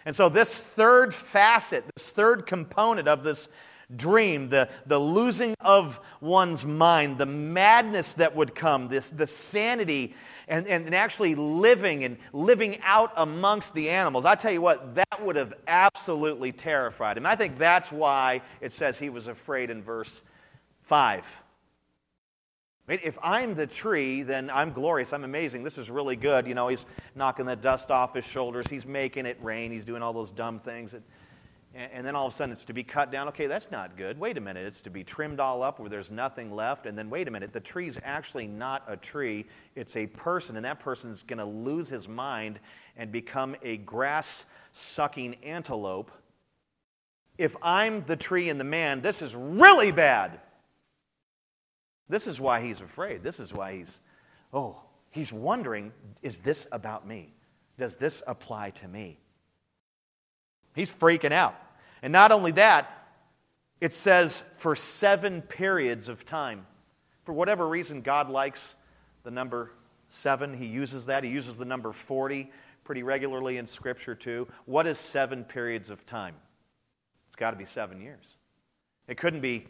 And 0.06 0.16
so, 0.16 0.28
this 0.28 0.60
third 0.60 1.14
facet, 1.14 1.86
this 1.96 2.12
third 2.12 2.46
component 2.46 3.08
of 3.08 3.24
this 3.24 3.48
dream, 3.96 4.50
the, 4.50 4.70
the 4.86 5.00
losing 5.00 5.56
of 5.60 6.00
one's 6.22 6.66
mind, 6.66 7.18
the 7.18 7.26
madness 7.26 8.16
that 8.16 8.36
would 8.36 8.56
come, 8.56 8.88
this, 8.88 9.10
the 9.10 9.28
sanity 9.28 10.16
and, 10.48 10.68
and 10.68 10.94
actually 10.94 11.36
living 11.36 12.04
and 12.04 12.18
living 12.32 12.80
out 12.84 13.14
amongst 13.16 13.74
the 13.74 13.90
animals. 13.90 14.26
I 14.26 14.36
tell 14.36 14.52
you 14.52 14.62
what, 14.62 14.96
that 14.96 15.24
would 15.26 15.36
have 15.36 15.54
absolutely 15.68 16.52
terrified 16.52 17.18
him. 17.18 17.26
I 17.26 17.36
think 17.36 17.58
that's 17.58 17.92
why 17.92 18.42
it 18.62 18.72
says 18.72 19.00
he 19.00 19.10
was 19.10 19.28
afraid 19.28 19.70
in 19.70 19.82
verse 19.82 20.22
5. 20.84 21.42
If 22.90 23.18
I'm 23.24 23.56
the 23.56 23.66
tree, 23.66 24.24
then 24.24 24.50
I'm 24.50 24.74
glorious. 24.74 25.14
I'm 25.14 25.24
amazing. 25.24 25.64
This 25.64 25.78
is 25.78 25.90
really 25.90 26.18
good. 26.18 26.46
You 26.46 26.54
know, 26.54 26.68
he's 26.68 26.86
knocking 27.16 27.46
the 27.46 27.56
dust 27.56 27.92
off 27.92 28.14
his 28.14 28.26
shoulders. 28.26 28.68
He's 28.70 28.86
making 28.86 29.26
it 29.26 29.38
rain. 29.42 29.72
He's 29.72 29.86
doing 29.86 30.02
all 30.02 30.12
those 30.12 30.32
dumb 30.32 30.60
things. 30.60 30.92
That, 30.92 31.02
and 31.76 32.06
then 32.06 32.16
all 32.16 32.28
of 32.28 32.34
a 32.34 32.36
sudden 32.36 32.52
it's 32.52 32.66
to 32.66 32.74
be 32.74 32.84
cut 32.84 33.12
down. 33.12 33.28
Okay, 33.30 33.48
that's 33.48 33.72
not 33.72 33.98
good. 33.98 34.20
Wait 34.20 34.38
a 34.38 34.42
minute. 34.42 34.66
It's 34.66 34.82
to 34.82 34.92
be 34.92 35.04
trimmed 35.04 35.40
all 35.40 35.64
up 35.64 35.80
where 35.80 35.90
there's 35.90 36.12
nothing 36.12 36.52
left. 36.52 36.86
And 36.86 36.96
then 36.96 37.10
wait 37.10 37.28
a 37.28 37.32
minute. 37.32 37.52
The 37.52 37.60
tree's 37.60 37.98
actually 38.04 38.46
not 38.46 38.84
a 38.88 38.96
tree, 38.96 39.46
it's 39.76 39.96
a 39.96 40.06
person. 40.06 40.56
And 40.56 40.66
that 40.66 40.80
person's 40.80 41.24
going 41.24 41.40
to 41.40 41.46
lose 41.46 41.90
his 41.90 42.08
mind 42.08 42.60
and 42.96 43.12
become 43.12 43.56
a 43.64 43.78
grass 43.78 44.46
sucking 44.72 45.36
antelope. 45.44 46.12
If 47.40 47.56
I'm 47.64 48.06
the 48.06 48.16
tree 48.16 48.50
and 48.50 48.60
the 48.60 48.66
man, 48.66 49.02
this 49.02 49.24
is 49.24 49.34
really 49.34 49.92
bad. 49.92 50.40
This 52.08 52.28
is 52.28 52.40
why 52.40 52.62
he's 52.62 52.82
afraid. 52.82 53.24
This 53.24 53.40
is 53.40 53.52
why 53.52 53.74
he's, 53.74 54.00
oh, 54.54 54.80
he's 55.10 55.34
wondering 55.34 55.92
is 56.22 56.38
this 56.40 56.68
about 56.72 57.08
me? 57.08 57.34
Does 57.80 57.96
this 57.96 58.22
apply 58.28 58.70
to 58.72 58.88
me? 58.88 59.18
He's 60.76 60.92
freaking 60.92 61.32
out. 61.32 61.56
And 62.04 62.12
not 62.12 62.32
only 62.32 62.52
that, 62.52 63.08
it 63.82 63.94
says 63.94 64.44
for 64.58 64.76
seven 64.76 65.42
periods 65.42 66.10
of 66.10 66.26
time. 66.26 66.68
For 67.24 67.34
whatever 67.34 67.68
reason, 67.68 68.02
God 68.02 68.30
likes 68.30 68.76
the 69.24 69.32
number 69.32 69.72
seven. 70.10 70.54
He 70.54 70.66
uses 70.66 71.06
that. 71.08 71.24
He 71.24 71.32
uses 71.32 71.58
the 71.58 71.66
number 71.66 71.92
40 71.92 72.52
pretty 72.84 73.04
regularly 73.04 73.58
in 73.58 73.66
Scripture, 73.66 74.14
too. 74.14 74.48
What 74.66 74.86
is 74.86 74.98
seven 74.98 75.46
periods 75.46 75.90
of 75.90 76.06
time? 76.06 76.36
It's 77.28 77.38
got 77.38 77.52
to 77.52 77.58
be 77.58 77.66
seven 77.66 78.02
years. 78.02 78.36
It 79.08 79.18
couldn't 79.18 79.40
be 79.42 79.68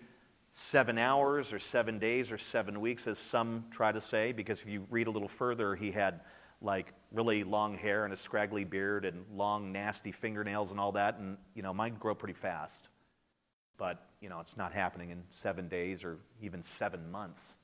seven 0.52 0.98
hours 0.98 1.54
or 1.54 1.60
seven 1.60 2.00
days 2.00 2.32
or 2.32 2.40
seven 2.40 2.82
weeks, 2.82 3.06
as 3.06 3.20
some 3.20 3.66
try 3.70 3.92
to 3.92 4.02
say, 4.02 4.32
because 4.32 4.62
if 4.62 4.68
you 4.68 4.86
read 4.90 5.06
a 5.06 5.12
little 5.12 5.28
further, 5.28 5.76
he 5.76 5.92
had 5.92 6.22
like 6.64 6.93
really 7.11 7.43
long 7.43 7.78
hair 7.78 8.05
and 8.05 8.14
a 8.14 8.18
scraggly 8.18 8.64
beard 8.64 9.05
and 9.05 9.26
long, 9.36 9.72
nasty 9.72 10.11
fingernails 10.11 10.72
and 10.72 10.80
all 10.80 10.93
that. 10.93 11.20
And, 11.20 11.38
you 11.53 11.61
know, 11.61 11.74
mine 11.74 11.97
grow 11.99 12.16
pretty 12.16 12.34
fast. 12.34 12.89
But, 13.78 14.01
you 14.22 14.30
know, 14.30 14.39
it's 14.39 14.57
not 14.57 14.72
happening 14.72 15.09
in 15.11 15.24
seven 15.30 15.68
days 15.68 16.03
or 16.03 16.18
even 16.41 16.64
seven 16.64 17.11
months. 17.11 17.57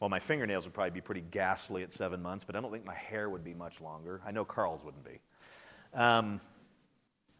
Well, 0.00 0.10
my 0.10 0.18
fingernails 0.18 0.64
would 0.64 0.74
probably 0.74 0.90
be 0.90 1.00
pretty 1.00 1.22
ghastly 1.22 1.82
at 1.82 1.92
seven 1.92 2.20
months, 2.20 2.44
but 2.44 2.54
I 2.54 2.60
don't 2.60 2.70
think 2.70 2.84
my 2.84 2.94
hair 2.94 3.30
would 3.30 3.44
be 3.44 3.54
much 3.54 3.80
longer. 3.80 4.20
I 4.26 4.30
know 4.30 4.44
Carl's 4.44 4.84
wouldn't 4.84 5.04
be. 5.04 5.20
Um, 5.94 6.40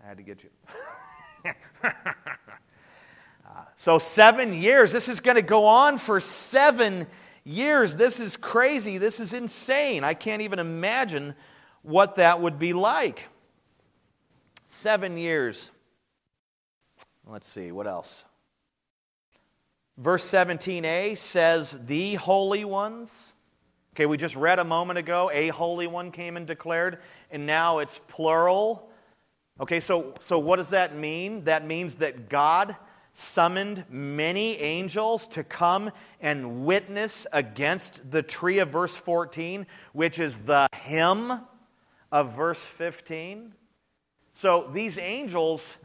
I 0.03 0.09
had 0.09 0.17
to 0.17 0.23
get 0.23 0.43
you. 0.43 0.51
uh, 1.85 1.91
so, 3.75 3.99
seven 3.99 4.55
years. 4.55 4.91
This 4.91 5.09
is 5.09 5.21
going 5.21 5.35
to 5.37 5.43
go 5.43 5.67
on 5.67 5.99
for 5.99 6.19
seven 6.19 7.07
years. 7.47 7.97
This 7.97 8.21
is 8.21 8.37
crazy. 8.37 8.99
This 8.99 9.21
is 9.21 9.33
insane. 9.33 10.05
I 10.05 10.13
can't 10.13 10.43
even 10.43 10.59
imagine 10.59 11.35
what 11.83 12.17
that 12.17 12.41
would 12.41 12.59
be 12.59 12.73
like. 12.73 13.29
Seven 14.67 15.17
years. 15.17 15.71
Let's 17.25 17.47
see, 17.47 17.73
what 17.73 17.87
else? 17.87 18.25
Verse 19.97 20.29
17a 20.29 21.17
says, 21.17 21.79
The 21.87 22.15
holy 22.15 22.65
ones. 22.65 23.33
Okay, 23.95 24.07
we 24.07 24.19
just 24.19 24.37
read 24.37 24.59
a 24.59 24.65
moment 24.65 24.99
ago, 24.99 25.31
a 25.33 25.49
holy 25.49 25.87
one 25.87 26.11
came 26.11 26.37
and 26.37 26.47
declared, 26.47 26.99
and 27.31 27.47
now 27.47 27.79
it's 27.79 27.99
plural. 28.07 28.91
Okay, 29.59 29.81
so, 29.81 30.13
so 30.21 30.39
what 30.39 30.57
does 30.57 30.71
that 30.71 30.95
mean? 30.95 31.45
That 31.45 31.65
means 31.65 31.97
that 31.97 32.29
God 32.29 32.77
summoned 33.19 33.83
many 33.89 34.59
angels 34.59 35.27
to 35.27 35.43
come 35.43 35.91
and 36.21 36.67
witness 36.67 37.27
against 37.33 38.11
the 38.11 38.23
tree 38.23 38.59
of 38.59 38.69
verse 38.69 38.95
14, 38.95 39.67
which 39.95 40.19
is 40.19 40.41
the 40.41 40.69
him 40.75 41.33
of 42.13 42.37
verse 42.37 42.63
15. 42.63 43.55
So 44.35 44.69
these 44.71 44.99
angels 44.99 45.79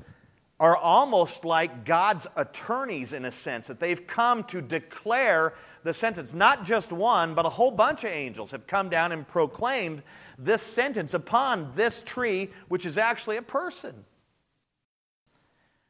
are 0.60 0.76
almost 0.76 1.46
like 1.46 1.86
God's 1.86 2.28
attorneys 2.36 3.14
in 3.14 3.24
a 3.24 3.32
sense, 3.32 3.68
that 3.68 3.80
they've 3.80 4.06
come 4.06 4.44
to 4.44 4.62
declare 4.62 5.54
the 5.84 5.94
sentence. 5.94 6.34
Not 6.34 6.66
just 6.66 6.92
one, 6.92 7.34
but 7.34 7.46
a 7.46 7.50
whole 7.50 7.72
bunch 7.72 8.04
of 8.04 8.12
angels 8.12 8.52
have 8.52 8.68
come 8.68 8.90
down 8.90 9.14
and 9.14 9.26
proclaimed 9.26 10.04
this 10.38 10.62
sentence 10.62 11.14
upon 11.14 11.72
this 11.76 12.04
tree, 12.04 12.50
which 12.68 12.86
is 12.86 12.98
actually 12.98 13.38
a 13.38 13.42
person. 13.42 14.06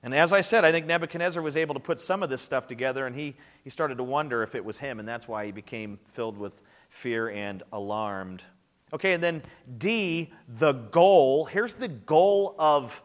And 0.03 0.15
as 0.15 0.33
I 0.33 0.41
said, 0.41 0.65
I 0.65 0.71
think 0.71 0.87
Nebuchadnezzar 0.87 1.43
was 1.43 1.55
able 1.55 1.75
to 1.75 1.79
put 1.79 1.99
some 1.99 2.23
of 2.23 2.29
this 2.29 2.41
stuff 2.41 2.67
together, 2.67 3.05
and 3.05 3.15
he, 3.15 3.35
he 3.63 3.69
started 3.69 3.97
to 3.99 4.03
wonder 4.03 4.41
if 4.41 4.55
it 4.55 4.65
was 4.65 4.79
him, 4.79 4.99
and 4.99 5.07
that's 5.07 5.27
why 5.27 5.45
he 5.45 5.51
became 5.51 5.99
filled 6.05 6.37
with 6.37 6.61
fear 6.89 7.29
and 7.29 7.61
alarmed. 7.71 8.43
Okay, 8.93 9.13
and 9.13 9.23
then 9.23 9.43
D, 9.77 10.33
the 10.57 10.73
goal. 10.73 11.45
Here's 11.45 11.75
the 11.75 11.87
goal 11.87 12.55
of, 12.57 13.01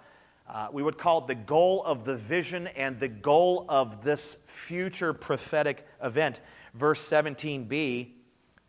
uh, 0.48 0.68
we 0.72 0.82
would 0.82 0.96
call 0.96 1.18
it 1.18 1.26
the 1.26 1.34
goal 1.34 1.84
of 1.84 2.04
the 2.04 2.16
vision 2.16 2.66
and 2.68 2.98
the 2.98 3.08
goal 3.08 3.66
of 3.68 4.02
this 4.02 4.38
future 4.46 5.12
prophetic 5.12 5.86
event. 6.02 6.40
Verse 6.72 7.06
17b, 7.08 8.10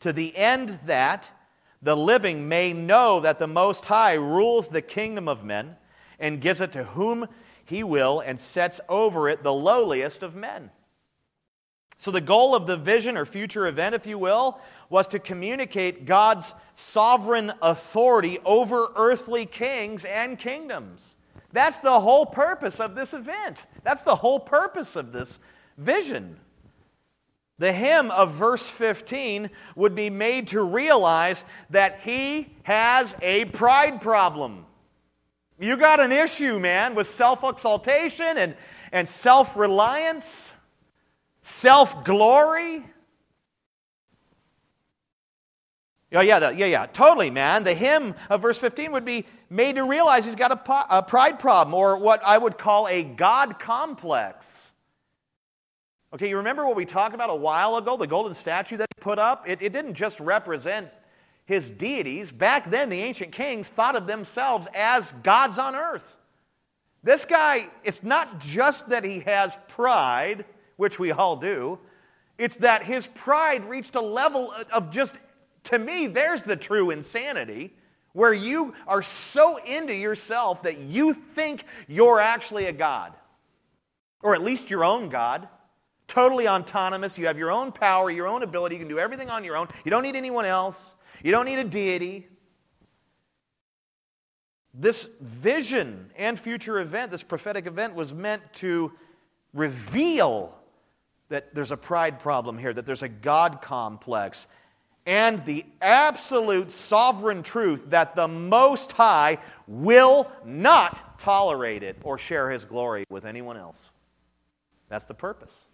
to 0.02 0.14
the 0.14 0.36
end 0.36 0.78
that 0.86 1.32
the 1.82 1.96
living 1.96 2.48
may 2.48 2.74
know 2.74 3.20
that 3.22 3.40
the 3.40 3.48
Most 3.48 3.86
High 3.86 4.16
rules 4.16 4.68
the 4.68 4.82
kingdom 4.82 5.28
of 5.28 5.44
men 5.44 5.78
and 6.20 6.42
gives 6.42 6.60
it 6.60 6.72
to 6.74 6.84
whom 6.84 7.28
he 7.68 7.84
will 7.84 8.22
and 8.22 8.40
sets 8.40 8.80
over 8.88 9.28
it 9.28 9.44
the 9.44 9.54
lowliest 9.54 10.24
of 10.24 10.36
men. 10.36 10.72
So, 11.98 12.12
the 12.12 12.22
goal 12.22 12.56
of 12.56 12.66
the 12.66 12.78
vision 12.78 13.18
or 13.18 13.26
future 13.26 13.68
event, 13.68 13.94
if 13.94 14.08
you 14.08 14.18
will, 14.18 14.62
was 14.90 15.08
to 15.10 15.20
communicate 15.20 16.06
God's 16.06 16.56
sovereign 16.76 17.52
authority 17.62 18.40
over 18.46 18.88
earthly 18.96 19.46
kings 19.46 20.06
and 20.06 20.40
kingdoms. 20.40 21.16
That's 21.52 21.80
the 21.80 22.00
whole 22.00 22.26
purpose 22.26 22.80
of 22.80 22.96
this 22.96 23.14
event. 23.14 23.66
That's 23.84 24.04
the 24.04 24.16
whole 24.16 24.40
purpose 24.40 24.96
of 24.96 25.12
this 25.12 25.40
vision. 25.78 26.40
The 27.58 27.74
him 27.74 28.12
of 28.12 28.34
verse 28.34 28.70
15 28.70 29.50
would 29.76 29.96
be 29.96 30.12
made 30.12 30.48
to 30.48 30.62
realize 30.62 31.44
that 31.72 32.02
he 32.02 32.56
has 32.64 33.16
a 33.22 33.46
pride 33.46 34.00
problem. 34.00 34.67
You 35.60 35.76
got 35.76 36.00
an 36.00 36.12
issue, 36.12 36.60
man, 36.60 36.94
with 36.94 37.08
self 37.08 37.44
exaltation 37.44 38.38
and, 38.38 38.56
and 38.92 39.08
self 39.08 39.58
reliance, 39.58 40.54
self 41.42 42.04
glory. 42.04 42.86
Yeah, 46.10 46.40
the, 46.40 46.56
yeah, 46.56 46.68
yeah, 46.68 46.86
totally, 46.86 47.32
man. 47.32 47.64
The 47.64 47.74
him 47.74 48.16
of 48.30 48.42
verse 48.42 48.58
15 48.60 48.94
would 48.94 49.04
be 49.04 49.26
made 49.50 49.76
to 49.76 49.84
realize 49.84 50.24
he's 50.24 50.36
got 50.36 50.52
a, 50.52 50.98
a 50.98 51.04
pride 51.04 51.38
problem, 51.38 51.74
or 51.74 52.00
what 52.00 52.22
I 52.24 52.38
would 52.38 52.58
call 52.58 52.88
a 52.88 53.04
God 53.04 53.60
complex. 53.60 54.72
Okay, 56.14 56.30
you 56.30 56.38
remember 56.38 56.66
what 56.66 56.78
we 56.78 56.86
talked 56.86 57.14
about 57.14 57.30
a 57.30 57.36
while 57.36 57.76
ago, 57.76 57.98
the 57.98 58.08
golden 58.08 58.34
statue 58.34 58.78
that 58.78 58.88
he 58.96 59.02
put 59.02 59.20
up? 59.20 59.50
It, 59.50 59.62
it 59.62 59.74
didn't 59.74 59.96
just 59.96 60.20
represent 60.22 60.90
his 61.48 61.70
deities. 61.70 62.32
Back 62.32 62.70
then, 62.70 62.90
the 62.90 63.02
ancient 63.02 63.32
kings 63.32 63.68
thought 63.68 63.96
of 63.96 64.06
themselves 64.06 64.68
as 64.76 65.14
gods 65.24 65.58
on 65.58 65.76
earth. 65.76 66.16
This 67.04 67.26
guy, 67.26 67.68
it's 67.84 68.04
not 68.04 68.40
just 68.40 68.90
that 68.90 69.04
he 69.04 69.22
has 69.22 69.58
pride, 69.68 70.46
which 70.76 71.00
we 71.00 71.12
all 71.12 71.38
do, 71.38 71.80
it's 72.38 72.58
that 72.58 72.84
his 72.84 73.08
pride 73.08 73.66
reached 73.66 73.96
a 73.96 74.02
level 74.02 74.54
of 74.72 74.92
just, 74.92 75.20
to 75.64 75.80
me, 75.80 76.06
there's 76.06 76.44
the 76.44 76.56
true 76.56 76.92
insanity, 76.92 77.74
where 78.12 78.34
you 78.34 78.74
are 78.88 79.02
so 79.02 79.58
into 79.66 79.96
yourself 79.96 80.64
that 80.64 80.80
you 80.80 81.14
think 81.14 81.64
you're 81.88 82.20
actually 82.20 82.66
a 82.66 82.74
god, 82.74 83.14
or 84.22 84.36
at 84.36 84.42
least 84.42 84.70
your 84.70 84.84
own 84.84 85.08
god 85.08 85.48
totally 86.08 86.48
autonomous. 86.48 87.18
You 87.18 87.28
have 87.28 87.38
your 87.38 87.52
own 87.52 87.72
power, 87.72 88.10
your 88.10 88.28
own 88.28 88.44
ability. 88.44 88.76
You 88.76 88.80
can 88.80 88.90
do 88.90 89.00
everything 89.00 89.30
on 89.30 89.44
your 89.44 89.58
own. 89.58 89.68
You 89.84 89.92
don't 89.92 90.04
need 90.04 90.16
anyone 90.16 90.46
else. 90.46 90.96
You 91.24 91.32
don't 91.32 91.46
need 91.46 91.60
a 91.60 91.64
deity. 91.64 92.28
This 94.74 95.10
vision 95.22 96.12
and 96.16 96.40
future 96.40 96.80
event, 96.80 97.12
this 97.12 97.24
prophetic 97.24 97.66
event, 97.66 97.96
was 97.96 98.14
meant 98.14 98.42
to 98.54 98.92
reveal 99.54 100.54
that 101.30 101.54
there's 101.54 101.72
a 101.72 101.78
pride 101.78 102.20
problem 102.20 102.58
here, 102.58 102.74
that 102.74 102.86
there's 102.86 103.04
a 103.04 103.10
God 103.10 103.62
complex, 103.62 104.48
and 105.06 105.44
the 105.46 105.66
absolute 105.82 106.72
sovereign 106.72 107.42
truth 107.42 107.90
that 107.90 108.16
the 108.16 108.28
Most 108.28 108.92
High 108.92 109.38
will 109.68 110.30
not 110.46 111.20
tolerate 111.20 111.82
it 111.82 111.98
or 112.04 112.18
share 112.18 112.50
his 112.50 112.66
glory 112.66 113.06
with 113.10 113.26
anyone 113.26 113.58
else. 113.58 113.90
That's 114.90 115.06
the 115.06 115.14
purpose. 115.14 115.67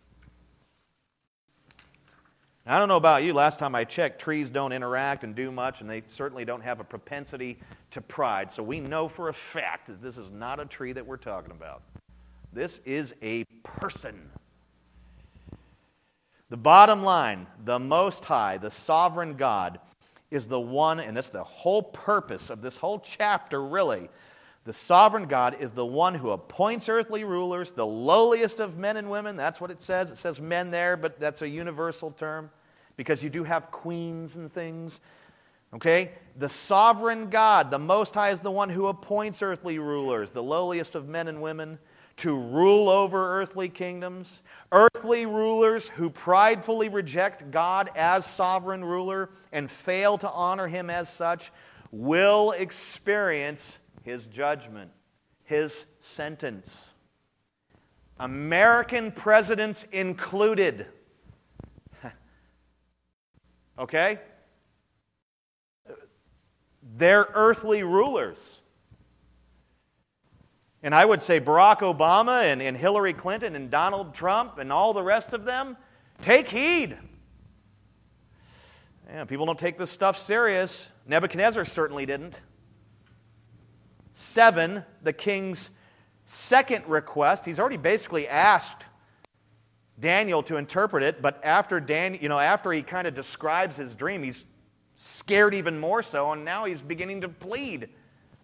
I 2.66 2.80
don't 2.80 2.88
know 2.88 2.96
about 2.96 3.24
you, 3.24 3.34
last 3.34 3.60
time 3.60 3.76
I 3.76 3.84
checked, 3.84 4.22
trees 4.22 4.50
don't 4.50 4.72
interact 4.72 5.26
and 5.26 5.36
do 5.36 5.52
much, 5.52 5.82
and 5.82 5.90
they 5.90 6.02
certainly 6.08 6.46
don't 6.46 6.62
have 6.62 6.80
a 6.80 6.84
propensity 6.86 7.58
to 7.92 8.00
pride. 8.00 8.52
So 8.54 8.64
we 8.64 8.80
know 8.80 9.10
for 9.10 9.28
a 9.28 9.34
fact 9.34 9.88
that 9.88 10.02
this 10.02 10.18
is 10.18 10.32
not 10.32 10.62
a 10.62 10.66
tree 10.66 10.94
that 10.94 11.06
we're 11.06 11.18
talking 11.18 11.52
about. 11.52 11.82
This 12.54 12.80
is 12.86 13.16
a 13.22 13.44
person. 13.64 14.30
The 16.50 16.58
bottom 16.58 17.04
line 17.04 17.48
the 17.66 17.80
Most 17.80 18.24
High, 18.24 18.58
the 18.58 18.72
sovereign 18.72 19.34
God, 19.34 19.80
is 20.32 20.48
the 20.48 20.60
one, 20.60 21.02
and 21.02 21.18
that's 21.18 21.32
the 21.32 21.44
whole 21.44 21.84
purpose 21.84 22.50
of 22.50 22.62
this 22.62 22.78
whole 22.78 23.00
chapter, 23.00 23.62
really. 23.62 24.08
The 24.66 24.74
sovereign 24.74 25.26
God 25.26 25.58
is 25.60 25.74
the 25.74 25.86
one 25.86 26.16
who 26.16 26.30
appoints 26.30 26.88
earthly 26.88 27.26
rulers, 27.26 27.74
the 27.74 27.86
lowliest 27.86 28.62
of 28.62 28.78
men 28.78 28.96
and 28.96 29.10
women. 29.10 29.36
That's 29.36 29.60
what 29.60 29.72
it 29.72 29.82
says. 29.82 30.12
It 30.12 30.18
says 30.18 30.40
men 30.40 30.72
there, 30.72 30.96
but 30.96 31.20
that's 31.20 31.42
a 31.42 31.50
universal 31.50 32.12
term 32.12 32.50
because 32.96 33.24
you 33.24 33.30
do 33.30 33.44
have 33.44 33.72
queens 33.72 34.36
and 34.36 34.50
things. 34.50 35.02
Okay? 35.74 36.12
The 36.38 36.48
sovereign 36.48 37.30
God, 37.30 37.72
the 37.72 37.80
Most 37.80 38.14
High, 38.14 38.30
is 38.30 38.40
the 38.40 38.52
one 38.52 38.70
who 38.70 38.88
appoints 38.88 39.42
earthly 39.42 39.80
rulers, 39.80 40.32
the 40.32 40.44
lowliest 40.44 40.96
of 40.96 41.10
men 41.10 41.28
and 41.28 41.42
women, 41.42 41.78
to 42.18 42.38
rule 42.38 42.90
over 42.90 43.42
earthly 43.42 43.68
kingdoms. 43.68 44.44
Earthly 44.72 45.26
rulers 45.26 45.90
who 45.90 46.10
pridefully 46.10 46.88
reject 46.88 47.52
God 47.52 47.90
as 47.96 48.26
sovereign 48.26 48.86
ruler 48.86 49.30
and 49.52 49.70
fail 49.70 50.18
to 50.20 50.30
honor 50.30 50.68
him 50.68 50.90
as 50.90 51.10
such 51.10 51.52
will 51.92 52.52
experience 52.52 53.80
his 54.04 54.28
judgment, 54.28 54.92
his 55.44 55.86
sentence. 56.00 56.92
American 58.20 59.12
presidents 59.12 59.86
included. 59.86 60.88
okay? 63.80 64.20
They're 66.96 67.28
earthly 67.34 67.84
rulers. 67.84 68.60
And 70.84 70.94
I 70.94 71.06
would 71.06 71.22
say 71.22 71.40
Barack 71.40 71.80
Obama 71.80 72.44
and, 72.44 72.62
and 72.62 72.76
Hillary 72.76 73.14
Clinton 73.14 73.56
and 73.56 73.72
Donald 73.72 74.14
Trump 74.14 74.58
and 74.58 74.72
all 74.72 74.94
the 74.94 75.04
rest 75.04 75.34
of 75.34 75.46
them, 75.46 75.78
take 76.22 76.50
heed. 76.50 76.98
Yeah, 79.08 79.24
people 79.24 79.46
don't 79.46 79.60
take 79.60 79.78
this 79.78 79.92
stuff 79.92 80.18
serious. 80.18 80.90
Nebuchadnezzar 81.08 81.64
certainly 81.66 82.06
didn't. 82.06 82.42
Seven, 84.14 84.86
the 85.02 85.12
king's 85.12 85.72
second 86.26 86.86
request, 86.88 87.46
he's 87.46 87.60
already 87.60 87.78
basically 87.78 88.28
asked 88.28 88.86
Daniel 90.00 90.44
to 90.44 90.58
interpret 90.58 91.04
it, 91.04 91.22
but 91.22 91.44
after 91.44 91.80
Dan, 91.80 92.18
you 92.22 92.30
know, 92.30 92.40
after 92.40 92.72
he 92.72 92.84
kind 92.84 93.08
of 93.08 93.14
describes 93.14 93.76
his 93.76 93.96
dream, 93.96 94.24
he's 94.24 94.46
scared 94.96 95.54
even 95.54 95.80
more 95.80 96.04
so, 96.04 96.32
and 96.32 96.46
now 96.46 96.66
he's 96.66 96.82
beginning 96.82 97.22
to 97.22 97.30
plead. 97.30 97.90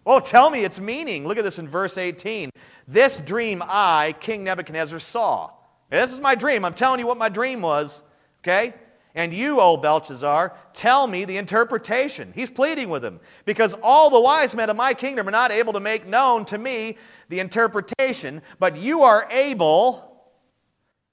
Oh, 0.04 0.18
tell 0.18 0.50
me 0.50 0.64
its 0.64 0.80
meaning. 0.80 1.24
Look 1.24 1.38
at 1.38 1.44
this 1.44 1.58
in 1.58 1.68
verse 1.68 1.98
18. 1.98 2.50
This 2.88 3.20
dream 3.20 3.62
I, 3.64 4.14
King 4.18 4.42
Nebuchadnezzar, 4.44 4.98
saw. 4.98 5.50
This 5.88 6.12
is 6.12 6.20
my 6.20 6.34
dream. 6.34 6.64
I'm 6.64 6.74
telling 6.74 6.98
you 7.00 7.06
what 7.06 7.18
my 7.18 7.28
dream 7.28 7.62
was. 7.62 8.02
Okay? 8.42 8.74
And 9.14 9.34
you, 9.34 9.60
O 9.60 9.76
Belteshazzar, 9.76 10.54
tell 10.72 11.06
me 11.06 11.24
the 11.24 11.36
interpretation. 11.36 12.32
He's 12.34 12.50
pleading 12.50 12.90
with 12.90 13.04
him 13.04 13.20
because 13.44 13.74
all 13.82 14.08
the 14.10 14.20
wise 14.20 14.54
men 14.54 14.70
of 14.70 14.76
my 14.76 14.94
kingdom 14.94 15.26
are 15.26 15.32
not 15.32 15.50
able 15.50 15.72
to 15.72 15.80
make 15.80 16.06
known 16.06 16.44
to 16.46 16.58
me 16.58 16.96
the 17.28 17.40
interpretation, 17.40 18.42
but 18.58 18.76
you 18.76 19.02
are 19.02 19.26
able, 19.30 20.30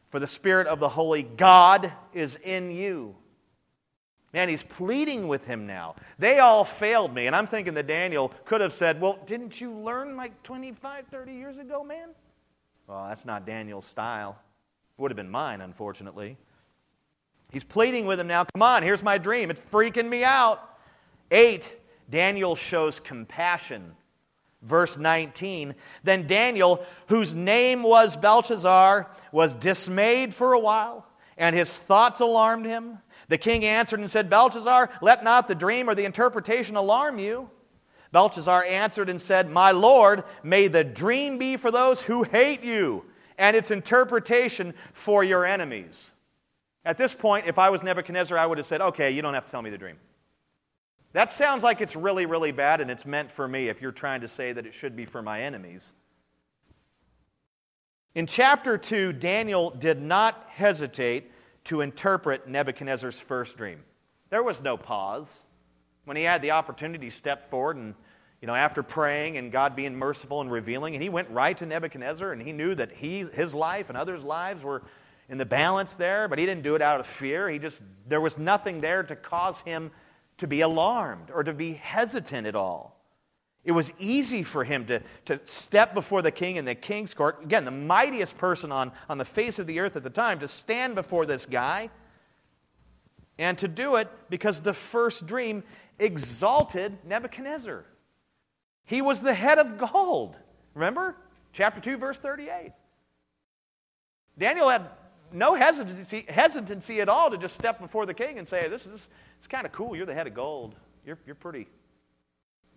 for 0.09 0.19
the 0.19 0.27
Spirit 0.27 0.67
of 0.67 0.79
the 0.79 0.89
Holy 0.89 1.23
God 1.23 1.91
is 2.13 2.35
in 2.35 2.71
you. 2.71 3.15
Man, 4.33 4.49
he's 4.49 4.63
pleading 4.63 5.27
with 5.27 5.47
him 5.47 5.65
now. 5.65 5.95
They 6.19 6.39
all 6.39 6.63
failed 6.65 7.13
me. 7.13 7.27
And 7.27 7.35
I'm 7.35 7.47
thinking 7.47 7.73
that 7.75 7.87
Daniel 7.87 8.31
could 8.45 8.61
have 8.61 8.73
said, 8.73 9.01
Well, 9.01 9.19
didn't 9.25 9.59
you 9.59 9.71
learn 9.73 10.15
like 10.15 10.43
25, 10.43 11.07
30 11.07 11.33
years 11.33 11.57
ago, 11.57 11.83
man? 11.83 12.09
Well, 12.87 13.07
that's 13.07 13.25
not 13.25 13.45
Daniel's 13.45 13.85
style. 13.85 14.37
It 14.97 15.01
would 15.01 15.11
have 15.11 15.15
been 15.15 15.29
mine, 15.29 15.61
unfortunately. 15.61 16.37
He's 17.51 17.63
pleading 17.63 18.05
with 18.05 18.19
him 18.19 18.27
now. 18.27 18.43
Come 18.43 18.61
on, 18.61 18.83
here's 18.83 19.03
my 19.03 19.17
dream. 19.17 19.49
It's 19.49 19.61
freaking 19.71 20.09
me 20.09 20.23
out. 20.23 20.61
Eight, 21.31 21.73
Daniel 22.09 22.55
shows 22.55 22.99
compassion. 22.99 23.95
Verse 24.61 24.97
19 24.97 25.75
Then 26.03 26.27
Daniel, 26.27 26.83
whose 27.07 27.33
name 27.33 27.83
was 27.83 28.15
Belteshazzar, 28.15 29.09
was 29.31 29.53
dismayed 29.53 30.33
for 30.33 30.53
a 30.53 30.59
while, 30.59 31.05
and 31.37 31.55
his 31.55 31.77
thoughts 31.77 32.19
alarmed 32.19 32.65
him. 32.65 32.99
The 33.29 33.37
king 33.37 33.65
answered 33.65 33.99
and 33.99 34.09
said, 34.09 34.29
Belteshazzar, 34.29 34.89
let 35.01 35.23
not 35.23 35.47
the 35.47 35.55
dream 35.55 35.89
or 35.89 35.95
the 35.95 36.05
interpretation 36.05 36.75
alarm 36.75 37.19
you. 37.19 37.49
Belteshazzar 38.11 38.63
answered 38.63 39.09
and 39.09 39.19
said, 39.19 39.49
My 39.49 39.71
lord, 39.71 40.23
may 40.43 40.67
the 40.67 40.83
dream 40.83 41.37
be 41.37 41.57
for 41.57 41.71
those 41.71 42.01
who 42.01 42.23
hate 42.23 42.63
you, 42.63 43.05
and 43.37 43.55
its 43.55 43.69
interpretation 43.69 44.73
for 44.93 45.23
your 45.23 45.45
enemies. 45.45 46.11
At 46.87 46.97
this 46.97 47.13
point, 47.13 47.47
if 47.47 47.59
I 47.59 47.69
was 47.69 47.83
Nebuchadnezzar, 47.83 48.37
I 48.37 48.45
would 48.45 48.57
have 48.59 48.65
said, 48.65 48.79
okay, 48.79 49.11
you 49.11 49.21
don't 49.21 49.33
have 49.33 49.45
to 49.45 49.51
tell 49.51 49.61
me 49.61 49.69
the 49.69 49.77
dream. 49.77 49.97
That 51.11 51.29
sounds 51.29 51.61
like 51.61 51.81
it's 51.81 51.97
really, 51.97 52.25
really 52.25 52.53
bad 52.53 52.79
and 52.79 52.89
it's 52.89 53.05
meant 53.05 53.29
for 53.29 53.45
me 53.45 53.67
if 53.67 53.81
you're 53.81 53.91
trying 53.91 54.21
to 54.21 54.27
say 54.29 54.53
that 54.53 54.65
it 54.65 54.73
should 54.73 54.95
be 54.95 55.03
for 55.03 55.21
my 55.21 55.41
enemies. 55.41 55.91
In 58.15 58.25
chapter 58.25 58.77
2, 58.77 59.11
Daniel 59.11 59.69
did 59.69 60.01
not 60.01 60.45
hesitate 60.47 61.29
to 61.65 61.81
interpret 61.81 62.47
Nebuchadnezzar's 62.47 63.19
first 63.19 63.57
dream. 63.57 63.83
There 64.29 64.41
was 64.41 64.63
no 64.63 64.77
pause. 64.77 65.43
when 66.05 66.15
he 66.15 66.23
had 66.23 66.41
the 66.41 66.51
opportunity, 66.51 67.07
he 67.07 67.09
stepped 67.09 67.49
forward 67.49 67.75
and, 67.75 67.95
you 68.41 68.47
know, 68.47 68.55
after 68.55 68.81
praying 68.81 69.35
and 69.35 69.51
God 69.51 69.75
being 69.75 69.93
merciful 69.93 70.39
and 70.39 70.49
revealing, 70.49 70.95
and 70.95 71.03
he 71.03 71.09
went 71.09 71.29
right 71.31 71.57
to 71.57 71.65
Nebuchadnezzar 71.65 72.31
and 72.31 72.41
he 72.41 72.53
knew 72.53 72.75
that 72.75 72.93
he, 72.93 73.25
his 73.25 73.53
life 73.53 73.89
and 73.89 73.97
others' 73.97 74.23
lives 74.23 74.63
were 74.63 74.83
in 75.29 75.37
the 75.37 75.45
balance 75.45 75.95
there, 75.95 76.27
but 76.27 76.39
he 76.39 76.45
didn't 76.45 76.63
do 76.63 76.75
it 76.75 76.81
out 76.81 76.99
of 76.99 77.07
fear. 77.07 77.49
He 77.49 77.59
just, 77.59 77.81
there 78.07 78.21
was 78.21 78.37
nothing 78.37 78.81
there 78.81 79.03
to 79.03 79.15
cause 79.15 79.61
him 79.61 79.91
to 80.37 80.47
be 80.47 80.61
alarmed 80.61 81.31
or 81.33 81.43
to 81.43 81.53
be 81.53 81.73
hesitant 81.73 82.47
at 82.47 82.55
all. 82.55 82.97
It 83.63 83.73
was 83.73 83.91
easy 83.99 84.43
for 84.43 84.63
him 84.63 84.85
to, 84.85 85.01
to 85.25 85.41
step 85.43 85.93
before 85.93 86.21
the 86.21 86.31
king 86.31 86.55
in 86.55 86.63
the 86.63 86.75
king's 86.75 87.13
court. 87.13 87.43
Again, 87.43 87.65
the 87.65 87.71
mightiest 87.71 88.37
person 88.37 88.71
on, 88.71 88.93
on 89.09 89.17
the 89.17 89.25
face 89.25 89.59
of 89.59 89.67
the 89.67 89.81
earth 89.81 89.97
at 89.97 90.03
the 90.03 90.09
time, 90.09 90.39
to 90.39 90.47
stand 90.47 90.95
before 90.95 91.25
this 91.25 91.45
guy 91.45 91.89
and 93.37 93.57
to 93.57 93.67
do 93.67 93.97
it 93.97 94.07
because 94.29 94.61
the 94.61 94.73
first 94.73 95.27
dream 95.27 95.63
exalted 95.99 96.97
Nebuchadnezzar. 97.03 97.83
He 98.85 99.01
was 99.01 99.19
the 99.19 99.33
head 99.33 99.57
of 99.57 99.77
gold. 99.77 100.37
Remember? 100.73 101.17
Chapter 101.51 101.81
2, 101.81 101.97
verse 101.97 102.19
38. 102.19 102.71
Daniel 104.37 104.69
had 104.69 104.87
no 105.31 105.55
hesitancy, 105.55 106.25
hesitancy 106.27 107.01
at 107.01 107.09
all 107.09 107.29
to 107.29 107.37
just 107.37 107.55
step 107.55 107.79
before 107.79 108.05
the 108.05 108.13
king 108.13 108.37
and 108.37 108.47
say, 108.47 108.67
This 108.67 108.85
is 108.85 109.09
it's 109.37 109.47
kind 109.47 109.65
of 109.65 109.71
cool. 109.71 109.95
You're 109.95 110.05
the 110.05 110.13
head 110.13 110.27
of 110.27 110.33
gold. 110.33 110.75
You're, 111.05 111.17
you're 111.25 111.35
pretty, 111.35 111.67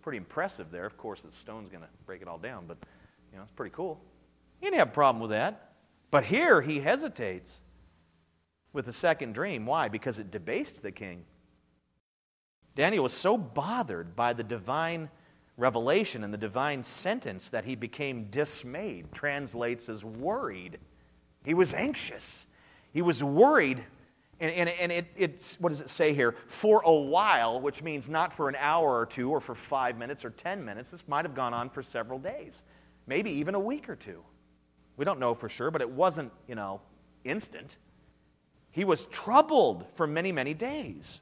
pretty 0.01 0.17
impressive 0.17 0.71
there. 0.71 0.85
Of 0.85 0.97
course, 0.97 1.21
the 1.21 1.35
stone's 1.35 1.69
going 1.69 1.83
to 1.83 1.89
break 2.05 2.21
it 2.21 2.27
all 2.27 2.37
down, 2.37 2.65
but 2.67 2.77
you 3.31 3.37
know, 3.37 3.43
it's 3.43 3.51
pretty 3.51 3.73
cool. 3.75 3.99
He 4.59 4.67
didn't 4.67 4.79
have 4.79 4.89
a 4.89 4.91
problem 4.91 5.21
with 5.21 5.31
that. 5.31 5.73
But 6.11 6.25
here 6.25 6.61
he 6.61 6.79
hesitates 6.79 7.61
with 8.73 8.85
the 8.85 8.93
second 8.93 9.33
dream. 9.33 9.65
Why? 9.65 9.87
Because 9.87 10.19
it 10.19 10.31
debased 10.31 10.81
the 10.81 10.91
king. 10.91 11.25
Daniel 12.75 13.03
was 13.03 13.13
so 13.13 13.37
bothered 13.37 14.15
by 14.15 14.33
the 14.33 14.43
divine 14.43 15.09
revelation 15.57 16.23
and 16.23 16.33
the 16.33 16.37
divine 16.37 16.83
sentence 16.83 17.49
that 17.49 17.65
he 17.65 17.75
became 17.75 18.25
dismayed, 18.25 19.11
translates 19.11 19.89
as 19.89 20.05
worried. 20.05 20.79
He 21.43 21.53
was 21.53 21.73
anxious. 21.73 22.45
He 22.93 23.01
was 23.01 23.23
worried. 23.23 23.83
And, 24.39 24.51
and, 24.51 24.69
and 24.69 24.91
it, 24.91 25.07
it's, 25.15 25.59
what 25.59 25.69
does 25.69 25.81
it 25.81 25.89
say 25.89 26.13
here? 26.13 26.35
For 26.47 26.81
a 26.83 26.93
while, 26.93 27.61
which 27.61 27.83
means 27.83 28.09
not 28.09 28.33
for 28.33 28.49
an 28.49 28.55
hour 28.59 28.97
or 28.99 29.05
two 29.05 29.29
or 29.29 29.39
for 29.39 29.53
five 29.53 29.97
minutes 29.97 30.25
or 30.25 30.31
ten 30.31 30.65
minutes. 30.65 30.89
This 30.89 31.07
might 31.07 31.25
have 31.25 31.35
gone 31.35 31.53
on 31.53 31.69
for 31.69 31.83
several 31.83 32.17
days, 32.17 32.63
maybe 33.05 33.29
even 33.31 33.53
a 33.55 33.59
week 33.59 33.87
or 33.87 33.95
two. 33.95 34.23
We 34.97 35.05
don't 35.05 35.19
know 35.19 35.33
for 35.33 35.47
sure, 35.47 35.71
but 35.71 35.81
it 35.81 35.89
wasn't, 35.89 36.31
you 36.47 36.55
know, 36.55 36.81
instant. 37.23 37.77
He 38.71 38.83
was 38.83 39.05
troubled 39.05 39.85
for 39.95 40.07
many, 40.07 40.31
many 40.31 40.53
days. 40.53 41.21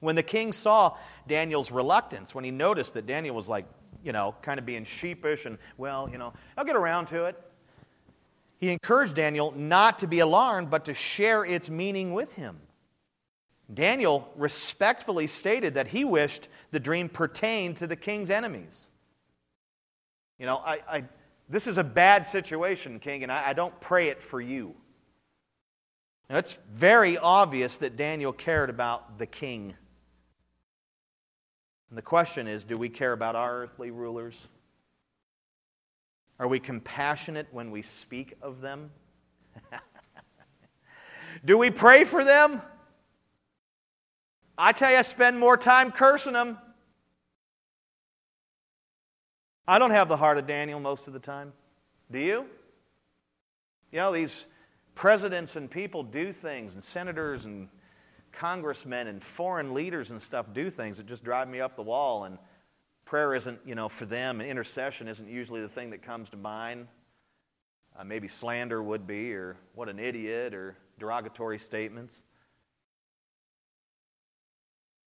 When 0.00 0.16
the 0.16 0.22
king 0.22 0.52
saw 0.52 0.96
Daniel's 1.28 1.70
reluctance, 1.70 2.34
when 2.34 2.44
he 2.44 2.50
noticed 2.50 2.94
that 2.94 3.06
Daniel 3.06 3.36
was 3.36 3.48
like, 3.48 3.66
you 4.02 4.10
know, 4.12 4.34
kind 4.42 4.58
of 4.58 4.66
being 4.66 4.84
sheepish 4.84 5.46
and, 5.46 5.58
well, 5.76 6.08
you 6.10 6.18
know, 6.18 6.32
I'll 6.56 6.64
get 6.64 6.74
around 6.74 7.06
to 7.06 7.26
it, 7.26 7.40
he 8.62 8.70
encouraged 8.70 9.16
Daniel 9.16 9.52
not 9.56 9.98
to 9.98 10.06
be 10.06 10.20
alarmed, 10.20 10.70
but 10.70 10.84
to 10.84 10.94
share 10.94 11.44
its 11.44 11.68
meaning 11.68 12.12
with 12.12 12.32
him. 12.34 12.60
Daniel 13.74 14.32
respectfully 14.36 15.26
stated 15.26 15.74
that 15.74 15.88
he 15.88 16.04
wished 16.04 16.48
the 16.70 16.78
dream 16.78 17.08
pertained 17.08 17.78
to 17.78 17.88
the 17.88 17.96
king's 17.96 18.30
enemies. 18.30 18.88
You 20.38 20.46
know, 20.46 20.62
I, 20.64 20.78
I 20.88 21.04
this 21.48 21.66
is 21.66 21.76
a 21.76 21.82
bad 21.82 22.24
situation, 22.24 23.00
king, 23.00 23.24
and 23.24 23.32
I, 23.32 23.48
I 23.48 23.52
don't 23.52 23.78
pray 23.80 24.10
it 24.10 24.22
for 24.22 24.40
you. 24.40 24.76
Now, 26.30 26.38
it's 26.38 26.56
very 26.70 27.18
obvious 27.18 27.78
that 27.78 27.96
Daniel 27.96 28.32
cared 28.32 28.70
about 28.70 29.18
the 29.18 29.26
king. 29.26 29.74
And 31.88 31.98
the 31.98 32.02
question 32.02 32.46
is 32.46 32.62
do 32.62 32.78
we 32.78 32.88
care 32.88 33.12
about 33.12 33.34
our 33.34 33.62
earthly 33.62 33.90
rulers? 33.90 34.46
Are 36.42 36.48
we 36.48 36.58
compassionate 36.58 37.46
when 37.52 37.70
we 37.70 37.82
speak 37.82 38.34
of 38.42 38.60
them? 38.60 38.90
do 41.44 41.56
we 41.56 41.70
pray 41.70 42.02
for 42.02 42.24
them? 42.24 42.60
I 44.58 44.72
tell 44.72 44.90
you, 44.90 44.96
I 44.96 45.02
spend 45.02 45.38
more 45.38 45.56
time 45.56 45.92
cursing 45.92 46.32
them. 46.32 46.58
I 49.68 49.78
don't 49.78 49.92
have 49.92 50.08
the 50.08 50.16
heart 50.16 50.36
of 50.36 50.48
Daniel 50.48 50.80
most 50.80 51.06
of 51.06 51.12
the 51.12 51.20
time. 51.20 51.52
Do 52.10 52.18
you? 52.18 52.46
You 53.92 53.98
know, 54.00 54.12
these 54.12 54.46
presidents 54.96 55.54
and 55.54 55.70
people 55.70 56.02
do 56.02 56.32
things, 56.32 56.74
and 56.74 56.82
senators 56.82 57.44
and 57.44 57.68
congressmen 58.32 59.06
and 59.06 59.22
foreign 59.22 59.74
leaders 59.74 60.10
and 60.10 60.20
stuff 60.20 60.52
do 60.52 60.70
things 60.70 60.96
that 60.96 61.06
just 61.06 61.22
drive 61.22 61.48
me 61.48 61.60
up 61.60 61.76
the 61.76 61.82
wall. 61.82 62.24
And 62.24 62.36
prayer 63.04 63.34
isn't, 63.34 63.60
you 63.64 63.74
know, 63.74 63.88
for 63.88 64.06
them, 64.06 64.40
and 64.40 64.48
intercession 64.48 65.08
isn't 65.08 65.28
usually 65.28 65.60
the 65.60 65.68
thing 65.68 65.90
that 65.90 66.02
comes 66.02 66.28
to 66.30 66.36
mind. 66.36 66.88
Uh, 67.98 68.04
maybe 68.04 68.28
slander 68.28 68.82
would 68.82 69.06
be, 69.06 69.34
or 69.34 69.56
what 69.74 69.88
an 69.88 69.98
idiot, 69.98 70.54
or 70.54 70.76
derogatory 70.98 71.58
statements. 71.58 72.22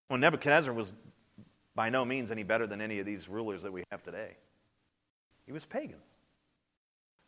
Well, 0.08 0.18
Nebuchadnezzar 0.18 0.72
was 0.72 0.94
by 1.74 1.90
no 1.90 2.04
means 2.04 2.30
any 2.30 2.42
better 2.42 2.66
than 2.66 2.80
any 2.80 3.00
of 3.00 3.06
these 3.06 3.28
rulers 3.28 3.62
that 3.62 3.72
we 3.72 3.82
have 3.90 4.02
today. 4.02 4.36
He 5.46 5.52
was 5.52 5.64
pagan, 5.64 5.98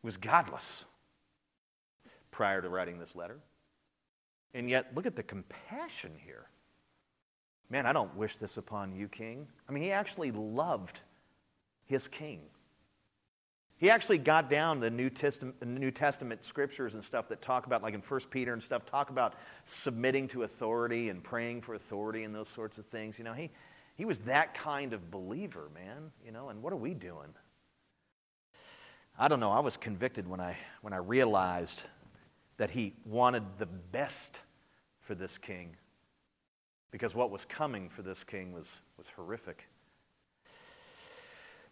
he 0.02 0.06
was 0.06 0.16
godless 0.16 0.84
prior 2.30 2.62
to 2.62 2.68
writing 2.68 2.98
this 2.98 3.16
letter. 3.16 3.38
And 4.54 4.70
yet, 4.70 4.92
look 4.94 5.06
at 5.06 5.16
the 5.16 5.22
compassion 5.22 6.12
here. 6.24 6.46
Man, 7.70 7.84
I 7.84 7.92
don't 7.92 8.14
wish 8.16 8.36
this 8.36 8.56
upon 8.56 8.92
you, 8.92 9.08
king. 9.08 9.46
I 9.68 9.72
mean, 9.72 9.82
he 9.82 9.92
actually 9.92 10.30
loved 10.30 11.00
his 11.84 12.08
king. 12.08 12.40
He 13.76 13.90
actually 13.90 14.18
got 14.18 14.50
down 14.50 14.80
the 14.80 14.90
New 14.90 15.10
Testament, 15.10 15.64
New 15.64 15.90
Testament 15.90 16.44
scriptures 16.44 16.94
and 16.94 17.04
stuff 17.04 17.28
that 17.28 17.40
talk 17.40 17.66
about, 17.66 17.82
like 17.82 17.94
in 17.94 18.00
1 18.00 18.20
Peter 18.30 18.52
and 18.52 18.62
stuff, 18.62 18.86
talk 18.86 19.10
about 19.10 19.34
submitting 19.66 20.26
to 20.28 20.42
authority 20.42 21.10
and 21.10 21.22
praying 21.22 21.60
for 21.60 21.74
authority 21.74 22.24
and 22.24 22.34
those 22.34 22.48
sorts 22.48 22.78
of 22.78 22.86
things. 22.86 23.18
You 23.18 23.24
know, 23.24 23.34
he, 23.34 23.50
he 23.94 24.04
was 24.04 24.18
that 24.20 24.54
kind 24.54 24.92
of 24.92 25.10
believer, 25.10 25.70
man. 25.74 26.10
You 26.24 26.32
know, 26.32 26.48
and 26.48 26.60
what 26.62 26.72
are 26.72 26.76
we 26.76 26.94
doing? 26.94 27.28
I 29.16 29.28
don't 29.28 29.40
know. 29.40 29.52
I 29.52 29.60
was 29.60 29.76
convicted 29.76 30.26
when 30.26 30.40
I, 30.40 30.56
when 30.80 30.92
I 30.92 30.98
realized 30.98 31.82
that 32.56 32.70
he 32.70 32.94
wanted 33.04 33.44
the 33.58 33.66
best 33.66 34.40
for 35.00 35.14
this 35.14 35.38
king 35.38 35.76
because 36.90 37.14
what 37.14 37.30
was 37.30 37.44
coming 37.44 37.88
for 37.88 38.02
this 38.02 38.24
king 38.24 38.52
was, 38.52 38.80
was 38.96 39.08
horrific. 39.10 39.68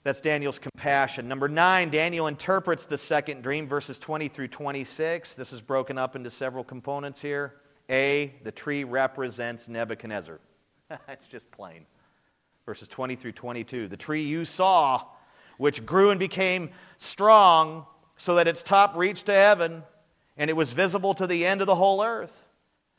That's 0.03 0.21
Daniel's 0.21 0.59
compassion. 0.61 1.27
Number 1.27 1.49
nine, 1.49 1.91
Daniel 1.91 2.29
interprets 2.29 2.87
the 2.87 2.99
second 2.99 3.43
dream, 3.43 3.67
verses 3.67 3.99
20 3.99 4.29
through 4.29 4.49
26. 4.49 5.35
This 5.35 5.53
is 5.53 5.61
broken 5.61 5.99
up 5.99 6.15
into 6.15 6.31
several 6.31 6.63
components 6.63 7.21
here. 7.21 7.55
A, 7.91 8.33
the 8.45 8.53
tree 8.53 8.85
represents 8.85 9.69
Nebuchadnezzar. 9.69 10.41
It's 11.09 11.27
just 11.27 11.51
plain. 11.51 11.87
Verses 12.65 12.87
20 12.87 13.17
through 13.17 13.33
22. 13.33 13.89
The 13.89 13.97
tree 13.97 14.23
you 14.23 14.45
saw, 14.45 15.03
which 15.59 15.85
grew 15.85 16.11
and 16.11 16.21
became 16.21 16.71
strong, 16.99 17.87
so 18.17 18.37
that 18.37 18.47
its 18.47 18.63
top 18.63 18.97
reached 18.97 19.27
to 19.27 19.35
heaven 19.35 19.83
and 20.37 20.51
it 20.51 20.55
was 20.55 20.73
visible 20.73 21.15
to 21.15 21.27
the 21.27 21.47
end 21.47 21.61
of 21.61 21.67
the 21.67 21.75
whole 21.75 22.03
earth, 22.03 22.43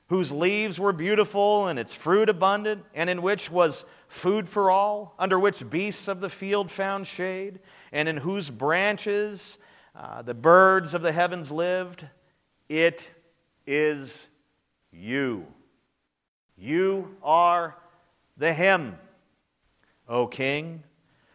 whose 0.07 0.31
leaves 0.31 0.79
were 0.79 0.93
beautiful 0.93 1.67
and 1.67 1.77
its 1.77 1.93
fruit 1.93 2.29
abundant, 2.29 2.83
and 2.93 3.09
in 3.09 3.21
which 3.21 3.51
was 3.51 3.85
food 4.07 4.47
for 4.47 4.71
all, 4.71 5.13
under 5.19 5.37
which 5.37 5.69
beasts 5.69 6.07
of 6.07 6.21
the 6.21 6.29
field 6.29 6.71
found 6.71 7.05
shade, 7.07 7.59
and 7.91 8.07
in 8.07 8.17
whose 8.17 8.49
branches 8.49 9.57
uh, 9.95 10.21
the 10.21 10.33
birds 10.33 10.93
of 10.93 11.01
the 11.01 11.11
heavens 11.11 11.51
lived. 11.51 12.07
It 12.69 13.09
is 13.65 14.27
you. 14.91 15.45
You 16.57 17.15
are 17.21 17.75
the 18.37 18.53
him, 18.53 18.97
O 20.07 20.27
king, 20.27 20.83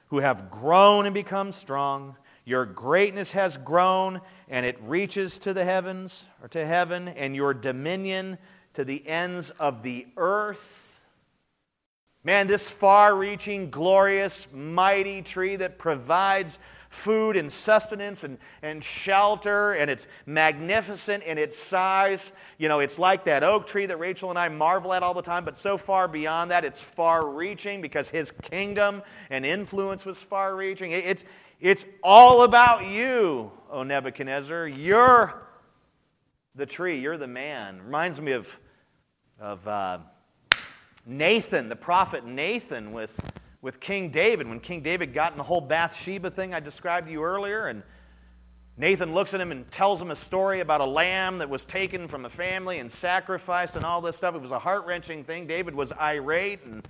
who 0.09 0.21
have 0.21 0.51
grown 0.51 1.05
and 1.05 1.15
become 1.15 1.53
strong 1.53 2.17
your 2.45 2.67
greatness 2.67 3.33
has 3.33 3.57
grown 3.57 4.21
and 4.49 4.67
it 4.67 4.77
reaches 4.83 5.39
to 5.39 5.55
the 5.55 5.65
heavens 5.65 6.27
or 6.43 6.49
to 6.49 6.65
heaven, 6.65 7.09
and 7.09 7.37
your 7.37 7.55
dominion 7.55 8.37
to 8.75 8.85
the 8.85 9.07
ends 9.07 9.51
of 9.53 9.83
the 9.83 10.07
earth. 10.17 11.01
Man, 12.25 12.47
this 12.47 12.71
far 12.71 13.17
reaching, 13.17 13.71
glorious, 13.71 14.47
mighty 14.53 15.23
tree 15.23 15.57
that 15.57 15.79
provides 15.79 16.59
food 16.89 17.37
and 17.37 17.51
sustenance 17.51 18.23
and, 18.23 18.39
and 18.61 18.85
shelter, 18.85 19.73
and 19.73 19.91
it's 19.91 20.07
magnificent 20.27 21.25
in 21.25 21.39
its 21.39 21.59
size. 21.59 22.33
You 22.59 22.69
know, 22.69 22.81
it's 22.81 22.99
like 22.99 23.25
that 23.25 23.43
oak 23.43 23.67
tree 23.67 23.87
that 23.87 23.97
Rachel 23.97 24.31
and 24.31 24.39
I 24.39 24.49
marvel 24.49 24.93
at 24.93 25.03
all 25.03 25.15
the 25.15 25.23
time, 25.23 25.45
but 25.45 25.57
so 25.57 25.79
far 25.79 26.07
beyond 26.07 26.51
that, 26.51 26.65
it's 26.65 26.83
far 26.83 27.27
reaching 27.27 27.81
because 27.81 28.09
his 28.11 28.31
kingdom 28.31 29.03
and 29.31 29.47
influence 29.47 30.05
was 30.05 30.19
far 30.19 30.55
reaching. 30.55 30.93
It's, 30.93 31.25
it's 31.61 31.87
all 32.03 32.45
about 32.45 32.87
you, 32.87 33.51
O 33.71 33.83
Nebuchadnezzar. 33.83 34.69
You're 34.69 35.43
the 36.55 36.67
tree, 36.67 37.01
you're 37.01 37.19
the 37.19 37.27
man. 37.27 37.81
Reminds 37.83 38.21
me 38.21 38.33
of, 38.33 38.61
of 39.43 39.67
uh, 39.67 39.99
Nathan, 41.05 41.69
the 41.69 41.75
prophet 41.75 42.25
Nathan, 42.25 42.93
with, 42.93 43.19
with 43.61 43.81
King 43.81 44.11
David, 44.11 44.49
when 44.49 44.61
King 44.61 44.83
David 44.83 45.13
got 45.13 45.33
in 45.33 45.39
the 45.39 45.43
whole 45.43 45.61
Bathsheba 45.61 46.31
thing 46.31 46.55
I 46.55 46.61
described 46.61 47.09
to 47.09 47.13
you 47.13 47.25
earlier, 47.25 47.67
and 47.67 47.83
Nathan 48.77 49.13
looks 49.13 49.35
at 49.35 49.41
him 49.41 49.51
and 49.51 49.69
tells 49.73 50.01
him 50.01 50.13
a 50.13 50.17
story 50.17 50.61
about 50.61 50.81
a 50.81 50.87
lamb 50.87 51.39
that 51.39 51.51
was 51.51 51.65
taken 51.65 52.07
from 52.07 52.25
a 52.25 52.31
family 52.31 52.79
and 52.79 52.91
sacrificed 52.91 53.75
and 53.75 53.85
all 53.85 54.01
this 54.01 54.15
stuff. 54.15 54.37
It 54.37 54.41
was 54.41 54.53
a 54.53 54.61
heart 54.61 54.87
wrenching 54.87 55.25
thing. 55.25 55.49
David 55.49 55.75
was 55.75 55.93
irate, 55.93 56.65
and 56.65 56.87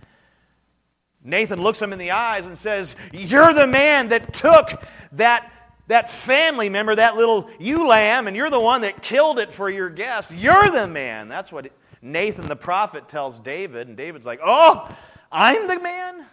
Nathan 1.25 1.59
looks 1.59 1.81
him 1.81 1.95
in 1.95 1.99
the 1.99 2.11
eyes 2.11 2.47
and 2.47 2.59
says, 2.59 2.97
You're 3.15 3.55
the 3.55 3.67
man 3.67 4.09
that 4.09 4.35
took 4.35 4.83
that, 5.13 5.51
that 5.87 6.11
family 6.11 6.69
member, 6.69 6.95
that 6.95 7.17
little 7.17 7.49
ewe 7.59 7.89
lamb, 7.89 8.27
and 8.27 8.37
you're 8.37 8.51
the 8.51 8.61
one 8.61 8.83
that 8.83 9.01
killed 9.01 9.39
it 9.39 9.55
for 9.55 9.71
your 9.71 9.89
guests. 9.89 10.35
You're 10.35 10.71
the 10.71 10.87
man. 10.87 11.29
That's 11.29 11.51
what 11.51 11.73
Nathan 12.03 12.49
the 12.49 12.57
prophet 12.57 13.09
tells 13.09 13.39
David, 13.39 13.87
and 13.87 13.97
David's 13.97 14.27
like, 14.27 14.41
Oh, 14.43 14.95
I'm 15.31 15.69
the 15.69 15.81
man? 15.81 16.27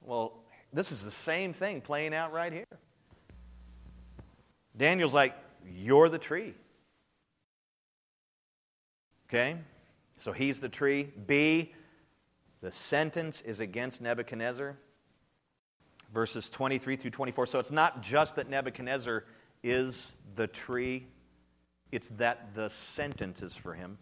Well, 0.00 0.32
this 0.72 0.90
is 0.90 1.04
the 1.04 1.10
same 1.10 1.52
thing 1.52 1.82
playing 1.82 2.14
out 2.14 2.32
right 2.32 2.52
here. 2.52 2.64
Daniel's 4.76 5.12
like, 5.12 5.36
You're 5.70 6.08
the 6.08 6.18
tree. 6.18 6.54
Okay? 9.28 9.56
So 10.16 10.32
he's 10.32 10.60
the 10.60 10.68
tree. 10.68 11.10
B, 11.26 11.74
the 12.62 12.72
sentence 12.72 13.40
is 13.42 13.60
against 13.60 14.00
Nebuchadnezzar. 14.00 14.76
Verses 16.12 16.50
23 16.50 16.96
through 16.96 17.10
24. 17.10 17.46
So 17.46 17.58
it's 17.58 17.70
not 17.70 18.02
just 18.02 18.36
that 18.36 18.48
Nebuchadnezzar 18.48 19.24
is 19.62 20.16
the 20.34 20.46
tree, 20.46 21.06
it's 21.90 22.10
that 22.10 22.54
the 22.54 22.68
sentence 22.68 23.42
is 23.42 23.56
for 23.56 23.74
him. 23.74 23.98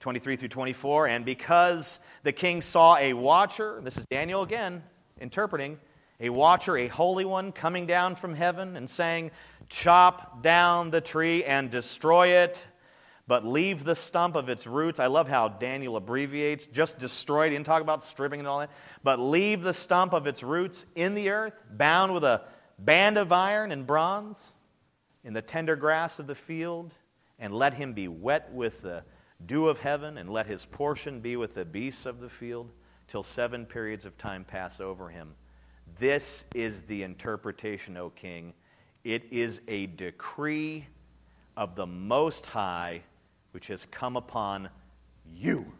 23 0.00 0.36
through 0.36 0.48
24. 0.48 1.08
And 1.08 1.24
because 1.24 2.00
the 2.22 2.32
king 2.32 2.62
saw 2.62 2.96
a 2.96 3.12
watcher, 3.12 3.80
this 3.84 3.98
is 3.98 4.06
Daniel 4.06 4.42
again 4.42 4.82
interpreting, 5.20 5.78
a 6.18 6.30
watcher, 6.30 6.76
a 6.76 6.88
holy 6.88 7.26
one, 7.26 7.52
coming 7.52 7.86
down 7.86 8.16
from 8.16 8.34
heaven 8.34 8.76
and 8.76 8.88
saying, 8.88 9.30
Chop 9.68 10.42
down 10.42 10.90
the 10.90 11.00
tree 11.00 11.44
and 11.44 11.70
destroy 11.70 12.28
it, 12.28 12.66
but 13.28 13.46
leave 13.46 13.84
the 13.84 13.94
stump 13.94 14.34
of 14.34 14.48
its 14.48 14.66
roots. 14.66 14.98
I 14.98 15.06
love 15.06 15.28
how 15.28 15.48
Daniel 15.48 15.96
abbreviates, 15.96 16.66
just 16.66 16.98
destroy 16.98 17.46
it. 17.46 17.50
He 17.50 17.56
didn't 17.56 17.66
talk 17.66 17.82
about 17.82 18.02
stripping 18.02 18.40
and 18.40 18.48
all 18.48 18.58
that. 18.60 18.70
But 19.04 19.20
leave 19.20 19.62
the 19.62 19.74
stump 19.74 20.12
of 20.12 20.26
its 20.26 20.42
roots 20.42 20.86
in 20.96 21.14
the 21.14 21.30
earth, 21.30 21.62
bound 21.70 22.12
with 22.12 22.24
a 22.24 22.42
band 22.78 23.16
of 23.18 23.30
iron 23.32 23.70
and 23.70 23.86
bronze 23.86 24.50
in 25.22 25.34
the 25.34 25.42
tender 25.42 25.76
grass 25.76 26.18
of 26.18 26.26
the 26.26 26.34
field, 26.34 26.94
and 27.38 27.54
let 27.54 27.74
him 27.74 27.92
be 27.92 28.08
wet 28.08 28.50
with 28.52 28.80
the 28.82 29.04
dew 29.46 29.68
of 29.68 29.80
heaven, 29.80 30.18
and 30.18 30.28
let 30.28 30.46
his 30.46 30.64
portion 30.64 31.20
be 31.20 31.36
with 31.36 31.54
the 31.54 31.64
beasts 31.64 32.06
of 32.06 32.20
the 32.20 32.28
field, 32.28 32.70
till 33.08 33.22
seven 33.22 33.66
periods 33.66 34.04
of 34.04 34.16
time 34.16 34.44
pass 34.44 34.80
over 34.80 35.08
him. 35.08 35.34
This 35.98 36.44
is 36.54 36.84
the 36.84 37.02
interpretation, 37.02 37.96
O 37.96 38.10
king. 38.10 38.54
It 39.02 39.24
is 39.32 39.60
a 39.66 39.86
decree 39.86 40.86
of 41.56 41.74
the 41.74 41.86
Most 41.86 42.46
High 42.46 43.02
which 43.52 43.68
has 43.68 43.86
come 43.86 44.16
upon 44.16 44.68
you, 45.26 45.72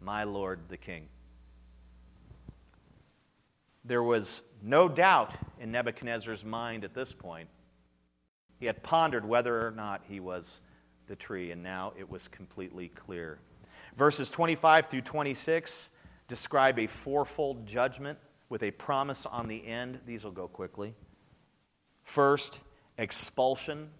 my 0.00 0.24
Lord 0.24 0.60
the 0.68 0.76
King. 0.76 1.08
There 3.84 4.02
was 4.02 4.42
no 4.62 4.88
doubt 4.88 5.34
in 5.60 5.70
Nebuchadnezzar's 5.72 6.44
mind 6.44 6.84
at 6.84 6.94
this 6.94 7.12
point. 7.12 7.48
He 8.58 8.66
had 8.66 8.82
pondered 8.82 9.26
whether 9.26 9.66
or 9.66 9.70
not 9.72 10.02
he 10.08 10.20
was 10.20 10.60
the 11.06 11.16
tree, 11.16 11.50
and 11.50 11.62
now 11.62 11.92
it 11.98 12.08
was 12.08 12.28
completely 12.28 12.88
clear. 12.88 13.38
Verses 13.96 14.30
25 14.30 14.86
through 14.86 15.02
26 15.02 15.90
describe 16.28 16.78
a 16.78 16.86
fourfold 16.86 17.66
judgment 17.66 18.18
with 18.48 18.62
a 18.62 18.70
promise 18.70 19.26
on 19.26 19.48
the 19.48 19.66
end. 19.66 20.00
These 20.06 20.24
will 20.24 20.30
go 20.30 20.48
quickly. 20.48 20.94
First, 22.04 22.60
expulsion. 22.98 23.90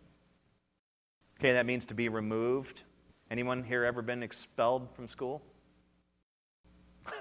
Okay, 1.39 1.53
that 1.53 1.67
means 1.67 1.87
to 1.87 1.95
be 1.95 2.09
removed. 2.09 2.83
Anyone 3.31 3.65
here 3.65 3.85
ever 3.85 4.03
been 4.03 4.23
expelled 4.23 4.89
from 4.95 5.09
school? 5.09 5.43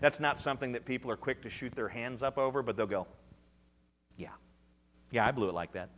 That's 0.00 0.20
not 0.20 0.38
something 0.38 0.72
that 0.72 0.84
people 0.84 1.10
are 1.10 1.16
quick 1.16 1.42
to 1.42 1.50
shoot 1.50 1.74
their 1.74 1.88
hands 1.88 2.22
up 2.22 2.36
over, 2.38 2.62
but 2.62 2.76
they'll 2.76 2.86
go, 2.86 3.06
Yeah. 4.16 4.28
Yeah, 5.10 5.26
I 5.26 5.32
blew 5.32 5.48
it 5.48 5.54
like 5.54 5.72
that. 5.72 5.90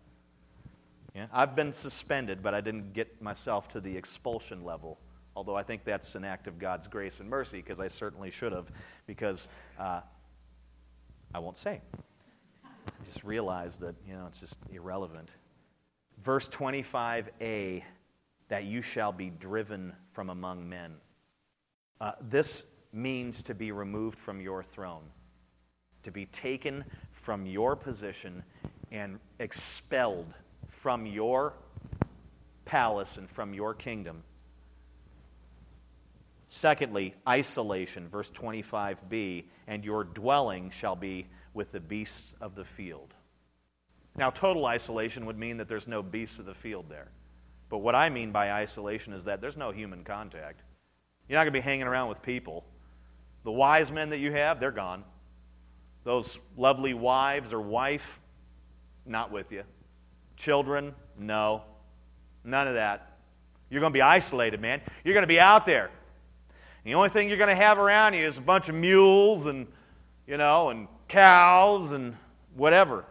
Yeah, 1.17 1.29
I've 1.33 1.57
been 1.57 1.73
suspended, 1.73 2.43
but 2.43 2.53
I 2.53 2.61
didn't 2.61 2.93
get 2.93 3.23
myself 3.23 3.69
to 3.69 3.81
the 3.81 3.97
expulsion 3.97 4.63
level. 4.65 4.99
Although 5.35 5.57
I 5.57 5.63
think 5.63 5.83
that's 5.83 6.15
an 6.15 6.25
act 6.25 6.47
of 6.47 6.59
God's 6.59 6.89
grace 6.89 7.21
and 7.21 7.31
mercy, 7.31 7.57
because 7.57 7.81
I 7.81 7.89
certainly 7.89 8.31
should 8.31 8.53
have, 8.53 8.71
because 9.07 9.49
uh, 9.79 10.03
I 11.35 11.39
won't 11.39 11.57
say. 11.57 11.81
I 12.67 12.91
just 13.07 13.25
realized 13.25 13.81
that, 13.81 13.97
you 14.07 14.13
know, 14.13 14.27
it's 14.27 14.41
just 14.41 14.59
irrelevant. 14.71 15.37
Verse 16.23 16.51
25a 16.51 17.83
that 18.49 18.65
you 18.65 18.83
shall 18.83 19.13
be 19.13 19.31
driven 19.31 19.95
from 20.13 20.29
among 20.29 20.69
men. 20.69 20.97
Uh, 21.99 22.13
this 22.21 22.67
means 22.93 23.41
to 23.45 23.55
be 23.55 23.73
removed 23.73 24.19
from 24.19 24.39
your 24.39 24.63
throne, 24.63 25.05
to 26.03 26.11
be 26.11 26.27
taken 26.27 26.85
from 27.13 27.47
your 27.47 27.75
position 27.75 28.45
and 28.93 29.19
expelled 29.39 30.35
from 30.87 31.05
your 31.05 31.53
palace 32.65 33.17
and 33.17 33.29
from 33.29 33.53
your 33.53 33.75
kingdom. 33.75 34.23
Secondly, 36.47 37.13
isolation, 37.27 38.07
verse 38.07 38.31
25b, 38.31 39.47
and 39.67 39.85
your 39.85 40.05
dwelling 40.05 40.71
shall 40.71 40.95
be 40.95 41.27
with 41.55 41.73
the 41.73 41.81
beasts 41.81 42.37
of 42.41 42.55
the 42.55 42.65
field. 42.65 43.15
Now, 44.17 44.31
total 44.31 44.65
isolation 44.65 45.27
would 45.27 45.37
mean 45.37 45.57
that 45.57 45.67
there's 45.67 45.89
no 45.89 46.05
beasts 46.05 46.39
of 46.39 46.47
the 46.47 46.55
field 46.55 46.89
there. 46.89 47.09
But 47.69 47.79
what 47.79 47.97
I 47.97 48.09
mean 48.09 48.31
by 48.31 48.53
isolation 48.53 49.13
is 49.13 49.25
that 49.25 49.41
there's 49.41 49.57
no 49.57 49.73
human 49.73 50.05
contact. 50.05 50.63
You're 51.29 51.37
not 51.37 51.43
going 51.43 51.53
to 51.53 51.59
be 51.59 51.63
hanging 51.63 51.89
around 51.89 52.11
with 52.11 52.23
people. 52.23 52.65
The 53.43 53.51
wise 53.51 53.91
men 53.91 54.11
that 54.11 54.21
you 54.21 54.31
have, 54.31 54.61
they're 54.61 54.71
gone. 54.71 55.03
Those 56.05 56.39
lovely 56.57 56.95
wives 56.95 57.53
or 57.53 57.61
wife, 57.61 58.21
not 59.05 59.33
with 59.33 59.51
you. 59.51 59.65
Children, 60.37 60.95
no. 61.19 61.63
None 62.45 62.69
of 62.69 62.75
that. 62.75 63.19
You're 63.71 63.81
going 63.81 63.93
to 63.93 63.97
be 63.97 64.03
isolated, 64.03 64.61
man. 64.61 64.81
You're 65.05 65.15
going 65.15 65.23
to 65.23 65.29
be 65.29 65.41
out 65.41 65.67
there. 65.67 65.91
The 66.85 66.95
only 66.95 67.09
thing 67.09 67.29
you're 67.29 67.39
going 67.39 67.49
to 67.49 67.55
have 67.57 67.79
around 67.79 68.15
you 68.15 68.25
is 68.25 68.39
a 68.39 68.43
bunch 68.43 68.69
of 68.69 68.77
mules 68.77 69.47
and, 69.47 69.67
you 70.27 70.37
know, 70.37 70.69
and 70.71 70.87
cows 71.09 71.91
and 71.91 72.17
whatever. 72.55 73.05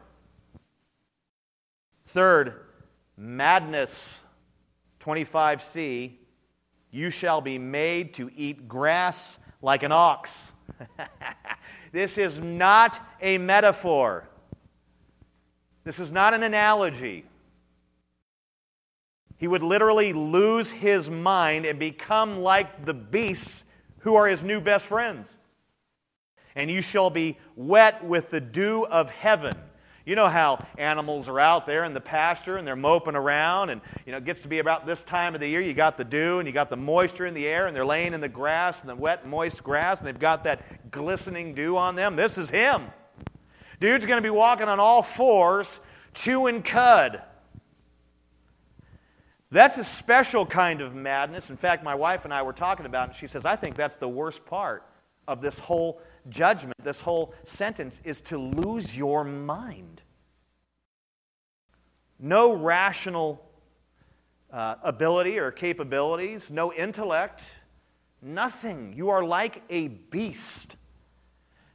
Third, 2.05 2.61
madness. 3.17 4.19
25c, 5.05 6.13
you 6.89 7.09
shall 7.11 7.39
be 7.39 7.59
made 7.59 8.15
to 8.15 8.29
eat 8.35 8.67
grass 8.67 9.37
like 9.61 9.83
an 9.83 9.91
ox. 9.91 10.51
this 11.91 12.17
is 12.17 12.39
not 12.39 12.99
a 13.21 13.37
metaphor. 13.37 14.27
This 15.85 15.99
is 15.99 16.11
not 16.11 16.33
an 16.33 16.43
analogy. 16.43 17.23
He 19.37 19.47
would 19.47 19.63
literally 19.63 20.13
lose 20.13 20.71
his 20.71 21.09
mind 21.09 21.65
and 21.65 21.77
become 21.77 22.39
like 22.39 22.85
the 22.85 22.93
beasts 22.93 23.65
who 23.99 24.15
are 24.15 24.27
his 24.27 24.43
new 24.43 24.59
best 24.59 24.85
friends. 24.85 25.35
And 26.55 26.71
you 26.71 26.81
shall 26.81 27.09
be 27.09 27.37
wet 27.55 28.03
with 28.03 28.31
the 28.31 28.41
dew 28.41 28.85
of 28.85 29.11
heaven. 29.11 29.53
You 30.05 30.15
know 30.15 30.29
how 30.29 30.65
animals 30.77 31.27
are 31.27 31.39
out 31.39 31.65
there 31.65 31.83
in 31.83 31.93
the 31.93 32.01
pasture 32.01 32.57
and 32.57 32.67
they're 32.67 32.75
moping 32.75 33.15
around, 33.15 33.71
and 33.71 33.81
you 34.05 34.11
know 34.11 34.19
it 34.19 34.25
gets 34.25 34.43
to 34.43 34.47
be 34.47 34.59
about 34.59 34.85
this 34.85 35.03
time 35.03 35.33
of 35.33 35.41
the 35.41 35.47
year. 35.47 35.61
You 35.61 35.73
got 35.73 35.97
the 35.97 36.03
dew 36.03 36.39
and 36.39 36.47
you 36.47 36.53
got 36.53 36.69
the 36.69 36.77
moisture 36.77 37.25
in 37.25 37.33
the 37.33 37.47
air, 37.47 37.65
and 37.67 37.75
they're 37.75 37.85
laying 37.85 38.13
in 38.13 38.21
the 38.21 38.29
grass, 38.29 38.81
and 38.81 38.89
the 38.89 38.95
wet, 38.95 39.27
moist 39.27 39.63
grass, 39.63 39.99
and 39.99 40.07
they've 40.07 40.17
got 40.17 40.43
that 40.43 40.91
glistening 40.91 41.55
dew 41.55 41.75
on 41.75 41.95
them. 41.95 42.15
This 42.15 42.37
is 42.37 42.51
him. 42.51 42.83
Dude's 43.79 44.05
going 44.05 44.17
to 44.17 44.23
be 44.23 44.29
walking 44.29 44.67
on 44.67 44.79
all 44.79 45.01
fours, 45.03 45.79
chewing 46.13 46.61
cud. 46.61 47.21
That's 49.51 49.77
a 49.77 49.83
special 49.83 50.45
kind 50.45 50.81
of 50.81 50.95
madness. 50.95 51.49
In 51.49 51.57
fact, 51.57 51.83
my 51.83 51.95
wife 51.95 52.25
and 52.25 52.33
I 52.33 52.41
were 52.41 52.53
talking 52.53 52.85
about 52.85 53.03
it. 53.03 53.11
And 53.11 53.15
she 53.15 53.27
says, 53.27 53.45
I 53.45 53.55
think 53.55 53.75
that's 53.75 53.97
the 53.97 54.09
worst 54.09 54.45
part 54.45 54.83
of 55.27 55.41
this 55.41 55.59
whole 55.59 56.01
judgment, 56.29 56.75
this 56.83 57.01
whole 57.01 57.33
sentence, 57.43 58.01
is 58.03 58.21
to 58.21 58.37
lose 58.37 58.97
your 58.97 59.23
mind. 59.23 60.01
No 62.19 62.53
rational 62.53 63.45
uh, 64.51 64.75
ability 64.83 65.37
or 65.37 65.51
capabilities, 65.51 66.51
no 66.51 66.73
intellect, 66.73 67.43
nothing. 68.21 68.93
You 68.95 69.09
are 69.09 69.23
like 69.23 69.63
a 69.69 69.89
beast. 69.89 70.74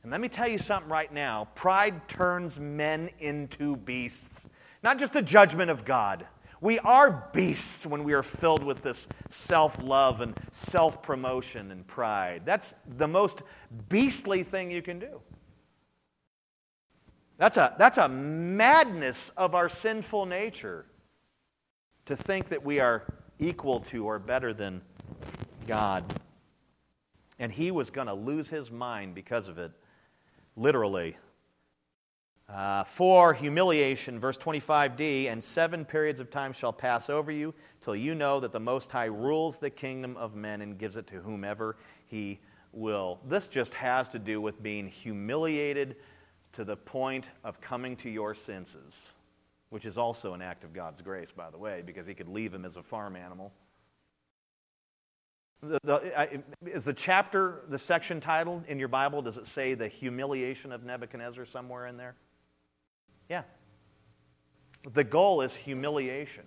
And 0.03 0.11
let 0.11 0.21
me 0.21 0.29
tell 0.29 0.49
you 0.49 0.59
something 0.59 0.91
right 0.91 1.13
now 1.13 1.49
pride 1.55 2.09
turns 2.09 2.59
men 2.59 3.11
into 3.19 3.77
beasts. 3.77 4.49
Not 4.83 4.99
just 4.99 5.13
the 5.13 5.23
judgment 5.23 5.71
of 5.71 5.85
God. 5.85 6.27
We 6.63 6.79
are 6.81 7.31
beasts 7.33 7.87
when 7.87 8.05
we 8.05 8.13
are 8.13 8.23
filled 8.23 8.63
with 8.63 8.83
this 8.83 9.09
self 9.29 9.81
love 9.83 10.21
and 10.21 10.39
self 10.51 11.03
promotion 11.03 11.71
and 11.71 11.87
pride. 11.87 12.43
That's 12.45 12.75
the 12.99 13.09
most 13.09 13.43
beastly 13.89 14.43
thing 14.43 14.71
you 14.71 14.83
can 14.83 14.99
do. 14.99 15.21
That's 17.39 17.57
a, 17.57 17.75
that's 17.79 17.97
a 17.97 18.09
madness 18.09 19.31
of 19.31 19.55
our 19.55 19.71
sinful 19.71 20.27
nature 20.27 20.85
to 22.05 22.15
think 22.15 22.51
that 22.51 22.63
we 22.63 22.81
are 22.81 23.07
equal 23.39 23.81
to 23.81 24.05
or 24.05 24.19
better 24.19 24.53
than 24.53 24.83
God. 25.67 26.05
And 27.39 27.51
he 27.51 27.71
was 27.71 27.89
going 27.89 28.09
to 28.09 28.15
lose 28.15 28.51
his 28.51 28.71
mind 28.71 29.15
because 29.15 29.49
of 29.49 29.59
it, 29.59 29.73
literally. 30.57 31.17
Uh, 32.49 32.83
for 32.83 33.33
humiliation, 33.33 34.19
verse 34.19 34.37
25d, 34.37 35.31
and 35.31 35.43
seven 35.43 35.85
periods 35.85 36.19
of 36.19 36.31
time 36.31 36.53
shall 36.53 36.73
pass 36.73 37.09
over 37.09 37.31
you 37.31 37.55
till 37.81 37.95
you 37.95 38.15
know 38.15 38.41
that 38.41 38.51
the 38.51 38.59
Most 38.59 38.91
High 38.91 39.05
rules 39.05 39.59
the 39.59 39.71
kingdom 39.71 40.17
of 40.17 40.35
men 40.35 40.61
and 40.61 40.77
gives 40.77 40.97
it 40.97 41.07
to 41.09 41.21
whomever 41.21 41.77
he 42.07 42.41
will. 42.73 43.21
This 43.27 43.47
just 43.47 43.75
has 43.75 44.09
to 44.09 44.19
do 44.19 44.41
with 44.41 44.61
being 44.63 44.89
humiliated 44.89 45.97
to 46.53 46.65
the 46.65 46.77
point 46.77 47.29
of 47.45 47.61
coming 47.61 47.95
to 47.97 48.11
your 48.11 48.35
senses, 48.35 49.13
which 49.69 49.87
is 49.87 49.97
also 49.97 50.35
an 50.35 50.43
act 50.43 50.65
of 50.65 50.73
God's 50.73 51.01
grace, 51.03 51.31
by 51.31 51.51
the 51.51 51.59
way, 51.59 51.83
because 51.87 52.07
he 52.07 52.15
could 52.15 52.29
leave 52.29 52.53
him 52.53 52.65
as 52.65 52.77
a 52.77 52.83
farm 52.83 53.15
animal. 53.15 53.53
The, 55.63 55.79
the, 55.85 56.19
I, 56.19 56.43
is 56.67 56.85
the 56.85 56.93
chapter, 56.93 57.63
the 57.69 57.79
section 57.79 58.19
titled 58.21 58.65
in 58.67 58.79
your 58.79 58.89
Bible, 58.89 59.21
does 59.21 59.37
it 59.37 59.47
say 59.47 59.75
the 59.75 59.89
humiliation 59.89 60.73
of 60.73 60.85
Nebuchadnezzar 60.85 61.45
somewhere 61.45 61.87
in 61.87 61.97
there? 61.97 62.15
Yeah. 63.29 63.43
The 64.93 65.05
goal 65.05 65.43
is 65.43 65.55
humiliation. 65.55 66.45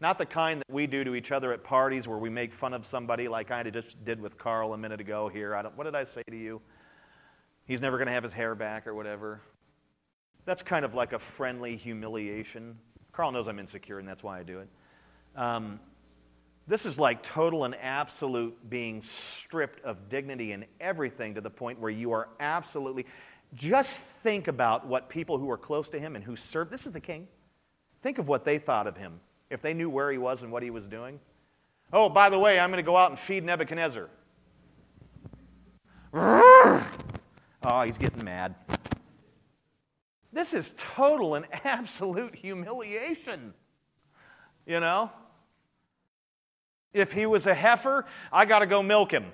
Not 0.00 0.18
the 0.18 0.26
kind 0.26 0.60
that 0.60 0.72
we 0.72 0.86
do 0.86 1.04
to 1.04 1.14
each 1.14 1.32
other 1.32 1.52
at 1.52 1.64
parties 1.64 2.06
where 2.06 2.18
we 2.18 2.28
make 2.28 2.52
fun 2.52 2.74
of 2.74 2.84
somebody 2.84 3.28
like 3.28 3.50
I 3.50 3.62
just 3.70 4.04
did 4.04 4.20
with 4.20 4.36
Carl 4.36 4.74
a 4.74 4.78
minute 4.78 5.00
ago 5.00 5.28
here. 5.28 5.58
what 5.74 5.84
did 5.84 5.94
I 5.94 6.04
say 6.04 6.22
to 6.28 6.36
you? 6.36 6.60
He's 7.64 7.80
never 7.80 7.96
going 7.96 8.08
to 8.08 8.12
have 8.12 8.22
his 8.22 8.34
hair 8.34 8.54
back 8.54 8.86
or 8.86 8.94
whatever. 8.94 9.40
That's 10.44 10.62
kind 10.62 10.84
of 10.84 10.92
like 10.92 11.14
a 11.14 11.18
friendly 11.18 11.76
humiliation. 11.76 12.78
Carl 13.12 13.32
knows 13.32 13.48
I'm 13.48 13.58
insecure, 13.58 13.98
and 13.98 14.06
that's 14.06 14.22
why 14.22 14.38
I 14.38 14.42
do 14.42 14.58
it. 14.58 14.68
Um, 15.36 15.80
this 16.66 16.86
is 16.86 16.98
like 16.98 17.22
total 17.22 17.64
and 17.64 17.74
absolute 17.80 18.70
being 18.70 19.02
stripped 19.02 19.84
of 19.84 20.08
dignity 20.08 20.52
and 20.52 20.64
everything 20.80 21.34
to 21.34 21.40
the 21.40 21.50
point 21.50 21.78
where 21.78 21.90
you 21.90 22.12
are 22.12 22.28
absolutely. 22.40 23.06
Just 23.54 23.98
think 23.98 24.48
about 24.48 24.86
what 24.86 25.08
people 25.08 25.38
who 25.38 25.50
are 25.50 25.58
close 25.58 25.88
to 25.90 25.98
him 25.98 26.16
and 26.16 26.24
who 26.24 26.36
serve. 26.36 26.70
This 26.70 26.86
is 26.86 26.92
the 26.92 27.00
king. 27.00 27.28
Think 28.02 28.18
of 28.18 28.28
what 28.28 28.44
they 28.44 28.58
thought 28.58 28.86
of 28.86 28.96
him 28.96 29.20
if 29.50 29.62
they 29.62 29.74
knew 29.74 29.90
where 29.90 30.10
he 30.10 30.18
was 30.18 30.42
and 30.42 30.50
what 30.50 30.62
he 30.62 30.70
was 30.70 30.88
doing. 30.88 31.20
Oh, 31.92 32.08
by 32.08 32.30
the 32.30 32.38
way, 32.38 32.58
I'm 32.58 32.70
going 32.70 32.82
to 32.82 32.86
go 32.86 32.96
out 32.96 33.10
and 33.10 33.18
feed 33.18 33.44
Nebuchadnezzar. 33.44 34.08
Oh, 37.66 37.80
he's 37.80 37.96
getting 37.96 38.22
mad. 38.22 38.54
This 40.34 40.52
is 40.52 40.74
total 40.76 41.34
and 41.34 41.46
absolute 41.64 42.34
humiliation. 42.34 43.54
You 44.66 44.80
know? 44.80 45.10
If 46.94 47.12
he 47.12 47.26
was 47.26 47.46
a 47.46 47.54
heifer, 47.54 48.06
I 48.32 48.46
got 48.46 48.60
to 48.60 48.66
go 48.66 48.82
milk 48.82 49.10
him. 49.10 49.26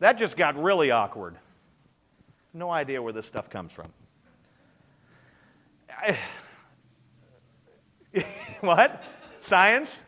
That 0.00 0.18
just 0.18 0.36
got 0.36 0.60
really 0.60 0.90
awkward. 0.90 1.36
No 2.52 2.68
idea 2.70 3.00
where 3.00 3.12
this 3.12 3.26
stuff 3.26 3.48
comes 3.48 3.72
from. 3.72 3.92
I, 5.88 6.18
what? 8.60 9.04
Science? 9.38 10.02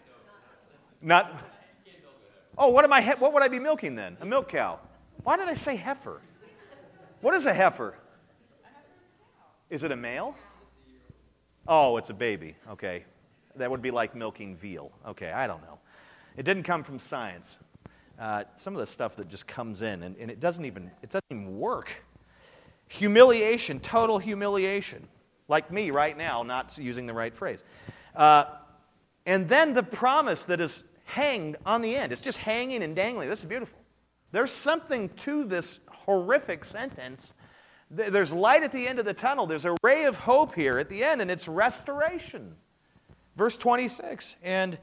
Not. 1.00 1.32
Oh, 2.58 2.68
what 2.70 2.84
am 2.84 2.92
I? 2.92 3.14
What 3.18 3.32
would 3.32 3.42
I 3.42 3.48
be 3.48 3.60
milking 3.60 3.94
then? 3.94 4.16
A 4.20 4.26
milk 4.26 4.48
cow. 4.48 4.80
Why 5.22 5.36
did 5.36 5.48
I 5.48 5.54
say 5.54 5.76
heifer? 5.76 6.20
What 7.20 7.34
is 7.34 7.46
a 7.46 7.54
heifer? 7.54 7.94
Is 9.70 9.84
it 9.84 9.92
a 9.92 9.96
male? 9.96 10.34
Oh, 11.66 11.96
it's 11.96 12.10
a 12.10 12.14
baby. 12.14 12.56
Okay. 12.70 13.04
That 13.56 13.70
would 13.70 13.82
be 13.82 13.90
like 13.90 14.14
milking 14.14 14.56
veal. 14.56 14.90
Okay, 15.06 15.30
I 15.30 15.46
don't 15.46 15.62
know. 15.62 15.78
It 16.36 16.44
didn't 16.44 16.62
come 16.64 16.82
from 16.82 16.98
science. 16.98 17.58
Uh, 18.18 18.44
some 18.56 18.74
of 18.74 18.80
the 18.80 18.86
stuff 18.86 19.16
that 19.16 19.28
just 19.28 19.46
comes 19.46 19.82
in, 19.82 20.02
and, 20.02 20.16
and 20.16 20.30
it 20.30 20.40
doesn't 20.40 20.64
even 20.64 20.90
it 21.02 21.10
doesn't 21.10 21.24
even 21.30 21.58
work. 21.58 22.04
Humiliation, 22.88 23.80
total 23.80 24.18
humiliation. 24.18 25.08
Like 25.48 25.70
me 25.70 25.90
right 25.90 26.16
now, 26.16 26.42
not 26.42 26.78
using 26.78 27.06
the 27.06 27.14
right 27.14 27.34
phrase. 27.34 27.64
Uh, 28.14 28.44
and 29.26 29.48
then 29.48 29.74
the 29.74 29.82
promise 29.82 30.44
that 30.46 30.60
is 30.60 30.84
hanged 31.04 31.56
on 31.66 31.82
the 31.82 31.96
end. 31.96 32.12
It's 32.12 32.22
just 32.22 32.38
hanging 32.38 32.82
and 32.82 32.94
dangling. 32.94 33.28
This 33.28 33.40
is 33.40 33.44
beautiful. 33.44 33.78
There's 34.30 34.50
something 34.50 35.08
to 35.10 35.44
this 35.44 35.80
horrific 35.90 36.64
sentence. 36.64 37.32
There's 37.90 38.32
light 38.32 38.62
at 38.62 38.72
the 38.72 38.88
end 38.88 38.98
of 38.98 39.04
the 39.04 39.12
tunnel. 39.12 39.46
There's 39.46 39.66
a 39.66 39.76
ray 39.82 40.04
of 40.04 40.18
hope 40.18 40.54
here 40.54 40.78
at 40.78 40.88
the 40.88 41.04
end, 41.04 41.20
and 41.20 41.30
it's 41.30 41.46
restoration. 41.46 42.54
Verse 43.36 43.56
26 43.56 44.36
And 44.42 44.78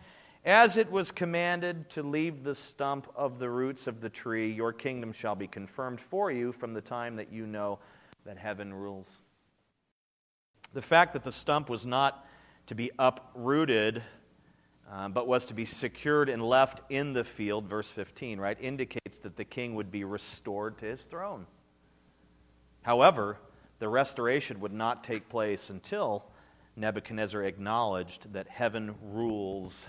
as 0.45 0.77
it 0.77 0.89
was 0.89 1.11
commanded 1.11 1.89
to 1.91 2.03
leave 2.03 2.43
the 2.43 2.55
stump 2.55 3.11
of 3.15 3.39
the 3.39 3.49
roots 3.49 3.87
of 3.87 4.01
the 4.01 4.09
tree, 4.09 4.51
your 4.51 4.71
kingdom 4.71 5.11
shall 5.11 5.35
be 5.35 5.47
confirmed 5.47 5.99
for 5.99 6.31
you 6.31 6.51
from 6.51 6.73
the 6.73 6.81
time 6.81 7.17
that 7.17 7.31
you 7.31 7.45
know 7.45 7.79
that 8.25 8.37
heaven 8.37 8.73
rules. 8.73 9.19
The 10.73 10.81
fact 10.81 11.13
that 11.13 11.23
the 11.23 11.31
stump 11.31 11.69
was 11.69 11.85
not 11.85 12.25
to 12.67 12.75
be 12.75 12.91
uprooted, 12.99 14.03
uh, 14.91 15.09
but 15.09 15.27
was 15.27 15.45
to 15.45 15.53
be 15.53 15.65
secured 15.65 16.29
and 16.29 16.41
left 16.41 16.81
in 16.89 17.13
the 17.13 17.23
field, 17.23 17.67
verse 17.67 17.91
15, 17.91 18.39
right, 18.39 18.57
indicates 18.61 19.19
that 19.19 19.35
the 19.35 19.45
king 19.45 19.75
would 19.75 19.91
be 19.91 20.03
restored 20.03 20.77
to 20.77 20.85
his 20.85 21.05
throne. 21.05 21.47
However, 22.83 23.37
the 23.79 23.89
restoration 23.89 24.59
would 24.59 24.73
not 24.73 25.03
take 25.03 25.29
place 25.29 25.69
until 25.69 26.25
Nebuchadnezzar 26.75 27.43
acknowledged 27.43 28.33
that 28.33 28.47
heaven 28.47 28.95
rules. 29.01 29.87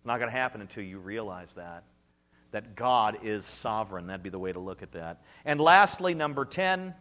It's 0.00 0.06
not 0.06 0.16
going 0.16 0.30
to 0.30 0.36
happen 0.36 0.62
until 0.62 0.82
you 0.82 0.98
realize 0.98 1.56
that. 1.56 1.84
That 2.52 2.74
God 2.74 3.18
is 3.22 3.44
sovereign. 3.44 4.06
That'd 4.06 4.22
be 4.22 4.30
the 4.30 4.38
way 4.38 4.50
to 4.50 4.58
look 4.58 4.82
at 4.82 4.92
that. 4.92 5.22
And 5.44 5.60
lastly, 5.60 6.14
number 6.14 6.46
10, 6.46 6.94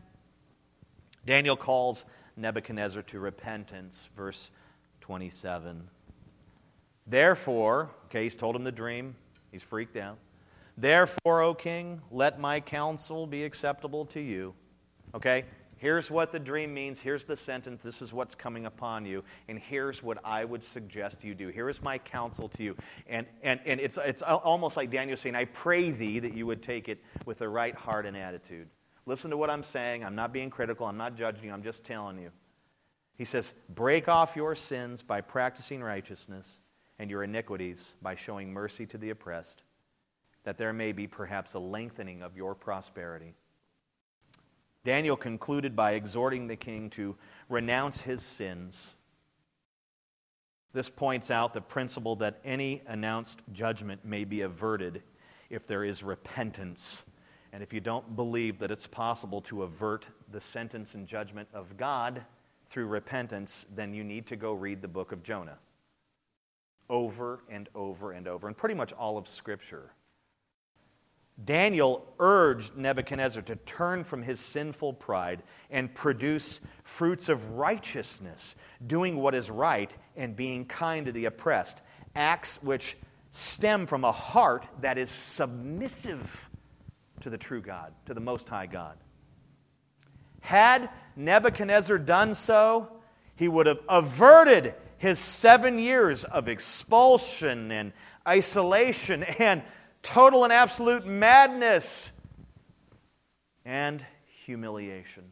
Daniel 1.25 1.55
calls 1.55 2.03
Nebuchadnezzar 2.35 3.01
to 3.03 3.19
repentance, 3.19 4.09
verse 4.17 4.51
27. 4.99 5.87
Therefore, 7.07 7.89
okay, 8.07 8.23
he's 8.23 8.35
told 8.35 8.53
him 8.53 8.65
the 8.65 8.71
dream, 8.71 9.15
he's 9.49 9.63
freaked 9.63 9.95
out. 9.95 10.17
Therefore, 10.77 11.41
O 11.41 11.53
king, 11.53 12.01
let 12.11 12.37
my 12.37 12.59
counsel 12.59 13.25
be 13.25 13.45
acceptable 13.45 14.05
to 14.07 14.19
you. 14.19 14.53
Okay, 15.15 15.45
here's 15.79 16.11
what 16.11 16.31
the 16.31 16.39
dream 16.39 16.73
means. 16.73 16.99
Here's 16.99 17.25
the 17.25 17.35
sentence. 17.35 17.81
This 17.81 18.01
is 18.01 18.13
what's 18.13 18.35
coming 18.35 18.65
upon 18.65 19.05
you. 19.05 19.23
And 19.47 19.57
here's 19.57 20.03
what 20.03 20.19
I 20.23 20.45
would 20.45 20.63
suggest 20.63 21.23
you 21.23 21.33
do. 21.33 21.47
Here 21.47 21.67
is 21.67 21.81
my 21.81 21.97
counsel 21.97 22.47
to 22.49 22.63
you. 22.63 22.75
And, 23.07 23.25
and, 23.41 23.59
and 23.65 23.79
it's, 23.79 23.97
it's 23.97 24.21
almost 24.21 24.77
like 24.77 24.91
Daniel 24.91 25.17
saying, 25.17 25.35
I 25.35 25.45
pray 25.45 25.91
thee 25.91 26.19
that 26.19 26.33
you 26.33 26.45
would 26.45 26.61
take 26.61 26.87
it 26.87 27.03
with 27.25 27.39
the 27.39 27.49
right 27.49 27.75
heart 27.75 28.05
and 28.05 28.15
attitude. 28.15 28.67
Listen 29.05 29.31
to 29.31 29.37
what 29.37 29.49
I'm 29.49 29.63
saying. 29.63 30.05
I'm 30.05 30.15
not 30.15 30.31
being 30.31 30.51
critical. 30.51 30.85
I'm 30.85 30.97
not 30.97 31.15
judging 31.15 31.45
you. 31.45 31.53
I'm 31.53 31.63
just 31.63 31.83
telling 31.83 32.19
you. 32.19 32.31
He 33.17 33.25
says, 33.25 33.53
Break 33.67 34.07
off 34.07 34.35
your 34.35 34.55
sins 34.55 35.03
by 35.03 35.21
practicing 35.21 35.81
righteousness 35.81 36.59
and 36.99 37.09
your 37.09 37.23
iniquities 37.23 37.95
by 38.01 38.15
showing 38.15 38.53
mercy 38.53 38.85
to 38.85 38.97
the 38.97 39.09
oppressed, 39.09 39.63
that 40.43 40.57
there 40.57 40.73
may 40.73 40.91
be 40.91 41.07
perhaps 41.07 41.53
a 41.53 41.59
lengthening 41.59 42.21
of 42.21 42.37
your 42.37 42.53
prosperity. 42.53 43.33
Daniel 44.83 45.17
concluded 45.17 45.75
by 45.75 45.93
exhorting 45.93 46.47
the 46.47 46.55
king 46.55 46.89
to 46.91 47.15
renounce 47.49 48.01
his 48.01 48.21
sins. 48.21 48.91
This 50.71 50.89
points 50.89 51.31
out 51.31 51.53
the 51.53 51.61
principle 51.61 52.15
that 52.17 52.39
any 52.45 52.81
announced 52.87 53.41
judgment 53.51 54.05
may 54.05 54.23
be 54.23 54.41
averted 54.41 55.03
if 55.49 55.65
there 55.65 55.83
is 55.83 56.03
repentance 56.03 57.03
and 57.51 57.63
if 57.63 57.73
you 57.73 57.79
don't 57.79 58.15
believe 58.15 58.59
that 58.59 58.71
it's 58.71 58.87
possible 58.87 59.41
to 59.41 59.63
avert 59.63 60.07
the 60.31 60.39
sentence 60.39 60.93
and 60.93 61.07
judgment 61.07 61.47
of 61.53 61.77
God 61.77 62.23
through 62.67 62.87
repentance, 62.87 63.65
then 63.73 63.93
you 63.93 64.03
need 64.03 64.27
to 64.27 64.35
go 64.35 64.53
read 64.53 64.81
the 64.81 64.87
book 64.87 65.11
of 65.11 65.23
Jonah 65.23 65.57
over 66.89 67.43
and 67.49 67.69
over 67.75 68.11
and 68.11 68.27
over, 68.27 68.47
and 68.47 68.57
pretty 68.57 68.75
much 68.75 68.93
all 68.93 69.17
of 69.17 69.27
Scripture. 69.27 69.91
Daniel 71.45 72.05
urged 72.19 72.75
Nebuchadnezzar 72.75 73.41
to 73.43 73.55
turn 73.55 74.03
from 74.03 74.23
his 74.23 74.39
sinful 74.39 74.93
pride 74.93 75.43
and 75.69 75.93
produce 75.93 76.59
fruits 76.83 77.29
of 77.29 77.51
righteousness, 77.51 78.55
doing 78.85 79.17
what 79.17 79.33
is 79.33 79.49
right 79.49 79.95
and 80.15 80.35
being 80.35 80.65
kind 80.65 81.05
to 81.05 81.11
the 81.11 81.25
oppressed, 81.25 81.81
acts 82.15 82.59
which 82.61 82.97
stem 83.29 83.85
from 83.85 84.03
a 84.03 84.11
heart 84.11 84.67
that 84.81 84.97
is 84.97 85.11
submissive 85.11 86.49
to 87.21 87.29
the 87.29 87.37
true 87.37 87.61
God, 87.61 87.93
to 88.05 88.13
the 88.13 88.19
Most 88.19 88.49
High 88.49 88.65
God. 88.65 88.97
Had 90.41 90.89
Nebuchadnezzar 91.15 91.99
done 91.99 92.33
so, 92.33 92.89
he 93.35 93.47
would 93.47 93.67
have 93.67 93.79
averted 93.87 94.75
his 94.97 95.19
seven 95.19 95.79
years 95.79 96.25
of 96.25 96.47
expulsion 96.49 97.71
and 97.71 97.93
isolation 98.27 99.23
and 99.23 99.63
total 100.01 100.43
and 100.43 100.53
absolute 100.53 101.05
madness 101.05 102.11
and 103.65 104.03
humiliation. 104.45 105.23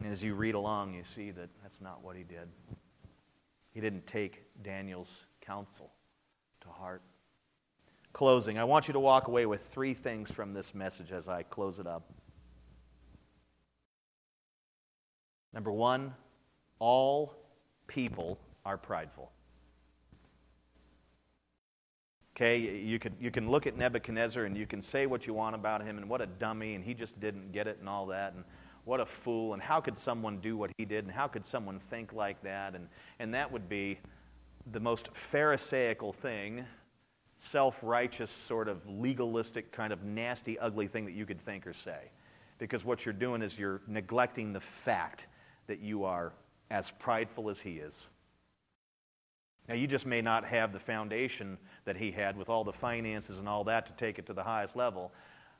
And 0.00 0.12
as 0.12 0.22
you 0.22 0.34
read 0.34 0.54
along, 0.54 0.94
you 0.94 1.04
see 1.04 1.30
that 1.32 1.48
that's 1.62 1.80
not 1.80 2.02
what 2.04 2.16
he 2.16 2.22
did. 2.22 2.48
He 3.72 3.80
didn't 3.80 4.06
take 4.06 4.44
Daniel's 4.62 5.26
counsel 5.40 5.90
to 6.62 6.68
heart. 6.68 7.02
Closing, 8.12 8.58
I 8.58 8.64
want 8.64 8.88
you 8.88 8.92
to 8.94 9.00
walk 9.00 9.28
away 9.28 9.44
with 9.44 9.66
three 9.66 9.92
things 9.92 10.30
from 10.30 10.54
this 10.54 10.74
message 10.74 11.12
as 11.12 11.28
I 11.28 11.42
close 11.42 11.78
it 11.78 11.86
up. 11.86 12.10
Number 15.52 15.72
one, 15.72 16.14
all 16.78 17.34
people 17.86 18.38
are 18.64 18.78
prideful. 18.78 19.30
Okay, 22.36 22.58
you, 22.58 22.98
could, 22.98 23.14
you 23.18 23.30
can 23.30 23.48
look 23.48 23.66
at 23.66 23.78
Nebuchadnezzar 23.78 24.44
and 24.44 24.58
you 24.58 24.66
can 24.66 24.82
say 24.82 25.06
what 25.06 25.26
you 25.26 25.32
want 25.32 25.54
about 25.54 25.82
him 25.82 25.96
and 25.96 26.06
what 26.06 26.20
a 26.20 26.26
dummy 26.26 26.74
and 26.74 26.84
he 26.84 26.92
just 26.92 27.18
didn't 27.18 27.50
get 27.50 27.66
it 27.66 27.78
and 27.80 27.88
all 27.88 28.04
that 28.08 28.34
and 28.34 28.44
what 28.84 29.00
a 29.00 29.06
fool 29.06 29.54
and 29.54 29.62
how 29.62 29.80
could 29.80 29.96
someone 29.96 30.36
do 30.40 30.54
what 30.54 30.70
he 30.76 30.84
did 30.84 31.06
and 31.06 31.14
how 31.14 31.26
could 31.26 31.46
someone 31.46 31.78
think 31.78 32.12
like 32.12 32.42
that? 32.42 32.74
And, 32.74 32.88
and 33.20 33.32
that 33.32 33.50
would 33.50 33.70
be 33.70 34.00
the 34.70 34.80
most 34.80 35.08
pharisaical 35.14 36.12
thing 36.12 36.66
self-righteous 37.38 38.30
sort 38.30 38.68
of 38.68 38.86
legalistic 38.86 39.72
kind 39.72 39.90
of 39.90 40.04
nasty 40.04 40.58
ugly 40.58 40.86
thing 40.86 41.06
that 41.06 41.12
you 41.12 41.24
could 41.24 41.40
think 41.40 41.66
or 41.66 41.72
say. 41.72 42.10
Because 42.58 42.84
what 42.84 43.06
you're 43.06 43.14
doing 43.14 43.40
is 43.40 43.58
you're 43.58 43.80
neglecting 43.86 44.52
the 44.52 44.60
fact 44.60 45.26
that 45.68 45.80
you 45.80 46.04
are 46.04 46.34
as 46.70 46.90
prideful 46.90 47.48
as 47.48 47.62
he 47.62 47.78
is 47.78 48.08
now, 49.68 49.74
you 49.74 49.86
just 49.86 50.06
may 50.06 50.22
not 50.22 50.44
have 50.44 50.72
the 50.72 50.78
foundation 50.78 51.58
that 51.84 51.96
he 51.96 52.12
had 52.12 52.36
with 52.36 52.48
all 52.48 52.62
the 52.62 52.72
finances 52.72 53.38
and 53.38 53.48
all 53.48 53.64
that 53.64 53.86
to 53.86 53.92
take 53.94 54.18
it 54.18 54.26
to 54.26 54.32
the 54.32 54.44
highest 54.44 54.76
level. 54.76 55.12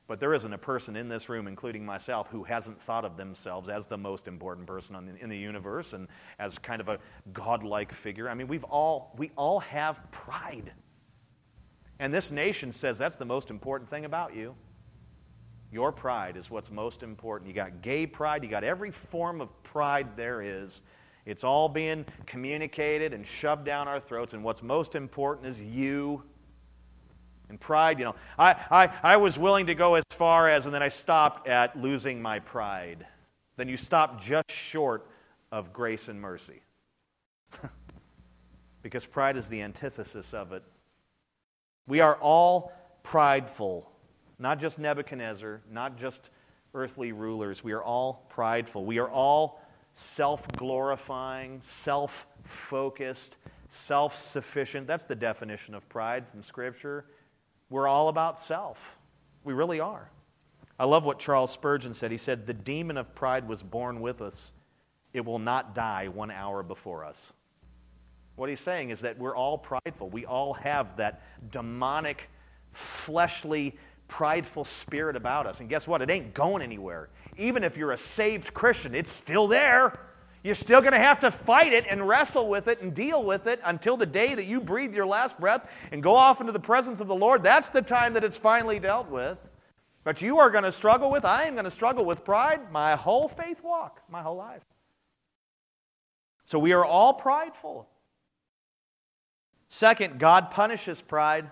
But 0.07 0.21
there 0.21 0.33
isn't 0.33 0.53
a 0.53 0.57
person 0.57 0.95
in 0.95 1.09
this 1.09 1.27
room, 1.27 1.47
including 1.47 1.85
myself, 1.85 2.29
who 2.29 2.43
hasn't 2.45 2.81
thought 2.81 3.03
of 3.03 3.17
themselves 3.17 3.67
as 3.67 3.87
the 3.87 3.97
most 3.97 4.29
important 4.29 4.65
person 4.65 5.17
in 5.19 5.27
the 5.27 5.37
universe 5.37 5.91
and 5.91 6.07
as 6.39 6.57
kind 6.57 6.79
of 6.79 6.87
a 6.87 6.99
godlike 7.33 7.91
figure. 7.91 8.29
I 8.29 8.33
mean, 8.33 8.47
we've 8.47 8.63
all, 8.63 9.13
we 9.17 9.31
all 9.35 9.59
have 9.59 10.09
pride. 10.11 10.71
And 11.99 12.13
this 12.13 12.31
nation 12.31 12.71
says 12.71 12.97
that's 12.97 13.17
the 13.17 13.25
most 13.25 13.49
important 13.49 13.89
thing 13.89 14.05
about 14.05 14.33
you. 14.33 14.55
Your 15.69 15.91
pride 15.91 16.37
is 16.37 16.49
what's 16.49 16.71
most 16.71 17.03
important. 17.03 17.49
You 17.49 17.53
got 17.53 17.81
gay 17.81 18.07
pride, 18.07 18.45
you 18.45 18.49
got 18.49 18.63
every 18.63 18.91
form 18.91 19.41
of 19.41 19.63
pride 19.63 20.15
there 20.15 20.41
is. 20.41 20.81
It's 21.27 21.43
all 21.43 21.67
being 21.67 22.05
communicated 22.25 23.13
and 23.13 23.27
shoved 23.27 23.65
down 23.65 23.89
our 23.89 23.99
throats, 23.99 24.33
and 24.33 24.45
what's 24.45 24.63
most 24.63 24.95
important 24.95 25.45
is 25.45 25.61
you. 25.61 26.23
And 27.49 27.59
pride, 27.59 27.99
you 27.99 28.05
know, 28.05 28.15
I, 28.39 28.55
I, 28.71 28.89
I 29.03 29.17
was 29.17 29.37
willing 29.37 29.65
to 29.65 29.75
go 29.75 29.95
as 29.95 30.05
far 30.11 30.47
as, 30.47 30.65
and 30.65 30.73
then 30.73 30.81
I 30.81 30.87
stopped 30.87 31.45
at 31.49 31.77
losing 31.77 32.21
my 32.21 32.39
pride. 32.39 33.05
Then 33.57 33.67
you 33.67 33.75
stop 33.75 34.21
just 34.21 34.49
short 34.49 35.05
of 35.51 35.73
grace 35.73 36.07
and 36.07 36.19
mercy. 36.19 36.61
because 38.81 39.05
pride 39.05 39.35
is 39.35 39.49
the 39.49 39.61
antithesis 39.61 40.33
of 40.33 40.53
it. 40.53 40.63
We 41.87 41.99
are 41.99 42.15
all 42.15 42.71
prideful, 43.03 43.91
not 44.39 44.59
just 44.59 44.79
Nebuchadnezzar, 44.79 45.61
not 45.69 45.97
just 45.97 46.29
earthly 46.73 47.11
rulers. 47.11 47.65
We 47.65 47.73
are 47.73 47.83
all 47.83 48.25
prideful. 48.29 48.85
We 48.85 48.99
are 48.99 49.09
all 49.09 49.61
self 49.97 50.47
glorifying, 50.49 51.59
self 51.59 52.27
focused, 52.43 53.37
self 53.67 54.15
sufficient. 54.15 54.85
That's 54.85 55.05
the 55.05 55.15
definition 55.15 55.73
of 55.73 55.87
pride 55.89 56.27
from 56.27 56.43
Scripture. 56.43 57.05
We're 57.69 57.87
all 57.87 58.09
about 58.09 58.39
self. 58.39 58.97
We 59.43 59.53
really 59.53 59.79
are. 59.79 60.09
I 60.79 60.85
love 60.85 61.05
what 61.05 61.17
Charles 61.17 61.51
Spurgeon 61.51 61.93
said. 61.93 62.11
He 62.11 62.17
said, 62.17 62.45
The 62.45 62.53
demon 62.53 62.97
of 62.97 63.15
pride 63.15 63.47
was 63.47 63.63
born 63.63 63.99
with 63.99 64.21
us, 64.21 64.53
it 65.13 65.25
will 65.25 65.39
not 65.39 65.73
die 65.73 66.07
one 66.09 66.29
hour 66.29 66.61
before 66.61 67.03
us. 67.03 67.33
What 68.35 68.49
he's 68.49 68.59
saying 68.59 68.91
is 68.91 69.01
that 69.01 69.17
we're 69.17 69.35
all 69.35 69.57
prideful. 69.57 70.11
We 70.11 70.25
all 70.27 70.53
have 70.53 70.95
that 70.97 71.23
demonic, 71.49 72.29
fleshly, 72.71 73.75
prideful 74.07 74.63
spirit 74.63 75.15
about 75.15 75.47
us. 75.47 75.59
And 75.59 75.67
guess 75.67 75.87
what? 75.87 76.03
It 76.03 76.11
ain't 76.11 76.35
going 76.35 76.61
anywhere 76.61 77.09
even 77.37 77.63
if 77.63 77.77
you're 77.77 77.91
a 77.91 77.97
saved 77.97 78.53
Christian, 78.53 78.95
it's 78.95 79.11
still 79.11 79.47
there. 79.47 79.99
You're 80.43 80.55
still 80.55 80.81
going 80.81 80.93
to 80.93 80.99
have 80.99 81.19
to 81.19 81.31
fight 81.31 81.73
it 81.73 81.85
and 81.89 82.07
wrestle 82.07 82.47
with 82.47 82.67
it 82.67 82.81
and 82.81 82.93
deal 82.93 83.23
with 83.23 83.47
it 83.47 83.59
until 83.65 83.97
the 83.97 84.05
day 84.05 84.35
that 84.35 84.45
you 84.45 84.61
breathe 84.61 84.95
your 84.95 85.05
last 85.05 85.39
breath 85.39 85.69
and 85.91 86.01
go 86.01 86.15
off 86.15 86.39
into 86.39 86.53
the 86.53 86.59
presence 86.59 87.01
of 87.01 87.07
the 87.07 87.15
Lord. 87.15 87.43
That's 87.43 87.69
the 87.69 87.81
time 87.81 88.13
that 88.13 88.23
it's 88.23 88.37
finally 88.37 88.79
dealt 88.79 89.09
with. 89.09 89.39
But 90.03 90.21
you 90.21 90.39
are 90.39 90.49
going 90.49 90.63
to 90.63 90.71
struggle 90.71 91.11
with, 91.11 91.25
I 91.25 91.43
am 91.43 91.55
going 91.55 91.65
to 91.65 91.71
struggle 91.71 92.05
with 92.05 92.23
pride 92.23 92.71
my 92.71 92.95
whole 92.95 93.27
faith 93.27 93.61
walk, 93.61 94.01
my 94.09 94.21
whole 94.21 94.37
life. 94.37 94.63
So 96.45 96.59
we 96.59 96.71
are 96.71 96.85
all 96.85 97.13
prideful. 97.13 97.89
Second, 99.67 100.17
God 100.17 100.49
punishes 100.49 101.01
pride. 101.01 101.51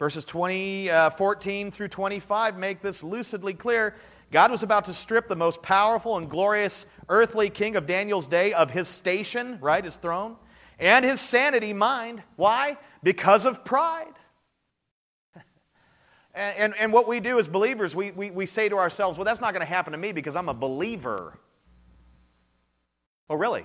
Verses 0.00 0.24
20, 0.24 0.90
uh, 0.90 1.10
14 1.10 1.70
through 1.70 1.88
25 1.88 2.58
make 2.58 2.82
this 2.82 3.04
lucidly 3.04 3.54
clear. 3.54 3.94
God 4.36 4.50
was 4.50 4.62
about 4.62 4.84
to 4.84 4.92
strip 4.92 5.28
the 5.28 5.34
most 5.34 5.62
powerful 5.62 6.18
and 6.18 6.28
glorious 6.28 6.84
earthly 7.08 7.48
king 7.48 7.74
of 7.74 7.86
Daniel's 7.86 8.28
day 8.28 8.52
of 8.52 8.70
his 8.70 8.86
station, 8.86 9.56
right, 9.62 9.82
his 9.82 9.96
throne, 9.96 10.36
and 10.78 11.06
his 11.06 11.22
sanity 11.22 11.72
mind. 11.72 12.22
Why? 12.36 12.76
Because 13.02 13.46
of 13.46 13.64
pride. 13.64 14.12
and, 16.34 16.58
and, 16.58 16.74
and, 16.78 16.92
what 16.92 17.08
we 17.08 17.18
do 17.18 17.38
as 17.38 17.48
believers, 17.48 17.96
we, 17.96 18.10
we, 18.10 18.30
we 18.30 18.44
say 18.44 18.68
to 18.68 18.76
ourselves, 18.76 19.16
well, 19.16 19.24
that's 19.24 19.40
not 19.40 19.54
going 19.54 19.64
to 19.64 19.72
happen 19.72 19.92
to 19.92 19.98
me 19.98 20.12
because 20.12 20.36
I'm 20.36 20.50
a 20.50 20.54
believer. 20.54 21.38
Oh, 23.30 23.36
really? 23.36 23.64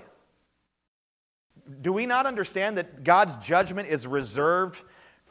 Do 1.81 1.91
we 1.91 2.05
not 2.05 2.25
understand 2.25 2.77
that 2.77 3.03
God's 3.03 3.35
judgment 3.45 3.89
is 3.89 4.07
reserved 4.07 4.81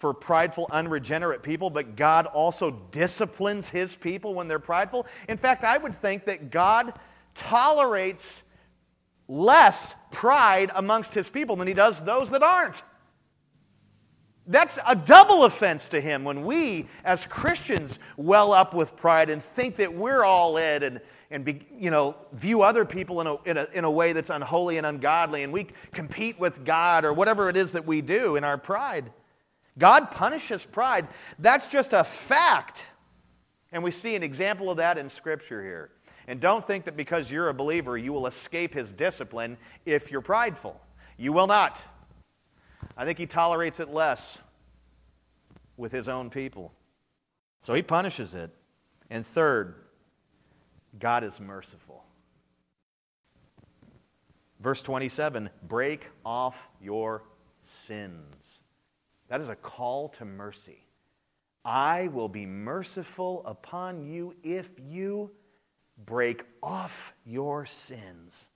for 0.01 0.15
prideful, 0.15 0.67
unregenerate 0.73 1.43
people, 1.43 1.69
but 1.69 1.95
God 1.95 2.25
also 2.25 2.71
disciplines 2.91 3.69
his 3.69 3.95
people 3.95 4.33
when 4.33 4.49
they're 4.49 4.59
prideful. 4.59 5.07
In 5.29 5.37
fact, 5.37 5.63
I 5.63 5.77
would 5.77 5.95
think 5.95 6.25
that 6.25 6.51
God 6.51 6.95
tolerates 7.35 8.43
less 9.29 9.95
pride 10.11 10.73
amongst 10.75 11.13
his 11.13 11.29
people 11.29 11.55
than 11.55 11.69
he 11.69 11.75
does 11.75 12.01
those 12.01 12.31
that 12.31 12.43
aren't. 12.43 12.83
That's 14.47 14.79
a 14.89 14.97
double 14.97 15.45
offense 15.45 15.87
to 15.89 16.01
him 16.01 16.25
when 16.25 16.45
we, 16.45 16.89
as 17.05 17.27
Christians, 17.27 17.99
well 18.17 18.55
up 18.55 18.73
with 18.73 18.97
pride 18.97 19.29
and 19.29 19.43
think 19.43 19.77
that 19.77 19.93
we're 19.93 20.25
all 20.25 20.57
it 20.57 20.83
and, 20.83 21.03
and 21.31 21.45
be, 21.45 21.67
you 21.79 21.91
know, 21.91 22.17
view 22.33 22.63
other 22.63 22.87
people 22.87 23.21
in 23.21 23.27
a, 23.27 23.37
in, 23.43 23.57
a, 23.59 23.67
in 23.75 23.85
a 23.85 23.91
way 23.91 24.15
that's 24.15 24.31
unholy 24.31 24.79
and 24.79 24.87
ungodly, 24.87 25.43
and 25.43 25.53
we 25.53 25.67
compete 25.93 26.41
with 26.41 26.65
God 26.65 27.05
or 27.05 27.13
whatever 27.13 27.51
it 27.51 27.57
is 27.59 27.73
that 27.73 27.87
we 27.87 28.01
do 28.01 28.37
in 28.37 28.45
our 28.45 28.57
pride. 28.57 29.13
God 29.81 30.13
punishes 30.13 30.65
pride. 30.65 31.09
That's 31.41 31.67
just 31.67 31.93
a 31.93 32.05
fact. 32.05 32.87
And 33.73 33.83
we 33.83 33.91
see 33.91 34.15
an 34.15 34.23
example 34.23 34.71
of 34.71 34.77
that 34.77 34.99
in 34.99 35.09
Scripture 35.09 35.63
here. 35.63 35.91
And 36.29 36.39
don't 36.39 36.65
think 36.65 36.85
that 36.85 36.97
because 36.97 37.31
you're 37.33 37.49
a 37.49 37.55
believer, 37.55 37.99
you 37.99 38.13
will 38.13 38.29
escape 38.29 38.75
his 38.75 38.93
discipline 38.93 39.57
if 39.85 40.13
you're 40.13 40.21
prideful. 40.21 40.81
You 41.17 41.33
will 41.33 41.49
not. 41.49 41.83
I 42.97 43.05
think 43.05 43.19
he 43.19 43.27
tolerates 43.27 43.81
it 43.81 43.89
less 43.89 44.39
with 45.77 45.91
his 45.91 46.09
own 46.09 46.31
people. 46.31 46.73
So 47.63 47.75
he 47.75 47.83
punishes 47.83 48.35
it. 48.35 48.51
And 49.09 49.27
third, 49.27 49.75
God 50.99 51.25
is 51.25 51.41
merciful. 51.41 52.05
Verse 54.61 54.83
27 54.83 55.51
break 55.67 56.07
off 56.25 56.69
your 56.81 57.25
sins. 57.63 58.60
That 59.31 59.41
is 59.41 59.49
a 59.49 59.57
call 59.57 60.09
to 60.11 60.25
mercy. 60.25 60.85
I 61.65 62.09
will 62.09 62.29
be 62.29 62.47
merciful 62.47 63.43
upon 63.47 64.03
you 64.03 64.35
if 64.43 64.71
you 64.79 65.31
break 66.05 66.45
off 66.63 67.15
your 67.25 67.65
sins. 67.65 68.51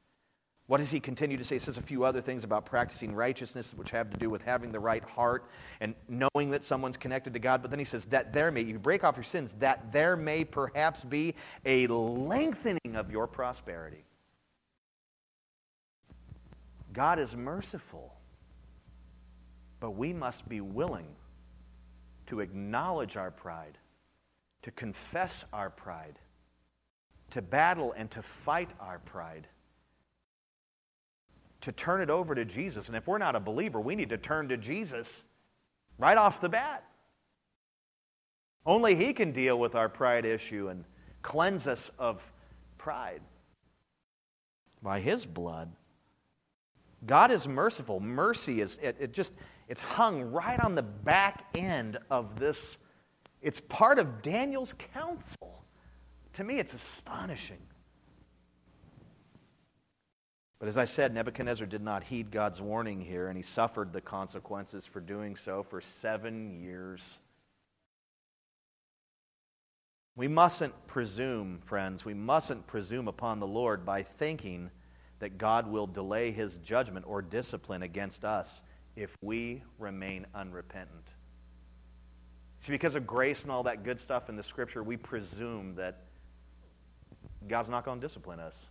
What 0.67 0.79
does 0.79 0.91
he 0.91 0.99
continue 0.99 1.37
to 1.37 1.45
say? 1.45 1.57
He 1.57 1.59
says 1.59 1.77
a 1.77 1.83
few 1.83 2.05
other 2.05 2.23
things 2.23 2.43
about 2.43 2.65
practicing 2.65 3.15
righteousness, 3.15 3.75
which 3.75 3.91
have 3.91 4.11
to 4.11 4.17
do 4.17 4.31
with 4.31 4.43
having 4.43 4.73
the 4.73 4.81
right 4.81 5.05
heart 5.05 5.45
and 5.81 5.95
knowing 6.09 6.51
that 6.51 6.65
someone's 6.65 6.97
connected 6.97 7.35
to 7.35 7.39
God. 7.39 7.61
But 7.61 7.71
then 7.71 7.79
he 7.79 7.85
says 7.85 8.07
that 8.07 8.33
there 8.33 8.51
may, 8.51 8.63
you 8.63 8.79
break 8.79 9.05
off 9.05 9.17
your 9.17 9.25
sins, 9.25 9.55
that 9.59 9.93
there 9.93 10.17
may 10.17 10.43
perhaps 10.43 11.05
be 11.05 11.35
a 11.67 11.87
lengthening 11.87 12.97
of 12.97 13.13
your 13.13 13.27
prosperity. 13.27 14.07
God 16.95 17.19
is 17.19 17.37
merciful. 17.37 18.14
But 19.85 19.97
we 19.97 20.15
must 20.15 20.49
be 20.49 20.63
willing 20.63 21.09
to 22.25 22.41
acknowledge 22.41 23.19
our 23.19 23.31
pride, 23.31 23.77
to 24.63 24.71
confess 24.71 25.45
our 25.53 25.69
pride, 25.69 26.19
to 27.33 27.43
battle 27.43 27.93
and 27.93 28.11
to 28.13 28.23
fight 28.23 28.71
our 28.81 28.99
pride, 28.99 29.47
to 31.61 31.71
turn 31.71 32.01
it 32.01 32.09
over 32.09 32.35
to 32.35 32.47
Jesus. 32.47 32.89
And 32.89 32.97
if 32.97 33.07
we're 33.07 33.19
not 33.19 33.37
a 33.37 33.41
believer, 33.41 33.79
we 33.79 33.95
need 33.95 34.09
to 34.09 34.17
turn 34.17 34.49
to 34.49 34.57
Jesus 34.57 35.23
right 35.99 36.17
off 36.17 36.41
the 36.41 36.49
bat. 36.49 36.83
Only 38.65 38.95
He 38.95 39.13
can 39.13 39.33
deal 39.33 39.59
with 39.59 39.75
our 39.75 39.91
pride 39.91 40.25
issue 40.25 40.69
and 40.69 40.87
cleanse 41.21 41.67
us 41.67 41.91
of 41.99 42.33
pride 42.79 43.21
by 44.81 45.01
His 45.01 45.27
blood. 45.27 45.71
God 47.05 47.31
is 47.31 47.47
merciful. 47.47 48.01
Mercy 48.01 48.63
is, 48.63 48.79
it, 48.79 48.97
it 48.99 49.13
just, 49.13 49.35
it's 49.69 49.81
hung 49.81 50.21
right 50.33 50.61
on 50.61 50.75
the 50.75 50.83
back 50.83 51.47
end 51.55 51.99
of 52.11 52.39
this. 52.39 52.79
It's 53.41 53.61
part 53.61 53.99
of 53.99 54.23
Daniel's 54.23 54.73
counsel. 54.73 55.65
To 56.35 56.45
me, 56.45 56.59
it's 56.59 56.75
astonishing. 56.75 57.63
But 60.59 60.69
as 60.69 60.79
I 60.79 60.85
said, 60.85 61.13
Nebuchadnezzar 61.13 61.67
did 61.67 61.83
not 61.83 62.05
heed 62.05 62.31
God's 62.31 62.61
warning 62.61 63.01
here, 63.01 63.29
and 63.29 63.37
he 63.37 63.43
suffered 63.43 63.93
the 63.93 64.01
consequences 64.01 64.87
for 64.87 65.01
doing 65.01 65.37
so 65.37 65.63
for 65.63 65.81
seven 65.81 66.51
years. 66.51 67.19
We 70.17 70.29
mustn't 70.29 70.87
presume, 70.87 71.59
friends, 71.59 72.05
we 72.05 72.15
mustn't 72.15 72.67
presume 72.67 73.09
upon 73.09 73.41
the 73.41 73.47
Lord 73.47 73.85
by 73.85 74.03
thinking 74.03 74.71
that 75.19 75.39
God 75.39 75.67
will 75.67 75.87
delay 75.87 76.31
his 76.31 76.57
judgment 76.59 77.05
or 77.09 77.21
discipline 77.21 77.83
against 77.83 78.25
us 78.25 78.63
if 78.97 79.17
we 79.21 79.63
remain 79.79 80.27
unrepentant. 80.35 81.09
See, 82.61 82.73
because 82.73 82.95
of 82.95 83.07
grace 83.07 83.43
and 83.43 83.53
all 83.53 83.65
that 83.65 83.83
good 83.83 83.99
stuff 83.99 84.29
in 84.29 84.37
the 84.37 84.43
scripture, 84.43 84.83
we 84.83 84.97
presume 84.97 85.75
that 85.75 86.05
God's 87.47 87.69
not 87.69 87.85
going 87.85 88.01
to 88.01 88.05
discipline 88.05 88.41
us. 88.41 88.67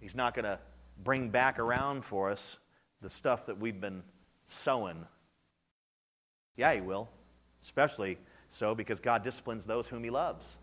He's 0.00 0.14
not 0.14 0.34
going 0.34 0.44
to 0.44 0.58
bring 1.02 1.30
back 1.30 1.58
around 1.58 2.04
for 2.04 2.30
us 2.30 2.58
the 3.02 3.10
stuff 3.10 3.46
that 3.46 3.58
we've 3.58 3.80
been 3.80 4.02
sowing. 4.46 5.04
Yeah, 6.56 6.74
He 6.74 6.80
will, 6.80 7.08
especially 7.62 8.18
so 8.48 8.74
because 8.74 9.00
God 9.00 9.22
disciplines 9.22 9.66
those 9.66 9.86
whom 9.88 10.04
He 10.04 10.10
loves. 10.10 10.56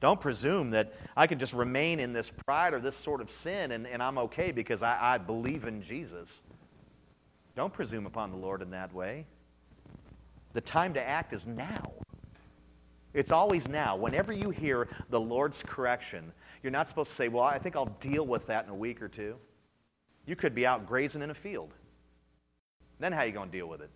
Don't 0.00 0.20
presume 0.20 0.70
that 0.70 0.92
I 1.16 1.26
can 1.26 1.38
just 1.38 1.54
remain 1.54 2.00
in 2.00 2.12
this 2.12 2.30
pride 2.30 2.74
or 2.74 2.80
this 2.80 2.96
sort 2.96 3.20
of 3.20 3.30
sin 3.30 3.72
and, 3.72 3.86
and 3.86 4.02
I'm 4.02 4.18
okay 4.18 4.52
because 4.52 4.82
I, 4.82 5.14
I 5.14 5.18
believe 5.18 5.64
in 5.64 5.80
Jesus. 5.80 6.42
Don't 7.56 7.72
presume 7.72 8.06
upon 8.06 8.30
the 8.30 8.36
Lord 8.36 8.60
in 8.62 8.70
that 8.70 8.92
way. 8.92 9.26
The 10.52 10.60
time 10.60 10.94
to 10.94 11.02
act 11.02 11.32
is 11.32 11.46
now. 11.46 11.92
It's 13.14 13.32
always 13.32 13.66
now. 13.66 13.96
Whenever 13.96 14.32
you 14.32 14.50
hear 14.50 14.88
the 15.08 15.18
Lord's 15.18 15.62
correction, 15.66 16.32
you're 16.62 16.70
not 16.70 16.86
supposed 16.86 17.10
to 17.10 17.16
say, 17.16 17.28
Well, 17.28 17.42
I 17.42 17.58
think 17.58 17.74
I'll 17.74 17.96
deal 18.00 18.26
with 18.26 18.46
that 18.48 18.66
in 18.66 18.70
a 18.70 18.74
week 18.74 19.00
or 19.00 19.08
two. 19.08 19.36
You 20.26 20.36
could 20.36 20.54
be 20.54 20.66
out 20.66 20.86
grazing 20.86 21.22
in 21.22 21.30
a 21.30 21.34
field. 21.34 21.72
Then 22.98 23.12
how 23.12 23.20
are 23.20 23.26
you 23.26 23.32
going 23.32 23.50
to 23.50 23.56
deal 23.56 23.68
with 23.68 23.80
it? 23.80 23.90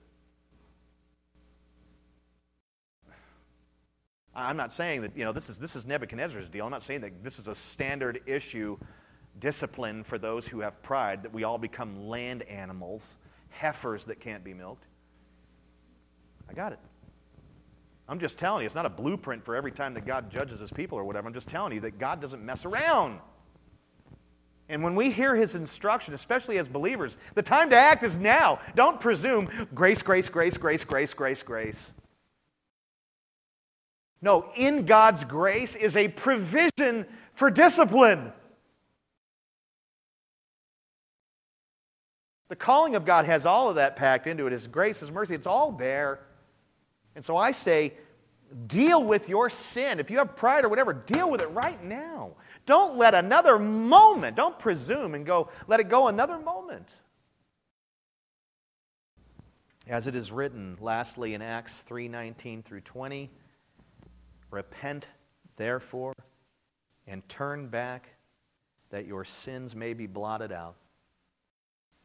I'm 4.34 4.56
not 4.56 4.72
saying 4.72 5.02
that, 5.02 5.16
you 5.16 5.24
know, 5.24 5.32
this 5.32 5.50
is, 5.50 5.58
this 5.58 5.74
is 5.76 5.84
Nebuchadnezzar's 5.84 6.48
deal. 6.48 6.64
I'm 6.64 6.70
not 6.70 6.84
saying 6.84 7.00
that 7.00 7.22
this 7.22 7.38
is 7.38 7.48
a 7.48 7.54
standard 7.54 8.20
issue 8.26 8.78
discipline 9.38 10.04
for 10.04 10.18
those 10.18 10.46
who 10.46 10.60
have 10.60 10.80
pride, 10.82 11.24
that 11.24 11.32
we 11.32 11.44
all 11.44 11.58
become 11.58 12.08
land 12.08 12.42
animals, 12.44 13.16
heifers 13.50 14.06
that 14.06 14.20
can't 14.20 14.42
be 14.42 14.54
milked. 14.54 14.86
I 16.48 16.52
got 16.52 16.72
it. 16.72 16.78
I'm 18.08 18.18
just 18.18 18.38
telling 18.38 18.62
you, 18.62 18.66
it's 18.66 18.74
not 18.74 18.86
a 18.86 18.90
blueprint 18.90 19.44
for 19.44 19.54
every 19.54 19.70
time 19.70 19.94
that 19.94 20.04
God 20.04 20.30
judges 20.30 20.58
his 20.58 20.72
people 20.72 20.98
or 20.98 21.04
whatever. 21.04 21.28
I'm 21.28 21.34
just 21.34 21.48
telling 21.48 21.72
you 21.72 21.80
that 21.80 21.98
God 21.98 22.20
doesn't 22.20 22.44
mess 22.44 22.64
around. 22.64 23.20
And 24.68 24.82
when 24.82 24.96
we 24.96 25.10
hear 25.10 25.34
his 25.34 25.54
instruction, 25.54 26.14
especially 26.14 26.58
as 26.58 26.68
believers, 26.68 27.18
the 27.34 27.42
time 27.42 27.70
to 27.70 27.76
act 27.76 28.02
is 28.02 28.18
now. 28.18 28.58
Don't 28.74 28.98
presume 28.98 29.48
grace, 29.74 30.02
grace, 30.02 30.28
grace, 30.28 30.56
grace, 30.56 30.84
grace, 30.84 31.14
grace, 31.14 31.42
grace. 31.42 31.92
No, 34.22 34.50
in 34.56 34.86
God's 34.86 35.24
grace 35.24 35.76
is 35.76 35.96
a 35.96 36.08
provision 36.08 37.06
for 37.32 37.50
discipline. 37.50 38.32
The 42.50 42.56
calling 42.56 42.96
of 42.96 43.04
God 43.04 43.26
has 43.26 43.46
all 43.46 43.68
of 43.68 43.76
that 43.76 43.94
packed 43.94 44.26
into 44.26 44.46
it 44.46 44.52
His 44.52 44.66
grace, 44.66 44.98
His 44.98 45.12
mercy, 45.12 45.36
it's 45.36 45.46
all 45.46 45.70
there. 45.70 46.18
And 47.14 47.24
so 47.24 47.36
I 47.36 47.52
say, 47.52 47.94
deal 48.66 49.04
with 49.04 49.28
your 49.28 49.48
sin. 49.48 50.00
If 50.00 50.10
you 50.10 50.18
have 50.18 50.34
pride 50.34 50.64
or 50.64 50.68
whatever, 50.68 50.92
deal 50.92 51.30
with 51.30 51.42
it 51.42 51.46
right 51.50 51.80
now. 51.84 52.32
Don't 52.66 52.98
let 52.98 53.14
another 53.14 53.56
moment, 53.56 54.36
don't 54.36 54.58
presume 54.58 55.14
and 55.14 55.24
go, 55.24 55.48
let 55.68 55.78
it 55.78 55.88
go 55.88 56.08
another 56.08 56.38
moment. 56.40 56.88
As 59.86 60.08
it 60.08 60.16
is 60.16 60.32
written, 60.32 60.76
lastly, 60.80 61.34
in 61.34 61.42
Acts 61.42 61.82
3 61.82 62.08
19 62.08 62.64
through 62.64 62.80
20, 62.80 63.30
repent 64.50 65.06
therefore 65.54 66.14
and 67.06 67.28
turn 67.28 67.68
back 67.68 68.08
that 68.90 69.06
your 69.06 69.24
sins 69.24 69.76
may 69.76 69.94
be 69.94 70.08
blotted 70.08 70.50
out, 70.50 70.74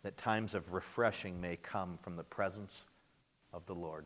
that 0.05 0.17
times 0.17 0.53
of 0.53 0.71
refreshing 0.71 1.41
may 1.41 1.55
come 1.55 1.97
from 1.97 2.15
the 2.15 2.23
presence 2.23 2.85
of 3.51 3.65
the 3.65 3.73
Lord. 3.73 4.05